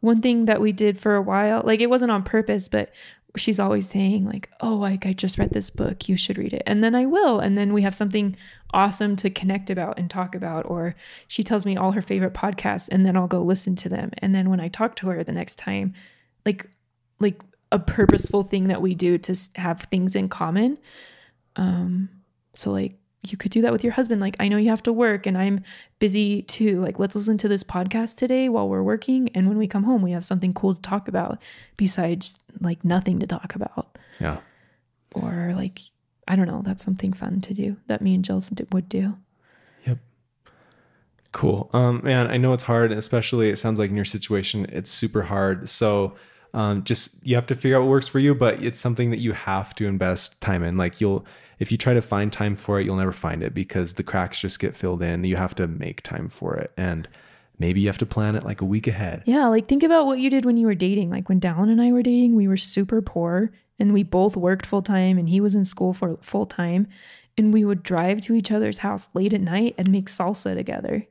One 0.00 0.20
thing 0.20 0.44
that 0.44 0.60
we 0.60 0.72
did 0.72 0.98
for 0.98 1.16
a 1.16 1.22
while, 1.22 1.62
like 1.64 1.80
it 1.80 1.90
wasn't 1.90 2.12
on 2.12 2.22
purpose, 2.22 2.68
but 2.68 2.92
she's 3.36 3.60
always 3.60 3.88
saying 3.88 4.24
like, 4.24 4.50
"Oh, 4.60 4.74
like 4.74 5.06
I 5.06 5.12
just 5.12 5.38
read 5.38 5.50
this 5.50 5.70
book, 5.70 6.08
you 6.08 6.16
should 6.16 6.38
read 6.38 6.52
it," 6.52 6.62
and 6.66 6.82
then 6.82 6.94
I 6.94 7.06
will, 7.06 7.40
and 7.40 7.56
then 7.56 7.72
we 7.72 7.82
have 7.82 7.94
something 7.94 8.36
awesome 8.72 9.16
to 9.16 9.30
connect 9.30 9.70
about 9.70 9.98
and 9.98 10.10
talk 10.10 10.34
about. 10.34 10.66
Or 10.68 10.94
she 11.28 11.42
tells 11.42 11.66
me 11.66 11.76
all 11.76 11.92
her 11.92 12.02
favorite 12.02 12.34
podcasts, 12.34 12.88
and 12.90 13.04
then 13.04 13.16
I'll 13.16 13.26
go 13.28 13.42
listen 13.42 13.74
to 13.76 13.88
them, 13.88 14.10
and 14.18 14.34
then 14.34 14.50
when 14.50 14.60
I 14.60 14.68
talk 14.68 14.96
to 14.96 15.08
her 15.08 15.24
the 15.24 15.32
next 15.32 15.56
time, 15.56 15.94
like 16.44 16.68
like 17.20 17.40
a 17.76 17.78
purposeful 17.78 18.42
thing 18.42 18.68
that 18.68 18.82
we 18.82 18.94
do 18.94 19.18
to 19.18 19.34
have 19.56 19.82
things 19.82 20.16
in 20.16 20.28
common. 20.28 20.78
Um, 21.56 22.08
so 22.54 22.70
like 22.72 22.96
you 23.30 23.36
could 23.36 23.50
do 23.50 23.60
that 23.62 23.72
with 23.72 23.84
your 23.84 23.92
husband. 23.92 24.20
Like 24.20 24.36
I 24.40 24.48
know 24.48 24.56
you 24.56 24.70
have 24.70 24.82
to 24.84 24.92
work 24.92 25.26
and 25.26 25.36
I'm 25.36 25.62
busy 25.98 26.42
too. 26.42 26.80
Like 26.80 26.98
let's 26.98 27.14
listen 27.14 27.36
to 27.38 27.48
this 27.48 27.62
podcast 27.62 28.16
today 28.16 28.48
while 28.48 28.68
we're 28.68 28.82
working 28.82 29.28
and 29.34 29.48
when 29.48 29.58
we 29.58 29.66
come 29.66 29.84
home 29.84 30.02
we 30.02 30.12
have 30.12 30.24
something 30.24 30.52
cool 30.54 30.74
to 30.74 30.80
talk 30.80 31.08
about 31.08 31.40
besides 31.76 32.38
like 32.60 32.84
nothing 32.84 33.20
to 33.20 33.26
talk 33.26 33.54
about. 33.54 33.98
yeah 34.20 34.38
Or 35.14 35.52
like 35.54 35.80
I 36.28 36.36
don't 36.36 36.46
know, 36.46 36.62
that's 36.64 36.84
something 36.84 37.12
fun 37.12 37.40
to 37.42 37.54
do 37.54 37.76
that 37.86 38.00
me 38.00 38.14
and 38.14 38.24
Jill 38.24 38.40
d- 38.40 38.66
would 38.72 38.88
do. 38.88 39.16
Yep. 39.86 39.98
Cool. 41.32 41.70
Um, 41.72 42.00
man, 42.02 42.28
I 42.28 42.36
know 42.36 42.52
it's 42.52 42.64
hard, 42.64 42.92
especially 42.92 43.50
it 43.50 43.58
sounds 43.58 43.78
like 43.78 43.90
in 43.90 43.96
your 43.96 44.04
situation, 44.04 44.66
it's 44.70 44.90
super 44.90 45.22
hard. 45.22 45.68
So, 45.68 46.16
um, 46.56 46.84
just 46.84 47.24
you 47.24 47.34
have 47.34 47.46
to 47.48 47.54
figure 47.54 47.76
out 47.76 47.82
what 47.82 47.90
works 47.90 48.08
for 48.08 48.18
you, 48.18 48.34
but 48.34 48.62
it's 48.62 48.80
something 48.80 49.10
that 49.10 49.18
you 49.18 49.32
have 49.32 49.74
to 49.76 49.86
invest 49.86 50.40
time 50.40 50.62
in. 50.62 50.78
Like 50.78 51.02
you'll, 51.02 51.26
if 51.58 51.70
you 51.70 51.76
try 51.76 51.92
to 51.92 52.00
find 52.00 52.32
time 52.32 52.56
for 52.56 52.80
it, 52.80 52.86
you'll 52.86 52.96
never 52.96 53.12
find 53.12 53.42
it 53.42 53.52
because 53.52 53.94
the 53.94 54.02
cracks 54.02 54.40
just 54.40 54.58
get 54.58 54.74
filled 54.74 55.02
in. 55.02 55.22
You 55.22 55.36
have 55.36 55.54
to 55.56 55.68
make 55.68 56.00
time 56.00 56.28
for 56.30 56.56
it, 56.56 56.72
and 56.78 57.06
maybe 57.58 57.80
you 57.82 57.88
have 57.88 57.98
to 57.98 58.06
plan 58.06 58.36
it 58.36 58.44
like 58.44 58.62
a 58.62 58.64
week 58.64 58.86
ahead. 58.86 59.22
Yeah, 59.26 59.46
like 59.48 59.68
think 59.68 59.82
about 59.82 60.06
what 60.06 60.18
you 60.18 60.30
did 60.30 60.46
when 60.46 60.56
you 60.56 60.66
were 60.66 60.74
dating. 60.74 61.10
Like 61.10 61.28
when 61.28 61.40
Dallin 61.40 61.70
and 61.70 61.80
I 61.80 61.92
were 61.92 62.02
dating, 62.02 62.34
we 62.34 62.48
were 62.48 62.56
super 62.56 63.02
poor 63.02 63.52
and 63.78 63.92
we 63.92 64.02
both 64.02 64.34
worked 64.34 64.64
full 64.64 64.82
time 64.82 65.18
and 65.18 65.28
he 65.28 65.40
was 65.40 65.54
in 65.54 65.66
school 65.66 65.92
for 65.92 66.16
full 66.22 66.46
time 66.46 66.88
and 67.36 67.52
we 67.52 67.66
would 67.66 67.82
drive 67.82 68.22
to 68.22 68.34
each 68.34 68.50
other's 68.50 68.78
house 68.78 69.10
late 69.12 69.34
at 69.34 69.42
night 69.42 69.74
and 69.76 69.90
make 69.90 70.06
salsa 70.06 70.54
together. 70.54 71.06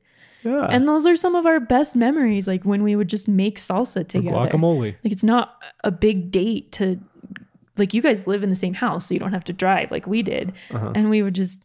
Yeah. 0.45 0.67
And 0.69 0.87
those 0.87 1.05
are 1.07 1.15
some 1.15 1.35
of 1.35 1.45
our 1.45 1.59
best 1.59 1.95
memories 1.95 2.47
like 2.47 2.63
when 2.63 2.83
we 2.83 2.95
would 2.95 3.09
just 3.09 3.27
make 3.27 3.57
salsa 3.59 4.01
Or 4.01 4.03
together. 4.03 4.35
guacamole. 4.35 4.95
Like 5.03 5.11
it's 5.11 5.23
not 5.23 5.61
a 5.83 5.91
big 5.91 6.31
date 6.31 6.71
to 6.73 6.99
like 7.77 7.93
you 7.93 8.01
guys 8.01 8.25
live 8.27 8.41
in 8.43 8.49
the 8.49 8.55
same 8.55 8.73
house 8.75 9.07
so 9.07 9.13
you 9.13 9.19
don't 9.19 9.33
have 9.33 9.43
to 9.45 9.53
drive 9.53 9.91
like 9.91 10.07
we 10.07 10.21
did. 10.21 10.53
Uh-huh. 10.71 10.91
And 10.95 11.09
we 11.09 11.21
would 11.23 11.33
just 11.35 11.61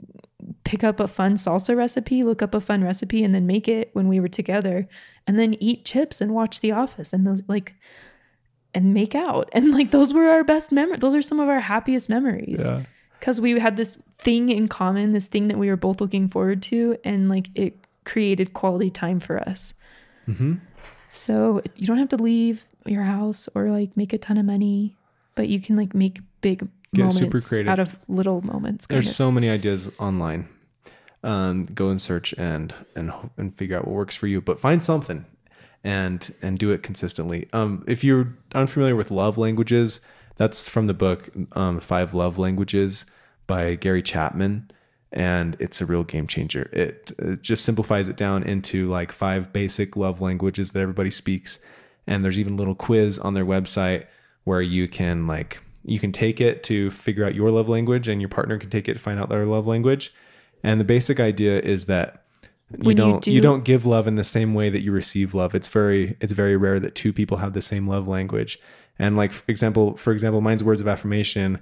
pick 0.65 0.83
up 0.83 0.99
a 0.99 1.07
fun 1.07 1.35
salsa 1.35 1.77
recipe, 1.77 2.23
look 2.25 2.43
up 2.43 2.55
a 2.55 2.61
fun 2.61 2.83
recipe 2.83 3.23
and 3.23 3.35
then 3.35 3.47
make 3.47 3.69
it 3.69 3.91
when 3.93 4.09
we 4.09 4.19
were 4.19 4.29
together 4.29 4.89
and 5.27 5.39
then 5.39 5.55
eat 5.61 5.85
chips 5.85 6.21
and 6.21 6.33
watch 6.35 6.61
The 6.61 6.73
Office 6.73 7.13
and 7.13 7.27
those 7.27 7.43
like 7.49 7.75
and 8.75 8.95
make 8.95 9.15
out. 9.15 9.49
And 9.55 9.73
like 9.73 9.91
those 9.91 10.15
were 10.15 10.29
our 10.31 10.43
best 10.45 10.73
memories. 10.73 11.01
Those 11.01 11.15
are 11.15 11.23
some 11.23 11.39
of 11.41 11.49
our 11.49 11.61
happiest 11.61 12.09
memories. 12.09 12.65
Yeah. 12.69 12.83
Cuz 13.21 13.41
we 13.41 13.59
had 13.61 13.77
this 13.77 13.99
thing 14.19 14.49
in 14.49 14.67
common, 14.69 15.13
this 15.13 15.27
thing 15.29 15.49
that 15.49 15.59
we 15.59 15.69
were 15.69 15.77
both 15.77 16.01
looking 16.01 16.29
forward 16.29 16.63
to 16.63 16.97
and 17.05 17.29
like 17.29 17.49
it 17.55 17.77
created 18.11 18.53
quality 18.53 18.91
time 18.91 19.19
for 19.21 19.37
us. 19.49 19.75
hmm 20.27 20.55
So 21.09 21.61
you 21.77 21.87
don't 21.87 21.99
have 21.99 22.09
to 22.11 22.23
leave 22.31 22.65
your 22.87 23.03
house 23.03 23.49
or 23.55 23.71
like 23.71 23.97
make 23.97 24.13
a 24.13 24.19
ton 24.19 24.39
of 24.39 24.47
money, 24.47 24.97
but 25.35 25.49
you 25.49 25.61
can 25.61 25.77
like 25.77 25.95
make 25.95 26.21
big 26.41 26.69
Get 26.95 27.03
moments 27.03 27.19
super 27.19 27.41
creative. 27.41 27.69
out 27.73 27.79
of 27.79 27.99
little 28.09 28.41
moments. 28.43 28.87
There's 28.87 29.09
of. 29.09 29.15
so 29.15 29.31
many 29.31 29.49
ideas 29.49 29.91
online. 29.99 30.49
Um, 31.23 31.65
go 31.65 31.89
and 31.91 32.01
search 32.01 32.33
and 32.39 32.73
and 32.97 33.13
and 33.37 33.55
figure 33.55 33.77
out 33.77 33.87
what 33.87 33.95
works 33.95 34.17
for 34.17 34.27
you. 34.27 34.41
But 34.41 34.59
find 34.59 34.83
something 34.83 35.25
and 35.85 36.35
and 36.43 36.59
do 36.59 36.71
it 36.71 36.83
consistently. 36.83 37.49
Um, 37.53 37.85
if 37.87 38.03
you're 38.03 38.35
unfamiliar 38.55 38.97
with 38.97 39.11
love 39.11 39.37
languages, 39.39 40.01
that's 40.37 40.69
from 40.69 40.87
the 40.87 40.95
book 40.95 41.31
um, 41.53 41.79
Five 41.81 42.15
Love 42.15 42.39
Languages 42.39 43.05
by 43.47 43.75
Gary 43.75 44.03
Chapman, 44.03 44.71
and 45.13 45.57
it's 45.59 45.81
a 45.81 45.87
real 45.87 46.05
game 46.05 46.27
changer. 46.27 46.71
It, 46.73 47.13
it 47.19 47.43
just 47.43 47.65
simplifies 47.65 48.09
it 48.09 48.17
down 48.17 48.43
into 48.45 48.89
like 48.89 49.13
five 49.13 49.53
basic 49.53 49.97
love 49.97 50.21
languages 50.21 50.73
that 50.73 50.81
everybody 50.81 51.11
speaks, 51.11 51.59
and 52.07 52.25
there's 52.25 52.39
even 52.39 52.55
a 52.55 52.57
little 52.57 52.75
quiz 52.75 53.19
on 53.19 53.35
their 53.35 53.47
website 53.47 54.07
where 54.45 54.63
you 54.63 54.89
can 54.89 55.27
like 55.27 55.61
you 55.85 55.99
can 55.99 56.13
take 56.13 56.41
it 56.41 56.63
to 56.65 56.91
figure 56.91 57.25
out 57.25 57.35
your 57.35 57.51
love 57.51 57.69
language, 57.69 58.09
and 58.09 58.21
your 58.21 58.29
partner 58.29 58.59
can 58.59 58.71
take 58.71 58.89
it 58.89 58.95
to 58.95 59.01
find 59.01 59.19
out 59.19 59.29
their 59.29 59.45
love 59.45 59.67
language. 59.67 60.13
And 60.63 60.79
the 60.79 60.85
basic 60.85 61.19
idea 61.19 61.59
is 61.61 61.87
that 61.87 62.25
you 62.71 62.87
When 62.87 62.97
don't 62.97 63.27
you, 63.27 63.41
do- 63.41 63.41
don't 63.41 63.65
give 63.65 63.87
love 63.87 64.07
in 64.07 64.15
the 64.15 64.25
same 64.25 64.55
way 64.55 64.71
that 64.71 64.81
you 64.81 64.93
receive 64.93 65.35
love. 65.35 65.55
It's 65.55 65.69
very 65.69 66.17
it's 66.21 66.33
very 66.33 66.57
rare 66.57 66.79
that 66.79 66.95
two 66.95 67.13
people 67.13 67.39
have 67.39 67.53
the 67.53 67.63
same 67.63 67.89
love 67.89 68.07
language. 68.07 68.61
And 68.99 69.17
like 69.17 69.33
for 69.33 69.45
example, 69.49 69.97
for 69.97 70.13
example, 70.13 70.41
mine's 70.41 70.63
words 70.63 70.81
of 70.81 70.87
affirmation, 70.87 71.59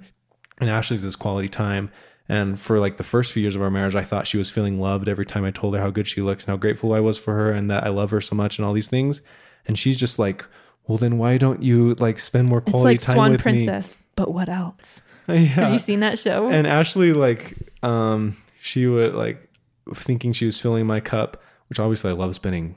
and 0.59 0.69
Ashley's 0.69 1.03
is 1.03 1.15
quality 1.15 1.49
time. 1.49 1.89
And 2.29 2.59
for 2.59 2.79
like 2.79 2.97
the 2.97 3.03
first 3.03 3.33
few 3.33 3.41
years 3.41 3.55
of 3.55 3.61
our 3.61 3.71
marriage, 3.71 3.95
I 3.95 4.03
thought 4.03 4.27
she 4.27 4.37
was 4.37 4.51
feeling 4.51 4.79
loved 4.79 5.09
every 5.09 5.25
time 5.25 5.43
I 5.43 5.51
told 5.51 5.73
her 5.75 5.81
how 5.81 5.89
good 5.89 6.07
she 6.07 6.21
looks 6.21 6.45
and 6.45 6.51
how 6.51 6.57
grateful 6.57 6.93
I 6.93 6.99
was 6.99 7.17
for 7.17 7.33
her 7.33 7.51
and 7.51 7.71
that 7.71 7.83
I 7.83 7.89
love 7.89 8.11
her 8.11 8.21
so 8.21 8.35
much 8.35 8.59
and 8.59 8.65
all 8.65 8.73
these 8.73 8.87
things. 8.87 9.21
And 9.65 9.77
she's 9.77 9.99
just 9.99 10.19
like, 10.19 10.45
well, 10.87 10.99
then 10.99 11.17
why 11.17 11.37
don't 11.37 11.63
you 11.63 11.95
like 11.95 12.19
spend 12.19 12.47
more 12.47 12.61
quality 12.61 12.95
It's 12.95 13.03
like 13.03 13.07
time 13.07 13.15
Swan 13.15 13.31
with 13.31 13.41
Princess, 13.41 13.99
but 14.15 14.31
what 14.31 14.47
else? 14.47 15.01
me? 15.27 15.45
Have 15.45 15.73
you 15.73 15.79
seen 15.79 16.01
that 16.01 16.19
show? 16.19 16.49
And 16.49 16.67
Ashley, 16.67 17.13
like, 17.13 17.57
um, 17.83 18.37
she 18.61 18.85
would 18.85 19.15
like 19.15 19.49
thinking 19.93 20.31
she 20.31 20.45
was 20.45 20.59
filling 20.59 20.85
my 20.85 20.99
cup, 20.99 21.41
which 21.67 21.79
obviously 21.79 22.11
I 22.11 22.13
love 22.13 22.35
spending 22.35 22.75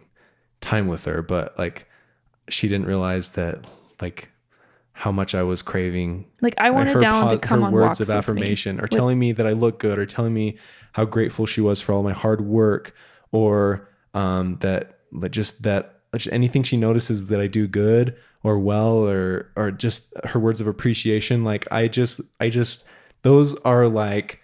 time 0.61 0.88
with 0.88 1.05
her, 1.05 1.22
but 1.22 1.59
like 1.59 1.88
she 2.48 2.68
didn't 2.68 2.86
realize 2.86 3.30
that 3.30 3.66
like 4.00 4.30
how 4.95 5.11
much 5.11 5.34
I 5.34 5.43
was 5.43 5.62
craving 5.62 6.26
like 6.43 6.55
I 6.59 6.70
wanted 6.70 6.99
Down 6.99 7.28
to 7.30 7.38
come 7.38 7.61
her 7.61 7.66
on 7.66 7.72
words 7.72 7.84
walks 7.86 8.01
of 8.01 8.07
with 8.09 8.14
me. 8.14 8.18
affirmation 8.18 8.78
or 8.78 8.82
With- 8.82 8.90
telling 8.90 9.18
me 9.18 9.32
that 9.32 9.47
I 9.47 9.53
look 9.53 9.78
good 9.78 9.99
or 9.99 10.07
telling 10.07 10.34
me 10.34 10.57
how 10.93 11.05
grateful 11.07 11.47
she 11.47 11.61
was 11.61 11.80
for 11.80 11.93
all 11.93 12.03
my 12.03 12.12
hard 12.12 12.43
work 12.43 12.95
or 13.32 13.88
um, 14.14 14.59
that 14.61 14.99
that 15.20 15.30
just 15.30 15.62
that 15.62 16.01
just 16.14 16.32
anything 16.32 16.62
she 16.62 16.76
notices 16.76 17.26
that 17.26 17.40
I 17.40 17.47
do 17.47 17.66
good 17.66 18.16
or 18.45 18.59
well 18.59 19.09
or 19.09 19.51
or 19.57 19.70
just 19.70 20.12
her 20.24 20.38
words 20.38 20.61
of 20.61 20.66
appreciation 20.66 21.43
like 21.45 21.66
I 21.72 21.88
just 21.88 22.20
I 22.40 22.51
just 22.51 22.84
those 23.22 23.55
are 23.61 23.88
like 23.88 24.40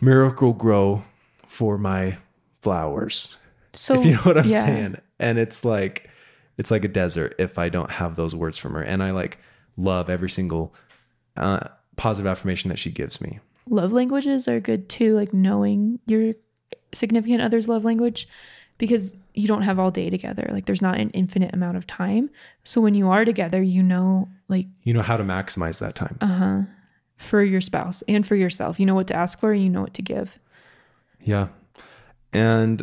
Miracle-Gro 0.00 1.02
for 1.46 1.78
my 1.78 2.16
flowers 2.62 3.36
So 3.74 3.94
if 3.94 4.04
you 4.04 4.12
know 4.12 4.20
what 4.22 4.38
I'm 4.38 4.48
yeah. 4.48 4.64
saying. 4.64 4.96
And 5.20 5.38
it's 5.38 5.64
like 5.64 6.08
it's 6.56 6.70
like 6.70 6.84
a 6.84 6.88
desert 6.88 7.34
if 7.38 7.58
I 7.58 7.68
don't 7.68 7.90
have 7.90 8.16
those 8.16 8.34
words 8.34 8.58
from 8.58 8.74
her. 8.74 8.82
And 8.82 9.02
I 9.02 9.10
like 9.12 9.38
love 9.78 10.10
every 10.10 10.28
single 10.28 10.74
uh, 11.38 11.68
positive 11.96 12.26
affirmation 12.26 12.68
that 12.68 12.78
she 12.78 12.90
gives 12.90 13.20
me. 13.20 13.38
love 13.70 13.92
languages 13.92 14.46
are 14.46 14.60
good 14.60 14.90
too, 14.90 15.14
like 15.14 15.32
knowing 15.32 15.98
your 16.06 16.34
significant 16.92 17.40
other's 17.40 17.68
love 17.68 17.84
language 17.84 18.28
because 18.76 19.16
you 19.34 19.48
don't 19.48 19.62
have 19.62 19.78
all 19.78 19.90
day 19.90 20.10
together. 20.10 20.48
Like 20.52 20.66
there's 20.66 20.82
not 20.82 20.98
an 20.98 21.08
infinite 21.10 21.54
amount 21.54 21.78
of 21.78 21.86
time. 21.86 22.28
So 22.64 22.80
when 22.82 22.94
you 22.94 23.08
are 23.08 23.24
together, 23.24 23.62
you 23.62 23.82
know 23.82 24.28
like 24.48 24.66
You 24.82 24.92
know 24.92 25.02
how 25.02 25.16
to 25.16 25.24
maximize 25.24 25.78
that 25.78 25.94
time. 25.94 26.18
uh-huh 26.20 26.62
for 27.18 27.42
your 27.42 27.60
spouse 27.60 28.02
and 28.08 28.26
for 28.26 28.36
yourself. 28.36 28.80
You 28.80 28.86
know 28.86 28.94
what 28.94 29.08
to 29.08 29.16
ask 29.16 29.38
for 29.38 29.52
and 29.52 29.62
you 29.62 29.68
know 29.68 29.82
what 29.82 29.94
to 29.94 30.02
give. 30.02 30.38
Yeah. 31.20 31.48
And 32.32 32.82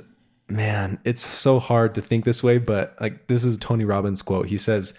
man, 0.50 1.00
it's 1.06 1.28
so 1.28 1.58
hard 1.58 1.96
to 1.96 2.02
think 2.02 2.26
this 2.26 2.44
way, 2.44 2.58
but 2.58 2.96
like 3.00 3.28
this 3.28 3.44
is 3.44 3.58
Tony 3.58 3.86
Robbins 3.86 4.22
quote. 4.22 4.48
He 4.48 4.58
says, 4.58 4.94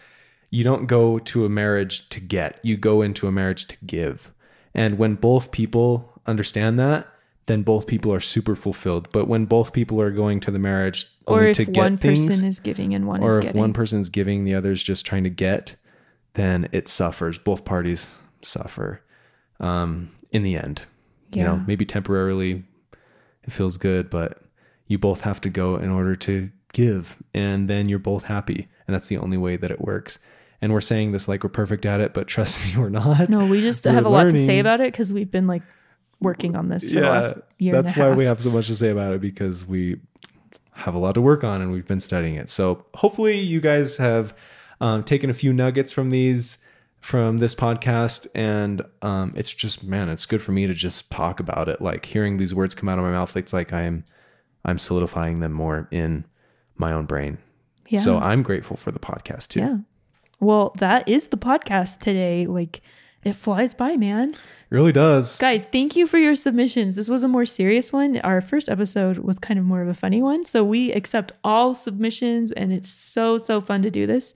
You 0.51 0.65
don't 0.65 0.87
go 0.87 1.19
to 1.19 1.45
a 1.45 1.49
marriage 1.49 2.09
to 2.11 2.21
get, 2.21 2.59
you 2.63 2.77
go 2.77 3.03
into 3.03 3.27
a 3.27 3.33
marriage 3.33 3.67
to 3.69 3.77
give. 3.85 4.33
And 4.75 4.99
when 4.99 5.15
both 5.15 5.51
people 5.51 6.13
understand 6.27 6.79
that, 6.79 7.07
then 7.47 7.63
both 7.63 7.87
people 7.87 8.13
are 8.13 8.21
super 8.21 8.57
fulfilled. 8.57 9.09
But 9.13 9.29
when 9.29 9.45
both 9.45 9.73
people 9.73 10.01
are 10.01 10.11
going 10.11 10.41
to 10.41 10.51
the 10.51 10.59
marriage 10.59 11.07
Or 11.27 11.39
only 11.39 11.51
if 11.51 11.57
to 11.59 11.65
get 11.65 11.73
things, 11.73 11.79
or 11.79 11.85
if 11.85 11.85
one 11.85 11.97
things, 11.97 12.27
person 12.27 12.45
is 12.47 12.61
giving 12.61 12.95
and 12.95 13.07
one 13.07 13.23
is 13.23 13.35
or 13.35 13.39
if 13.39 13.45
getting. 13.45 13.61
one 13.61 13.73
person's 13.73 14.09
giving, 14.09 14.45
the 14.45 14.55
other's 14.55 14.83
just 14.83 15.07
trying 15.07 15.25
to 15.25 15.31
get, 15.31 15.77
then 16.35 16.69
it 16.73 16.89
suffers. 16.89 17.39
Both 17.39 17.65
parties 17.65 18.17
suffer 18.43 19.03
um, 19.61 20.11
in 20.31 20.43
the 20.43 20.57
end. 20.57 20.83
You 21.33 21.43
know, 21.43 21.65
maybe 21.67 21.85
temporarily 21.85 22.65
it 23.43 23.53
feels 23.53 23.77
good, 23.77 24.09
but 24.11 24.39
you 24.87 24.99
both 24.99 25.23
have 25.23 25.41
to 25.43 25.51
go 25.51 25.77
in 25.77 25.91
order 25.91 26.17
to 26.17 26.51
give, 26.73 27.17
and 27.35 27.69
then 27.69 27.89
you're 27.89 27.99
both 27.99 28.25
happy. 28.25 28.69
And 28.87 28.95
that's 28.95 29.09
the 29.09 29.19
only 29.19 29.37
way 29.37 29.57
that 29.57 29.71
it 29.71 29.81
works. 29.81 30.19
And 30.63 30.73
we're 30.73 30.81
saying 30.81 31.13
this 31.13 31.29
like 31.29 31.45
we're 31.45 31.51
perfect 31.51 31.85
at 31.87 32.01
it, 32.01 32.15
but 32.15 32.27
trust 32.27 32.65
me, 32.65 32.81
we're 32.81 32.89
not. 32.89 33.29
no, 33.29 33.47
we 33.47 33.61
just 33.61 33.85
have 33.85 34.05
a 34.05 34.09
lot 34.09 34.25
to 34.25 34.45
say 34.45 34.59
about 34.59 34.81
it 34.81 34.93
because 34.93 35.13
we've 35.13 35.31
been 35.31 35.47
like 35.47 35.63
working 36.21 36.57
on 36.57 36.69
this 36.69 36.89
for 36.89 36.95
the 37.01 37.01
last 37.03 37.35
year. 37.59 37.73
that's 37.75 37.93
and 37.93 38.01
a 38.01 38.05
why 38.05 38.09
half. 38.11 38.19
we 38.19 38.25
have 38.25 38.41
so 38.41 38.51
much 38.51 38.69
to 38.69 38.77
say 38.77 38.89
about 38.89 39.13
it 39.13 39.21
because 39.21 39.67
we 39.67 40.01
have 40.73 40.95
a 40.95 40.99
lot 40.99 41.15
to 41.15 41.21
work 41.21 41.45
on 41.45 41.61
and 41.63 41.73
we've 41.73 41.87
been 41.87 42.01
studying 42.01 42.35
it. 42.37 42.49
So 42.49 42.85
hopefully 42.95 43.39
you 43.39 43.61
guys 43.61 43.97
have 43.99 44.35
um, 44.81 45.05
taken 45.05 45.29
a 45.31 45.35
few 45.35 45.53
nuggets 45.53 45.93
from 45.93 46.11
these 46.11 46.59
from 47.01 47.39
this 47.39 47.55
podcast 47.55 48.27
and 48.35 48.83
um, 49.03 49.33
it's 49.37 49.55
just 49.55 49.85
man 49.85 50.09
it's 50.09 50.27
good 50.27 50.43
for 50.43 50.51
me 50.53 50.67
to 50.67 50.75
just 50.75 51.09
talk 51.11 51.39
about 51.39 51.69
it 51.69 51.81
like 51.81 52.05
hearing 52.05 52.37
these 52.37 52.53
words 52.55 52.75
come 52.75 52.89
out 52.89 52.99
of 52.99 53.05
my 53.05 53.11
mouth 53.13 53.37
it's 53.37 53.53
like 53.53 53.73
i'm 53.73 54.03
i'm 54.65 54.77
solidifying 54.79 55.39
them 55.39 55.53
more 55.53 55.87
in 55.93 56.25
my 56.75 56.93
own 56.93 57.05
brain 57.07 57.39
Yeah. 57.89 58.01
so 58.01 58.19
i'm 58.19 58.43
grateful 58.43 58.77
for 58.77 58.91
the 58.91 58.99
podcast 58.99 59.49
too 59.49 59.61
Yeah. 59.61 59.77
Well, 60.41 60.75
that 60.79 61.09
is 61.09 61.29
the 61.29 61.37
podcast 61.37 62.01
today. 62.01 62.47
Like 62.47 62.83
it 63.25 63.35
flies 63.35 63.75
by, 63.75 63.97
man. 63.97 64.31
It 64.31 64.75
really 64.75 64.93
does 64.93 65.39
Guys, 65.39 65.65
thank 65.65 65.97
you 65.97 66.07
for 66.07 66.19
your 66.19 66.35
submissions. 66.35 66.97
This 66.97 67.09
was 67.09 67.23
a 67.25 67.29
more 67.29 67.47
serious 67.47 67.93
one. 67.93 68.19
Our 68.21 68.41
first 68.41 68.69
episode 68.69 69.19
was 69.19 69.39
kind 69.39 69.59
of 69.59 69.65
more 69.65 69.81
of 69.83 69.89
a 69.89 69.95
funny 69.95 70.23
one. 70.23 70.45
So 70.45 70.65
we 70.65 70.93
accept 70.93 71.33
all 71.45 71.73
submissions 71.73 72.53
and 72.53 72.73
it's 72.73 72.89
so, 72.89 73.39
so 73.39 73.61
fun 73.61 73.83
to 73.83 73.91
do 73.91 74.07
this. 74.07 74.35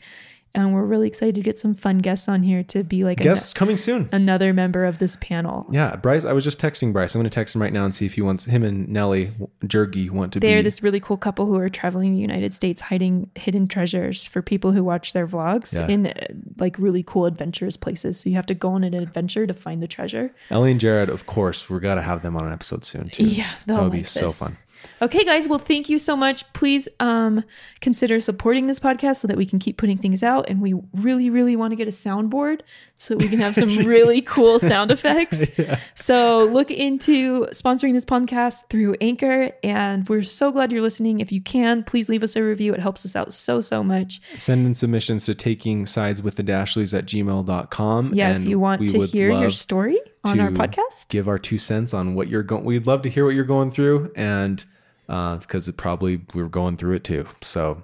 And 0.55 0.74
we're 0.74 0.84
really 0.84 1.07
excited 1.07 1.36
to 1.36 1.42
get 1.42 1.57
some 1.57 1.74
fun 1.74 1.98
guests 1.98 2.28
on 2.28 2.42
here 2.42 2.62
to 2.64 2.82
be 2.82 3.03
like 3.03 3.18
guests 3.18 3.55
coming 3.55 3.76
soon 3.76 4.09
another 4.12 4.53
member 4.53 4.84
of 4.84 4.98
this 4.98 5.16
panel. 5.20 5.66
yeah 5.70 5.94
bryce 5.96 6.24
i 6.24 6.32
was 6.32 6.42
just 6.42 6.61
texting 6.61 6.92
bryce 6.92 7.14
i'm 7.14 7.20
going 7.20 7.30
to 7.30 7.34
text 7.34 7.55
him 7.55 7.62
right 7.62 7.72
now 7.72 7.84
and 7.84 7.94
see 7.94 8.05
if 8.05 8.14
he 8.14 8.20
wants 8.22 8.44
him 8.46 8.64
and 8.64 8.88
nellie 8.88 9.30
jergy 9.64 10.11
want 10.11 10.32
to 10.32 10.40
They're 10.40 10.62
this 10.62 10.82
really 10.82 10.98
cool 11.01 11.16
couple 11.16 11.46
who 11.46 11.57
are 11.57 11.68
traveling 11.68 12.12
the 12.12 12.18
United 12.18 12.53
States 12.53 12.80
hiding 12.80 13.30
hidden 13.36 13.68
treasures 13.68 14.26
for 14.26 14.42
people 14.42 14.72
who 14.72 14.82
watch 14.82 15.12
their 15.12 15.26
vlogs 15.26 15.72
Yeah. 15.78 15.86
in 15.88 16.07
uh, 16.09 16.12
like 16.59 16.76
really 16.78 17.03
cool 17.05 17.26
adventurous 17.26 17.76
places. 17.76 18.18
So 18.20 18.28
you 18.30 18.36
have 18.36 18.46
to 18.46 18.55
go 18.55 18.70
on 18.72 18.82
an 18.84 18.94
adventure 18.94 19.46
to 19.46 19.55
find 19.55 19.80
the 19.82 19.88
treasure. 19.88 20.32
ellie 20.51 20.72
and 20.72 20.80
jared 20.80 21.09
of 21.09 21.26
course 21.26 21.70
we're 21.70 21.80
got 21.80 21.94
to 21.94 22.03
have 22.03 22.22
them 22.22 22.36
on 22.36 22.46
an 22.46 22.53
episode 22.53 22.84
soon 22.84 23.09
too 23.11 23.24
Yeah, 23.24 23.51
they'll 23.66 23.76
that 23.76 23.82
would 23.84 23.92
be 23.92 23.98
like 23.98 24.07
so 24.07 24.30
fun 24.32 24.57
Okay, 25.03 25.24
guys. 25.24 25.49
Well, 25.49 25.59
thank 25.59 25.89
you 25.89 25.99
so 25.99 26.16
much. 26.16 26.51
Please 26.53 26.89
um, 27.01 27.45
consider 27.81 28.20
supporting 28.20 28.66
this 28.66 28.78
podcast 28.78 29.16
so 29.16 29.28
that 29.28 29.37
we 29.37 29.47
can 29.47 29.59
keep 29.59 29.76
putting 29.76 29.99
things 29.99 30.22
out. 30.22 30.49
And 30.49 30.61
we 30.61 30.74
really, 30.95 31.31
really 31.31 31.57
want 31.57 31.72
to 31.72 31.76
get 31.76 31.89
a 31.89 31.91
soundboard 31.91 32.61
so 33.01 33.14
that 33.14 33.22
we 33.24 33.30
can 33.30 33.38
have 33.38 33.55
some 33.55 33.68
really 33.86 34.20
cool 34.20 34.61
sound 34.61 34.90
effects. 34.90 35.42
So 35.94 36.44
look 36.44 36.70
into 36.70 37.46
sponsoring 37.46 37.92
this 37.92 38.05
podcast 38.05 38.68
through 38.68 38.96
Anchor. 39.01 39.51
And 39.62 40.09
we're 40.09 40.22
so 40.22 40.51
glad 40.51 40.72
you're 40.72 40.82
listening. 40.82 41.20
If 41.20 41.30
you 41.30 41.40
can, 41.40 41.82
please 41.84 42.09
leave 42.09 42.22
us 42.22 42.36
a 42.36 42.42
review. 42.42 42.74
It 42.74 42.80
helps 42.80 43.05
us 43.05 43.14
out 43.16 43.32
so, 43.32 43.61
so 43.61 43.82
much. 43.84 44.20
send 44.36 44.66
in 44.66 44.74
submissions 44.74 45.24
to 45.26 45.34
taking 45.34 45.86
sides 45.86 46.22
with 46.22 46.36
the 46.36 46.42
dashleys 46.42 46.96
at 46.96 47.07
gmail.com 47.07 48.14
Yeah, 48.14 48.30
and 48.30 48.44
if 48.44 48.51
you 48.51 48.59
want 48.59 48.86
to 48.88 49.03
hear 49.03 49.30
your 49.30 49.51
story 49.51 49.98
on 50.24 50.38
our 50.40 50.51
podcast. 50.51 51.09
give 51.09 51.28
our 51.28 51.38
two 51.38 51.59
cents 51.59 51.94
on 51.94 52.14
what 52.14 52.28
you're 52.28 52.42
going 52.42 52.64
we'd 52.64 52.86
love 52.86 53.01
to 53.03 53.09
hear 53.09 53.24
what 53.24 53.34
you're 53.34 53.44
going 53.44 53.70
through 53.70 54.12
and 54.14 54.64
uh 55.09 55.36
because 55.38 55.66
it 55.66 55.76
probably 55.78 56.20
we 56.34 56.42
were 56.42 56.48
going 56.48 56.76
through 56.76 56.94
it 56.94 57.05
too 57.05 57.26
so 57.40 57.82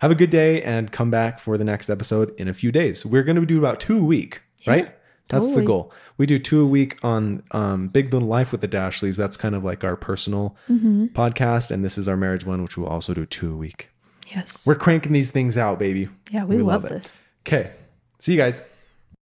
have 0.00 0.10
a 0.10 0.14
good 0.16 0.30
day 0.30 0.60
and 0.62 0.90
come 0.90 1.10
back 1.12 1.38
for 1.38 1.56
the 1.56 1.64
next 1.64 1.88
episode 1.88 2.34
in 2.40 2.48
a 2.48 2.54
few 2.54 2.72
days 2.72 3.06
we're 3.06 3.22
going 3.22 3.36
to 3.36 3.46
do 3.46 3.58
about 3.58 3.78
two 3.78 3.98
a 3.98 4.04
week 4.04 4.42
right? 4.66 4.92
That's 5.28 5.48
the 5.50 5.62
goal. 5.62 5.92
We 6.18 6.26
do 6.26 6.38
two 6.38 6.60
a 6.60 6.66
week 6.66 6.98
on 7.02 7.42
um, 7.50 7.88
big 7.88 8.12
little 8.12 8.28
life 8.28 8.52
with 8.52 8.60
the 8.60 8.68
dashleys. 8.68 9.16
That's 9.16 9.36
kind 9.36 9.54
of 9.56 9.64
like 9.64 9.82
our 9.82 9.96
personal 9.96 10.56
Mm-hmm. 10.70 11.06
podcast 11.06 11.70
and 11.72 11.84
this 11.84 11.98
is 11.98 12.06
our 12.08 12.16
marriage 12.16 12.44
one 12.46 12.62
which 12.62 12.76
we'll 12.76 12.86
also 12.88 13.12
do 13.14 13.26
two 13.26 13.52
a 13.52 13.56
week. 13.56 13.90
Yes. 14.28 14.66
we're 14.66 14.74
cranking 14.76 15.12
these 15.12 15.30
things 15.30 15.56
out 15.56 15.78
baby. 15.78 16.08
Yeah, 16.30 16.44
we, 16.44 16.56
we 16.56 16.62
love, 16.62 16.84
love 16.84 16.92
this. 16.92 17.20
okay. 17.46 17.72
See 18.20 18.32
you 18.32 18.38
guys 18.38 18.62